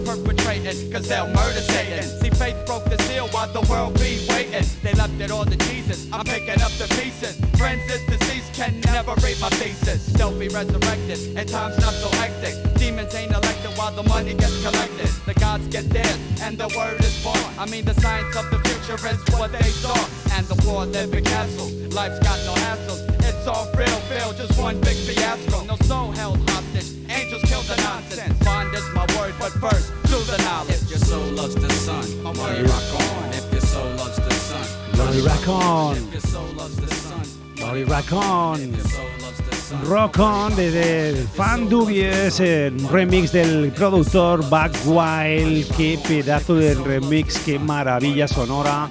Perpetrating, 0.04 0.90
cause 0.90 1.08
they'll 1.08 1.28
murder 1.28 1.60
Satan. 1.60 2.02
See, 2.04 2.30
faith 2.30 2.56
broke 2.64 2.84
the 2.86 2.96
seal 3.02 3.28
while 3.28 3.52
the 3.52 3.60
world 3.68 3.94
be 3.94 4.24
waiting. 4.28 4.64
They 4.82 4.92
left 4.94 5.20
it 5.20 5.30
all 5.30 5.44
to 5.44 5.56
Jesus, 5.68 6.08
I'm 6.12 6.24
picking 6.24 6.60
up 6.62 6.72
the 6.72 6.88
pieces. 6.96 7.36
Friends 7.58 7.84
is 7.92 8.04
deceased, 8.06 8.54
can 8.54 8.80
never 8.80 9.14
read 9.20 9.38
my 9.40 9.50
thesis. 9.60 10.06
They'll 10.06 10.38
be 10.38 10.48
resurrected, 10.48 11.36
and 11.36 11.48
time's 11.48 11.78
not 11.80 11.92
so 11.92 12.08
hectic. 12.16 12.54
Demons 12.76 13.14
ain't 13.14 13.32
elected 13.32 13.76
while 13.76 13.94
the 13.94 14.04
money 14.04 14.32
gets 14.32 14.62
collected. 14.62 15.10
The 15.26 15.34
gods 15.34 15.66
get 15.68 15.90
theirs, 15.90 16.18
and 16.40 16.56
the 16.56 16.68
word 16.76 16.98
is 17.00 17.22
born. 17.22 17.36
I 17.58 17.66
mean, 17.66 17.84
the 17.84 17.94
science 18.00 18.34
of 18.36 18.48
the 18.50 18.58
future 18.68 18.96
is 19.06 19.20
what 19.36 19.52
they 19.52 19.68
saw. 19.68 19.98
And 20.32 20.46
the 20.46 20.56
war 20.66 20.86
living 20.86 21.24
castles, 21.24 21.72
life's 21.92 22.20
got 22.20 22.38
no 22.46 22.54
hassles. 22.64 23.04
It's 23.28 23.46
all 23.46 23.68
real, 23.76 24.00
feel 24.08 24.32
just 24.32 24.58
one 24.58 24.80
big 24.80 24.96
fiasco. 24.96 25.64
No 25.64 25.76
soul 25.84 26.12
held 26.12 26.38
hostage, 26.50 26.97
angels 27.28 27.50
kill 27.50 27.62
the 27.62 27.76
nonsense. 27.82 28.38
Bond 28.44 28.74
is 28.74 28.88
my 28.94 29.06
word, 29.18 29.34
but 29.38 29.52
first, 29.60 29.92
do 30.04 30.18
the 30.30 30.38
knowledge. 30.44 30.82
If 30.82 30.90
your 30.90 30.98
soul 30.98 31.24
loves 31.32 31.54
the 31.54 31.68
sun, 31.70 32.22
money 32.22 32.62
rock 32.62 32.88
on. 32.94 33.28
If 33.34 33.52
your 33.52 33.60
soul 33.60 33.90
loves 33.96 34.16
the 34.16 34.30
sun, 34.30 34.66
Glory 34.92 35.20
rock 35.22 35.48
on. 35.48 35.96
If 35.96 36.12
your 36.12 36.20
soul 36.20 36.48
loves 36.56 36.76
the 36.76 36.86
sun, 36.94 37.22
Glory 37.56 37.84
rock 37.84 38.12
on. 38.12 38.60
if 38.60 38.76
your 38.76 38.86
soul 38.86 39.10
loves 39.20 39.38
the 39.50 39.56
sun. 39.56 39.84
Rock 39.84 40.18
on 40.18 40.56
desde 40.56 41.26
Fan 41.36 41.68
Dubies, 41.68 42.40
el 42.40 42.88
remix 42.88 43.32
del 43.32 43.72
productor 43.72 44.40
Buck 44.48 44.72
Wild. 44.86 45.66
Qué 45.76 45.98
pedazo 46.08 46.54
de 46.54 46.74
remix, 46.74 47.38
qué 47.40 47.58
maravilla 47.58 48.26
sonora. 48.26 48.88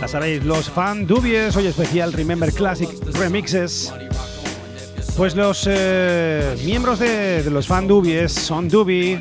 Ya 0.00 0.08
sabéis, 0.08 0.44
los 0.44 0.68
Fan 0.68 1.06
Dubies, 1.06 1.54
hoy 1.56 1.68
especial 1.68 2.12
Remember 2.12 2.52
Classic 2.52 2.88
Remixes. 3.14 3.92
Pues 5.16 5.34
los 5.34 5.66
eh, 5.66 6.54
miembros 6.66 6.98
de, 6.98 7.42
los 7.50 7.66
Fan 7.66 7.88
Dubies 7.88 8.32
son 8.32 8.68
Dubi, 8.68 9.18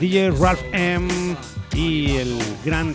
DJ 0.00 0.30
Ralph 0.30 0.62
M 0.72 1.36
y 1.74 2.16
el 2.16 2.38
gran 2.64 2.94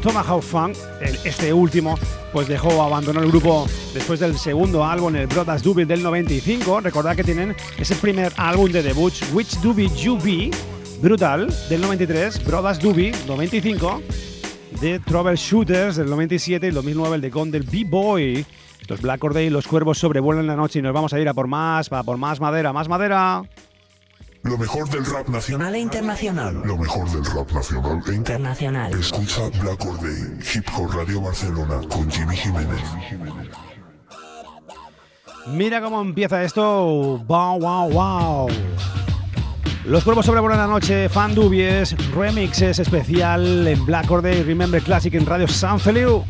Tomahawk 0.00 0.44
Funk, 0.44 0.76
este 1.24 1.52
último, 1.52 1.98
pues 2.32 2.46
dejó, 2.46 2.80
abandonó 2.80 3.20
el 3.20 3.28
grupo 3.32 3.66
después 3.92 4.20
del 4.20 4.38
segundo 4.38 4.84
álbum, 4.84 5.16
el 5.16 5.26
Brothers 5.26 5.64
Doobie 5.64 5.86
del 5.86 6.04
95. 6.04 6.82
Recordad 6.82 7.16
que 7.16 7.24
tienen 7.24 7.56
ese 7.76 7.96
primer 7.96 8.32
álbum 8.36 8.70
de 8.70 8.84
debut, 8.84 9.12
Which 9.32 9.58
Doobie 9.60 9.90
You 9.96 10.16
Be, 10.18 10.52
brutal, 11.02 11.52
del 11.68 11.80
93, 11.80 12.44
Brothers 12.44 12.78
Doobie, 12.78 13.12
95, 13.26 14.02
de 14.80 15.00
Troubleshooters 15.00 15.96
del 15.96 16.10
97 16.10 16.68
y 16.68 16.70
2009, 16.70 17.16
el 17.16 17.22
de 17.22 17.30
Con 17.32 17.50
del 17.50 17.64
B-Boy. 17.64 18.46
Estos 18.86 19.02
Black 19.02 19.18
Corday 19.18 19.46
y 19.46 19.50
los 19.50 19.66
cuervos 19.66 19.98
sobrevuelan 19.98 20.46
la 20.46 20.54
noche 20.54 20.78
y 20.78 20.82
nos 20.82 20.92
vamos 20.92 21.12
a 21.12 21.18
ir 21.18 21.28
a 21.28 21.34
por 21.34 21.48
más, 21.48 21.90
a 21.90 22.04
por 22.04 22.18
más 22.18 22.38
madera, 22.38 22.72
más 22.72 22.88
madera. 22.88 23.42
Lo 24.44 24.56
mejor 24.56 24.88
del 24.88 25.04
rap 25.04 25.28
nacional. 25.28 25.32
Nacional 25.32 25.74
e 25.74 25.78
internacional. 25.80 26.62
Lo 26.64 26.76
mejor 26.76 27.10
del 27.10 27.24
rap 27.24 27.50
nacional 27.50 28.00
e 28.06 28.14
Internacional. 28.14 28.92
Escucha 28.92 29.48
Black 29.60 29.84
Or 29.84 30.00
Day, 30.00 30.38
Hip 30.54 30.68
Hop 30.76 30.94
Radio 30.94 31.20
Barcelona 31.20 31.80
con 31.88 32.08
Jimmy 32.08 32.36
Jiménez. 32.36 32.80
Mira 35.48 35.80
cómo 35.80 36.00
empieza 36.00 36.44
esto. 36.44 37.18
Wow, 37.26 37.58
wow, 37.58 37.90
wow. 37.90 38.48
Los 39.84 40.04
cuervos 40.04 40.26
sobrevuelan 40.26 40.60
la 40.60 40.68
noche, 40.68 41.08
fan 41.08 41.34
dubies, 41.34 41.96
remixes 42.14 42.78
especial 42.78 43.66
en 43.66 43.84
Black 43.84 44.08
Or 44.12 44.22
Day, 44.22 44.44
Remember 44.44 44.80
Classic 44.80 45.12
en 45.12 45.26
Radio 45.26 45.48
San 45.48 45.80
Feliu. 45.80 46.22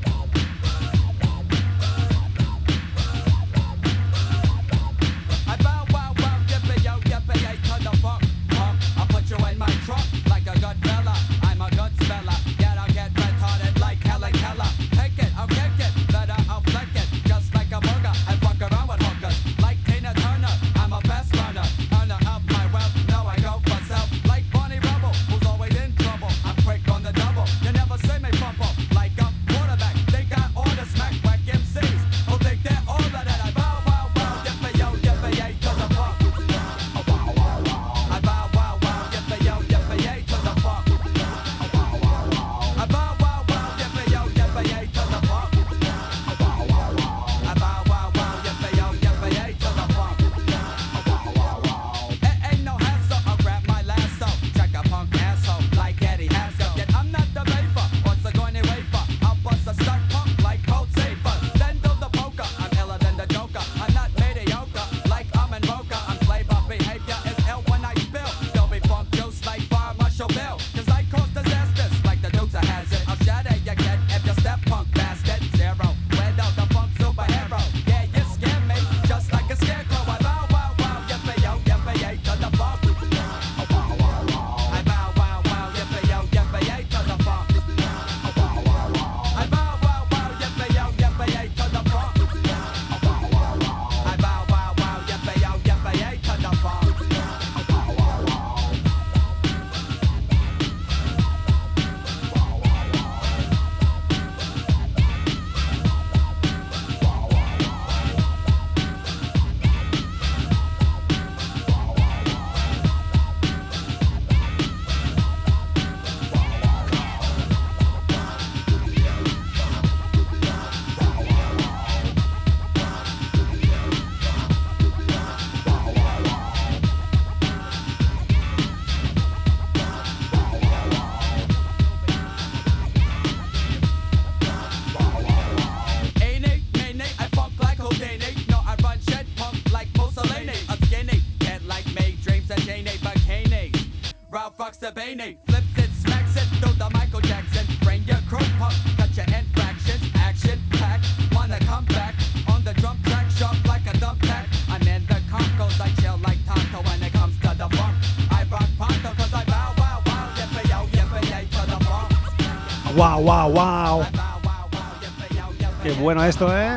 Bueno 166.07 166.23
esto, 166.23 166.57
¿eh? 166.57 166.77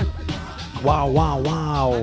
Wow, 0.81 1.11
wow, 1.11 1.43
wow. 1.43 2.01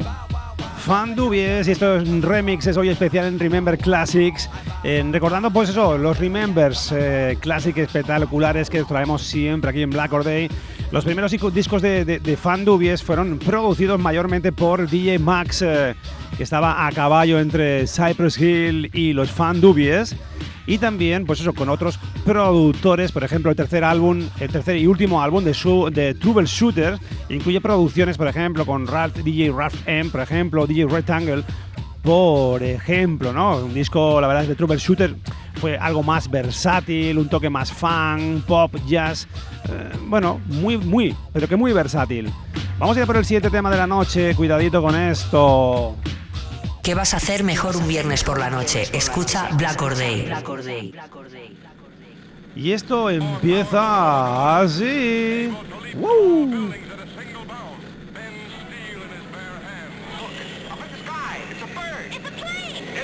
Fan 0.78 1.16
Dubies 1.16 1.66
y 1.66 1.72
estos 1.72 2.06
remixes 2.22 2.76
hoy 2.76 2.88
especial 2.88 3.26
en 3.26 3.40
Remember 3.40 3.76
Classics, 3.76 4.48
recordando 5.10 5.50
pues 5.50 5.70
eso, 5.70 5.98
los 5.98 6.20
Remembers 6.20 6.92
eh, 6.92 7.36
espectaculares 7.42 8.70
que 8.70 8.84
traemos 8.84 9.22
siempre 9.22 9.70
aquí 9.70 9.82
en 9.82 9.90
Black 9.90 10.12
Or 10.12 10.22
Day. 10.22 10.48
Los 10.92 11.04
primeros 11.04 11.32
discos 11.52 11.82
de, 11.82 12.38
Fan 12.40 12.64
Dubies 12.64 13.02
fueron 13.02 13.40
producidos 13.40 13.98
mayormente 13.98 14.52
por 14.52 14.88
DJ 14.88 15.18
Max, 15.18 15.62
eh, 15.62 15.96
que 16.36 16.44
estaba 16.44 16.86
a 16.86 16.92
caballo 16.92 17.40
entre 17.40 17.88
Cypress 17.88 18.38
Hill 18.38 18.88
y 18.94 19.14
los 19.14 19.32
Fan 19.32 19.60
Dubies 19.60 20.14
y 20.66 20.78
también, 20.78 21.26
pues 21.26 21.40
eso, 21.40 21.52
con 21.52 21.68
otros 21.68 21.98
productores. 22.24 23.12
Por 23.12 23.24
ejemplo, 23.24 23.50
el 23.50 23.56
tercer 23.56 23.84
álbum, 23.84 24.22
el 24.40 24.50
tercer 24.50 24.76
y 24.76 24.86
último 24.86 25.22
álbum 25.22 25.44
de, 25.44 25.54
su, 25.54 25.90
de 25.90 26.14
Troubleshooter 26.14 26.98
incluye 27.28 27.60
producciones, 27.60 28.16
por 28.16 28.28
ejemplo, 28.28 28.66
con 28.66 28.86
Ralph, 28.86 29.16
DJ 29.16 29.52
Ralph 29.52 29.76
M, 29.86 30.10
por 30.10 30.20
ejemplo, 30.20 30.66
DJ 30.66 30.86
Rectangle. 30.86 31.44
Por 32.02 32.62
ejemplo, 32.62 33.32
¿no? 33.32 33.56
Un 33.56 33.74
disco, 33.74 34.20
la 34.20 34.28
verdad, 34.28 34.44
es 34.44 34.48
de 34.50 34.54
Troubleshooter 34.54 35.16
fue 35.56 35.78
algo 35.78 36.02
más 36.02 36.30
versátil, 36.30 37.18
un 37.18 37.28
toque 37.28 37.50
más 37.50 37.72
fan, 37.72 38.42
pop, 38.46 38.74
jazz. 38.86 39.26
Eh, 39.68 39.92
bueno, 40.02 40.40
muy, 40.46 40.76
muy, 40.76 41.16
pero 41.32 41.48
que 41.48 41.56
muy 41.56 41.72
versátil. 41.72 42.30
Vamos 42.78 42.96
a 42.96 43.00
ir 43.00 43.06
por 43.06 43.16
el 43.16 43.24
siguiente 43.24 43.50
tema 43.50 43.70
de 43.70 43.76
la 43.78 43.86
noche. 43.86 44.34
Cuidadito 44.34 44.82
con 44.82 44.94
esto. 44.94 45.96
¿Qué 46.86 46.94
vas 46.94 47.14
a 47.14 47.16
hacer 47.16 47.42
mejor 47.42 47.76
un 47.76 47.88
viernes 47.88 48.22
por 48.22 48.38
la 48.38 48.48
noche? 48.48 48.84
Escucha 48.92 49.48
Black 49.54 49.82
Or 49.82 49.96
Day. 49.96 50.30
Y 52.54 52.70
esto 52.70 53.10
empieza 53.10 54.60
así. 54.60 55.52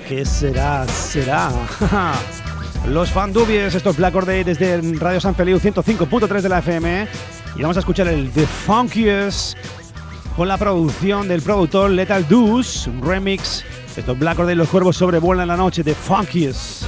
¿Qué 0.06 0.24
será? 0.26 0.86
¿Será? 0.86 1.50
Los 2.86 3.10
fandubies, 3.10 3.74
esto 3.74 3.90
es 3.90 3.96
Black 3.96 4.14
Or 4.14 4.26
Day 4.26 4.44
desde 4.44 4.80
Radio 5.00 5.20
San 5.20 5.34
Feliu 5.34 5.58
105.3 5.58 6.40
de 6.40 6.48
la 6.48 6.60
FM. 6.60 7.08
Y 7.56 7.62
vamos 7.62 7.76
a 7.76 7.80
escuchar 7.80 8.06
el 8.06 8.30
The 8.30 8.46
Funkiest 8.46 9.58
con 10.36 10.48
la 10.48 10.56
producción 10.56 11.28
del 11.28 11.42
productor 11.42 11.90
Lethal 11.90 12.26
Deuce, 12.28 12.88
un 12.88 13.02
remix. 13.02 13.64
Estos 13.96 14.18
Black 14.18 14.38
de 14.38 14.54
los 14.54 14.68
cuervos 14.68 14.96
sobrevuelan 14.96 15.48
la 15.48 15.56
noche 15.56 15.82
de 15.82 15.94
Funkiest. 15.94 16.84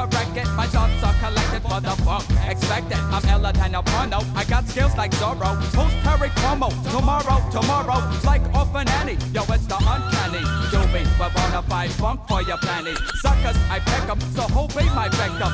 To 0.00 0.16
wreck 0.16 0.36
it. 0.36 0.48
My 0.56 0.66
thoughts 0.66 1.02
are 1.02 1.14
collected 1.20 1.62
for 1.62 1.80
the 1.80 1.94
funk. 2.04 2.24
Expect 2.48 2.90
it. 2.92 2.98
I'm 2.98 3.24
ella 3.28 3.52
than. 3.52 3.74
I 3.74 4.44
got 4.44 4.66
skills 4.66 4.96
like 4.96 5.12
Zorro. 5.12 5.50
Post 5.74 5.96
Perry 6.04 6.30
promo. 6.40 6.68
Tomorrow, 6.90 7.38
tomorrow. 7.50 8.00
Like 8.24 8.42
off 8.54 8.74
an 8.74 8.88
Annie. 9.00 9.18
Yo, 9.32 9.42
it's 9.48 9.66
the 9.66 9.76
uncanny. 9.76 10.42
Do 10.70 10.80
me, 10.92 11.02
but 11.18 11.34
wanna 11.34 11.62
fight 11.62 11.90
funk 11.90 12.20
for 12.28 12.42
your 12.42 12.58
planning. 12.58 12.96
Suckers, 13.22 13.56
I 13.70 13.78
pick 13.80 14.08
'em. 14.08 14.20
So 14.34 14.42
hope 14.42 14.74
be 14.76 14.84
my 15.00 15.08
victim. 15.08 15.52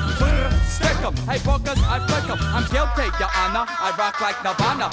Stick 0.76 1.00
'em. 1.02 1.14
Hey, 1.28 1.38
bookers, 1.46 1.80
I 1.94 1.98
flick 2.06 2.30
'em. 2.30 2.40
I'm 2.56 2.66
guilty, 2.74 3.06
your 3.18 3.30
honor. 3.40 3.66
I 3.68 3.88
rock 3.98 4.20
like 4.20 4.38
Nirvana. 4.44 4.88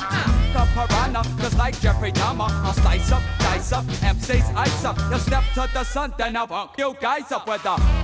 The 0.54 0.64
piranha. 0.74 1.22
Cause 1.39 1.56
like 1.56 1.80
Jeffrey 1.80 2.12
Dahmer, 2.12 2.49
I'll 2.66 2.74
slice 2.74 3.12
up, 3.12 3.24
dice 3.39 3.72
up. 3.72 3.86
MC's 4.04 4.49
ice 4.56 4.86
up. 4.86 4.97
You 5.12 5.20
step 5.20 5.43
to 5.56 5.70
the 5.74 5.84
sun, 5.84 6.14
then 6.18 6.36
I'll 6.36 6.70
you 6.78 6.95
guys 6.99 7.32
up 7.32 7.47
with 7.47 7.66
a. 7.66 8.03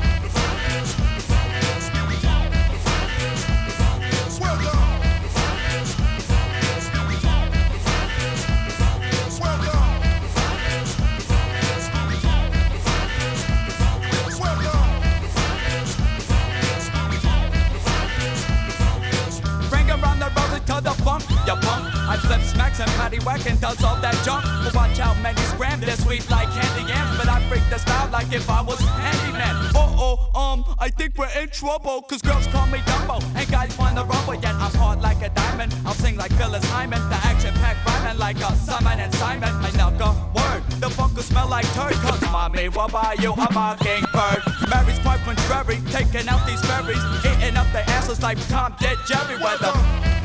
you 21.50 21.56
punk. 21.66 21.84
I 22.06 22.18
flip 22.18 22.41
smacks 22.41 22.80
and 22.80 22.89
patty 22.91 23.20
whack 23.26 23.45
and 23.50 23.60
does 23.60 23.84
all 23.84 23.95
that 24.02 24.14
junk. 24.24 24.45
But 24.64 24.76
watch 24.76 24.97
how 25.00 25.14
many 25.22 25.41
scram, 25.54 25.80
they're 25.82 25.97
sweet 25.97 26.30
like 26.30 26.50
candy 26.54 26.86
yams. 26.91 27.18
But 27.18 27.28
I 27.28 27.41
freak 27.50 27.64
the 27.70 27.80
style 27.80 28.10
like 28.12 28.32
if 28.32 28.50
I 28.50 28.62
was 28.62 28.80
handyman. 28.80 29.56
Uh 29.74 30.06
oh, 30.06 30.18
um, 30.36 30.76
I 30.78 30.89
think 30.89 31.18
we're 31.18 31.34
in 31.41 31.50
trouble. 31.50 32.02
Cause 32.04 32.22
girls 32.22 32.45
call 32.47 32.68
me 32.68 32.80
Dumbo 32.80 33.18
and 33.36 33.50
guys 33.50 33.76
wanna 33.80 34.04
rumble. 34.04 34.36
Yet 34.36 34.56
I'm 34.56 34.74
hard 34.76 35.02
like 35.02 35.22
a 35.24 35.30
diamond. 35.30 35.74
I'll 35.86 35.93
sing 35.93 36.18
like 36.18 36.32
Phyllis 36.34 36.66
Hyman. 36.66 37.02
The 37.10 37.20
action 37.32 37.54
packed 37.56 37.84
rhyming 37.86 38.20
like 38.20 38.38
a 38.38 38.56
Simon 38.56 39.00
and 39.00 39.14
Simon. 39.16 39.54
My 39.62 39.72
knuckle 39.72 40.14
word, 40.36 40.62
the 40.80 40.89
funk 40.89 41.16
will 41.16 41.24
smell 41.24 41.47
like 41.47 41.66
turd. 41.74 41.93
Cause 42.06 42.22
mommy, 42.32 42.70
what 42.70 42.89
about 42.91 43.20
you? 43.24 43.34
I'm 43.36 43.58
a 43.58 43.76
kingbird. 43.82 44.41
Mary's 44.70 45.00
quite 45.00 45.22
contrary, 45.26 45.80
taking 45.89 46.30
out 46.30 46.45
these 46.45 46.62
berries. 46.70 47.04
Eating 47.26 47.58
up 47.58 47.68
their 47.74 47.89
asses 47.97 48.22
like 48.22 48.38
Tom 48.50 48.76
did 48.80 48.97
Jerry 49.08 49.38
Weather. 49.41 50.18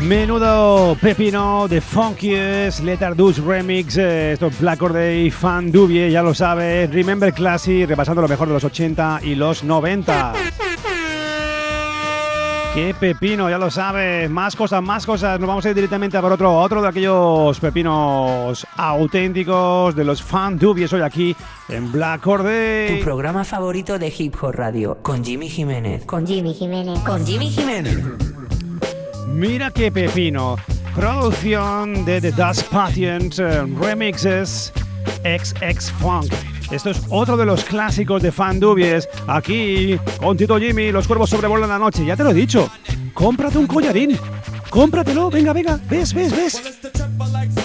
Menudo 0.00 0.96
pepino 1.00 1.66
de 1.68 1.80
Funkiest, 1.80 2.80
Letter 2.80 3.14
Deuce 3.16 3.40
Remix, 3.40 3.96
eh, 3.96 4.32
esto 4.32 4.46
es 4.46 4.60
Black 4.60 4.80
Or 4.82 4.92
Day, 4.92 5.30
Fan 5.30 5.72
Dubie, 5.72 6.10
ya 6.10 6.22
lo 6.22 6.34
sabes, 6.34 6.90
Remember 6.90 7.32
Classic, 7.32 7.86
repasando 7.88 8.22
lo 8.22 8.28
mejor 8.28 8.48
de 8.48 8.54
los 8.54 8.64
80 8.64 9.20
y 9.24 9.34
los 9.34 9.64
90. 9.64 10.32
¡Qué 12.74 12.94
pepino! 12.94 13.50
Ya 13.50 13.58
lo 13.58 13.70
sabes, 13.70 14.30
más 14.30 14.54
cosas, 14.54 14.82
más 14.82 15.04
cosas. 15.04 15.40
Nos 15.40 15.48
vamos 15.48 15.66
a 15.66 15.70
ir 15.70 15.74
directamente 15.74 16.16
a 16.16 16.20
por 16.20 16.32
otro, 16.32 16.56
otro 16.56 16.80
de 16.80 16.88
aquellos 16.88 17.58
pepinos 17.58 18.66
auténticos 18.76 19.96
de 19.96 20.04
los 20.04 20.22
Fan 20.22 20.58
Dubies 20.58 20.92
hoy 20.92 21.00
aquí 21.00 21.34
en 21.68 21.90
Black 21.90 22.26
Or 22.26 22.44
Day. 22.44 22.98
Tu 22.98 23.04
programa 23.04 23.42
favorito 23.42 23.98
de 23.98 24.14
Hip 24.16 24.36
Hop 24.40 24.52
Radio, 24.52 24.98
con 25.02 25.24
Jimmy 25.24 25.48
Jiménez. 25.48 26.04
Con 26.04 26.26
Jimmy 26.26 26.54
Jiménez. 26.54 27.00
Con 27.00 27.26
Jimmy 27.26 27.50
Jiménez. 27.50 27.98
Mira 29.38 29.70
qué 29.70 29.92
pepino. 29.92 30.56
Producción 30.96 32.04
de 32.04 32.20
The 32.20 32.32
Dust 32.32 32.64
Patient, 32.72 33.38
eh, 33.38 33.62
remixes 33.80 34.72
XX 35.22 35.92
Funk. 35.92 36.32
Esto 36.72 36.90
es 36.90 37.00
otro 37.08 37.36
de 37.36 37.46
los 37.46 37.62
clásicos 37.62 38.20
de 38.20 38.32
Fan 38.32 38.58
Dubies. 38.58 39.08
Aquí, 39.28 39.96
con 40.18 40.36
Tito 40.36 40.58
Jimmy, 40.58 40.90
los 40.90 41.06
cuervos 41.06 41.30
sobrevuelan 41.30 41.68
la 41.68 41.78
noche. 41.78 42.04
Ya 42.04 42.16
te 42.16 42.24
lo 42.24 42.30
he 42.30 42.34
dicho. 42.34 42.68
Cómprate 43.14 43.58
un 43.58 43.68
collarín. 43.68 44.18
Cómpratelo. 44.70 45.30
Venga, 45.30 45.52
venga. 45.52 45.78
Ves, 45.88 46.12
ves, 46.12 46.34
ves. 46.34 47.57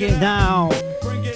Break 0.00 0.12
It 0.12 0.18
Down. 0.18 0.70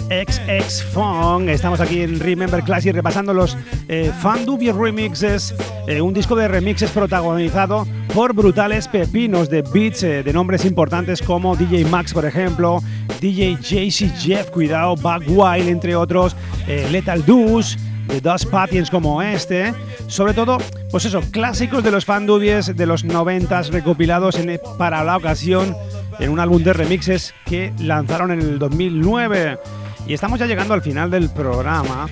XX 0.09 0.83
Funk. 0.85 1.49
Estamos 1.49 1.81
aquí 1.81 2.01
en 2.01 2.19
Remember 2.19 2.63
Classic 2.63 2.95
repasando 2.95 3.35
los 3.35 3.59
eh, 3.89 4.11
Fan 4.23 4.47
Dubious 4.47 4.75
Remixes, 4.75 5.55
eh, 5.87 6.01
un 6.01 6.15
disco 6.15 6.35
de 6.35 6.49
remixes 6.49 6.91
protagonizado 6.91 7.87
por 8.15 8.33
brutales 8.33 8.89
pepinos 8.89 9.51
de 9.51 9.61
beats 9.63 10.03
eh, 10.03 10.23
de 10.23 10.33
nombres 10.33 10.65
importantes 10.65 11.21
como 11.21 11.57
DJ 11.57 11.85
Max, 11.87 12.15
por 12.15 12.25
ejemplo, 12.25 12.83
DJ 13.21 13.57
JC 13.57 14.11
Jeff, 14.19 14.51
cuidado, 14.51 14.95
Buck 14.97 15.25
Wild, 15.27 15.69
entre 15.69 15.95
otros, 15.95 16.35
Lethal 16.67 17.25
Deuce, 17.27 17.77
de 18.09 18.21
Dust 18.21 18.47
Patience 18.47 18.91
como 18.91 19.21
este, 19.21 19.75
sobre 20.07 20.33
todo, 20.33 20.59
pues 20.91 21.05
eso, 21.05 21.21
clásicos 21.31 21.83
de 21.85 21.91
los 21.91 22.05
Fan 22.05 22.27
Dubies 22.27 22.75
de 22.75 22.87
los 22.87 23.05
90 23.05 23.63
recopilados 23.63 24.39
para 24.79 25.05
la 25.05 25.17
ocasión 25.17 25.77
en 26.19 26.31
un 26.31 26.41
álbum 26.41 26.63
de 26.63 26.73
remixes 26.73 27.35
que 27.45 27.73
lanzaron 27.79 28.31
en 28.31 28.41
el 28.41 28.59
2009. 28.59 29.59
Y 30.07 30.15
estamos 30.15 30.39
ya 30.39 30.47
llegando 30.47 30.75
al 30.75 30.83
final 30.83 31.11
del 31.11 31.31
programa, 31.31 32.09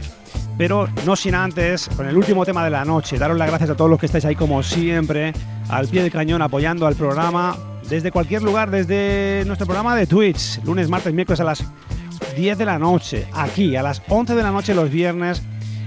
pero 0.57 0.89
no 1.05 1.17
sin 1.17 1.35
antes, 1.35 1.89
con 1.97 2.07
el 2.07 2.17
último 2.17 2.45
tema 2.45 2.65
de 2.65 2.71
la 2.71 2.85
noche, 2.85 3.19
daros 3.19 3.37
las 3.37 3.49
gracias 3.49 3.71
a 3.71 3.75
todos 3.77 3.91
los 3.91 3.99
que 3.99 4.07
estáis 4.07 4.25
ahí 4.25 4.35
como 4.35 4.63
siempre, 4.63 5.33
al 5.69 5.89
pie 5.89 6.03
del 6.03 6.11
cañón 6.11 6.43
apoyando 6.43 6.87
al 6.87 6.95
programa 6.95 7.57
desde 7.89 8.11
cualquier 8.11 8.43
lugar, 8.43 8.71
desde 8.71 9.45
nuestro 9.47 9.67
programa 9.67 9.95
de 9.97 10.07
Twitch, 10.07 10.63
lunes, 10.65 10.89
martes, 10.89 11.13
miércoles 11.13 11.41
a 11.41 11.45
las 11.45 11.65
10 12.37 12.57
de 12.57 12.65
la 12.65 12.79
noche, 12.79 13.27
aquí 13.33 13.77
a 13.77 13.83
las 13.83 14.03
11 14.09 14.35
de 14.35 14.43
la 14.43 14.51
noche 14.51 14.75
los 14.75 14.91
viernes 14.91 15.43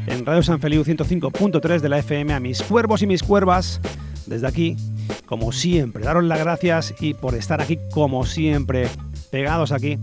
en 0.08 0.26
Radio 0.26 0.44
San 0.44 0.60
Feliu 0.60 0.84
105.3 0.84 1.80
de 1.80 1.90
la 1.90 1.98
FM 2.00 2.34
a 2.34 2.40
mis 2.40 2.62
cuervos 2.62 3.02
y 3.02 3.08
mis 3.08 3.24
cuervas 3.24 3.82
desde 4.28 4.48
aquí, 4.48 4.78
como 5.26 5.52
siempre, 5.52 6.04
daros 6.04 6.24
las 6.24 6.40
gracias 6.40 6.94
y 7.00 7.14
por 7.14 7.36
estar 7.36 7.62
aquí 7.62 7.80
como 7.92 8.26
siempre, 8.26 8.90
pegados 9.32 9.72
aquí 9.72 9.98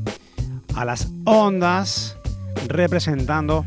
a 0.74 0.84
las 0.84 1.09
ondas 1.24 2.16
representando 2.68 3.64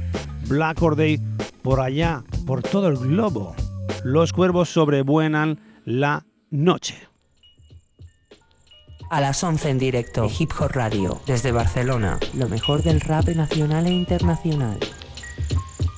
Black 0.47 0.81
Or 0.81 0.95
Day 0.95 1.19
por 1.61 1.79
allá, 1.79 2.23
por 2.45 2.61
todo 2.61 2.87
el 2.87 2.97
globo. 2.97 3.55
Los 4.03 4.33
cuervos 4.33 4.69
sobrevuelan 4.69 5.59
la 5.83 6.25
noche. 6.51 6.95
A 9.09 9.21
las 9.21 9.43
11 9.43 9.69
en 9.69 9.79
directo, 9.79 10.27
Hip 10.37 10.51
Hop 10.59 10.71
Radio, 10.71 11.21
desde 11.27 11.51
Barcelona, 11.51 12.19
lo 12.33 12.49
mejor 12.49 12.83
del 12.83 13.01
rap 13.01 13.27
nacional 13.29 13.85
e 13.85 13.91
internacional. 13.91 14.79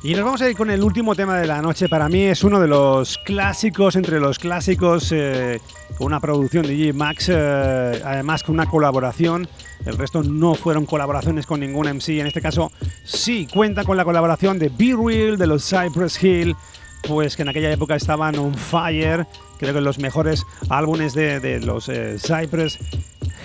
Y 0.07 0.13
nos 0.15 0.23
vamos 0.23 0.41
a 0.41 0.49
ir 0.49 0.55
con 0.55 0.69
el 0.69 0.81
último 0.85 1.15
tema 1.15 1.37
de 1.37 1.45
la 1.47 1.61
noche. 1.61 1.89
Para 1.89 2.07
mí 2.07 2.21
es 2.21 2.41
uno 2.45 2.61
de 2.61 2.67
los 2.69 3.17
clásicos, 3.17 3.97
entre 3.97 4.21
los 4.21 4.39
clásicos, 4.39 5.11
eh, 5.11 5.59
con 5.97 6.07
una 6.07 6.21
producción 6.21 6.65
de 6.65 6.77
G 6.77 6.93
Max, 6.93 7.27
eh, 7.27 8.01
además 8.05 8.41
con 8.41 8.55
una 8.55 8.67
colaboración. 8.67 9.49
El 9.85 9.97
resto 9.97 10.23
no 10.23 10.55
fueron 10.55 10.85
colaboraciones 10.85 11.45
con 11.45 11.59
ningún 11.59 11.87
MC. 11.87 12.21
En 12.21 12.27
este 12.27 12.39
caso 12.39 12.71
sí 13.03 13.49
cuenta 13.53 13.83
con 13.83 13.97
la 13.97 14.05
colaboración 14.05 14.57
de 14.59 14.69
Be 14.69 14.95
Real, 14.97 15.37
de 15.37 15.45
los 15.45 15.69
Cypress 15.69 16.23
Hill, 16.23 16.55
pues 17.03 17.35
que 17.35 17.41
en 17.43 17.49
aquella 17.49 17.71
época 17.71 17.95
estaban 17.95 18.37
on 18.37 18.53
fire. 18.55 19.27
Creo 19.57 19.73
que 19.73 19.81
los 19.81 19.99
mejores 19.99 20.45
álbumes 20.69 21.13
de, 21.13 21.39
de 21.39 21.59
los 21.59 21.89
eh, 21.89 22.17
Cypress 22.19 22.77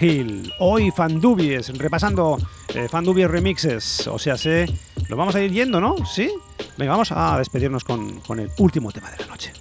Hill. 0.00 0.52
Hoy 0.58 0.90
Fandubies, 0.90 1.76
repasando 1.78 2.38
eh, 2.74 2.88
Fandubies 2.88 3.30
remixes. 3.30 4.06
O 4.08 4.18
sea, 4.18 4.36
sé, 4.36 4.66
lo 5.08 5.16
vamos 5.16 5.34
a 5.34 5.40
ir 5.40 5.52
yendo, 5.52 5.80
¿no? 5.80 5.96
¿Sí? 6.04 6.30
Venga, 6.76 6.92
vamos 6.92 7.12
a 7.12 7.38
despedirnos 7.38 7.84
con, 7.84 8.20
con 8.20 8.40
el 8.40 8.50
último 8.58 8.92
tema 8.92 9.10
de 9.10 9.18
la 9.18 9.26
noche. 9.26 9.52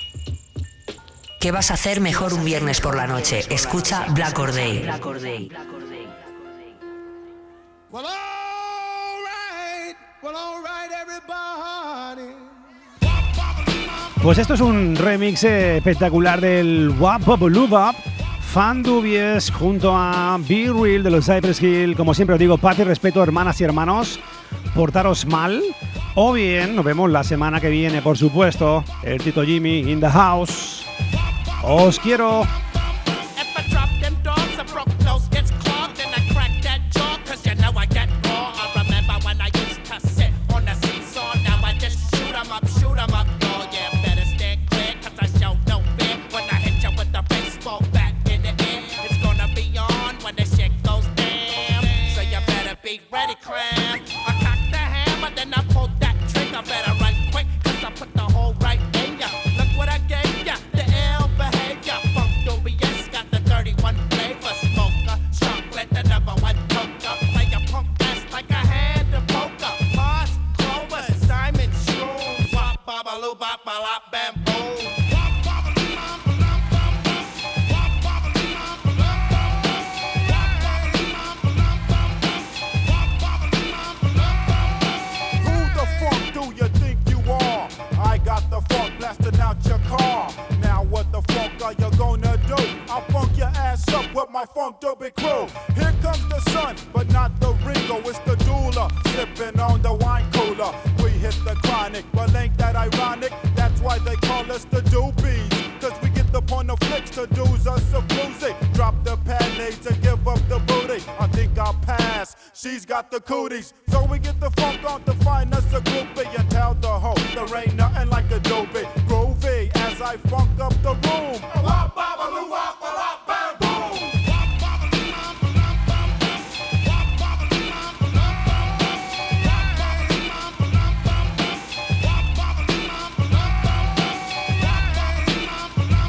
¿Qué 1.40 1.52
vas 1.52 1.72
a 1.72 1.74
hacer 1.74 2.02
mejor 2.02 2.34
un 2.34 2.46
viernes 2.46 2.82
por 2.82 2.96
la 2.96 3.08
noche? 3.08 3.44
Escucha 3.50 4.06
Black 4.14 4.38
Or 4.38 4.54
Day. 4.54 4.86
Well, 7.92 8.06
all 8.06 9.18
right. 9.26 9.96
Well, 10.22 10.36
all 10.36 10.62
right, 10.62 10.92
everybody. 11.02 12.51
Pues 14.24 14.38
esto 14.38 14.54
es 14.54 14.62
un 14.62 14.96
remix 14.96 15.44
eh, 15.44 15.78
espectacular 15.78 16.40
del 16.40 16.94
Wap 17.00 17.26
Loop 17.42 17.72
Up. 17.72 17.96
Fandubies 18.40 19.50
junto 19.50 19.98
a 19.98 20.38
Be 20.48 20.72
Real 20.72 21.02
de 21.02 21.10
los 21.10 21.26
Cypress 21.26 21.60
Hill. 21.60 21.96
Como 21.96 22.14
siempre 22.14 22.36
os 22.36 22.40
digo, 22.40 22.60
paz 22.60 22.78
y 22.78 22.84
respeto, 22.84 23.24
hermanas 23.24 23.60
y 23.62 23.64
hermanos. 23.64 24.20
Portaros 24.76 25.26
mal. 25.26 25.64
O 26.14 26.34
bien, 26.34 26.76
nos 26.76 26.86
vemos 26.86 27.10
la 27.10 27.24
semana 27.24 27.60
que 27.60 27.70
viene, 27.70 28.04
por 28.04 28.16
supuesto. 28.16 28.84
El 29.02 29.24
Tito 29.24 29.44
Jimmy 29.44 29.92
in 29.92 30.00
the 30.00 30.10
house. 30.10 30.86
Os 31.64 32.00
quiero. 32.00 32.44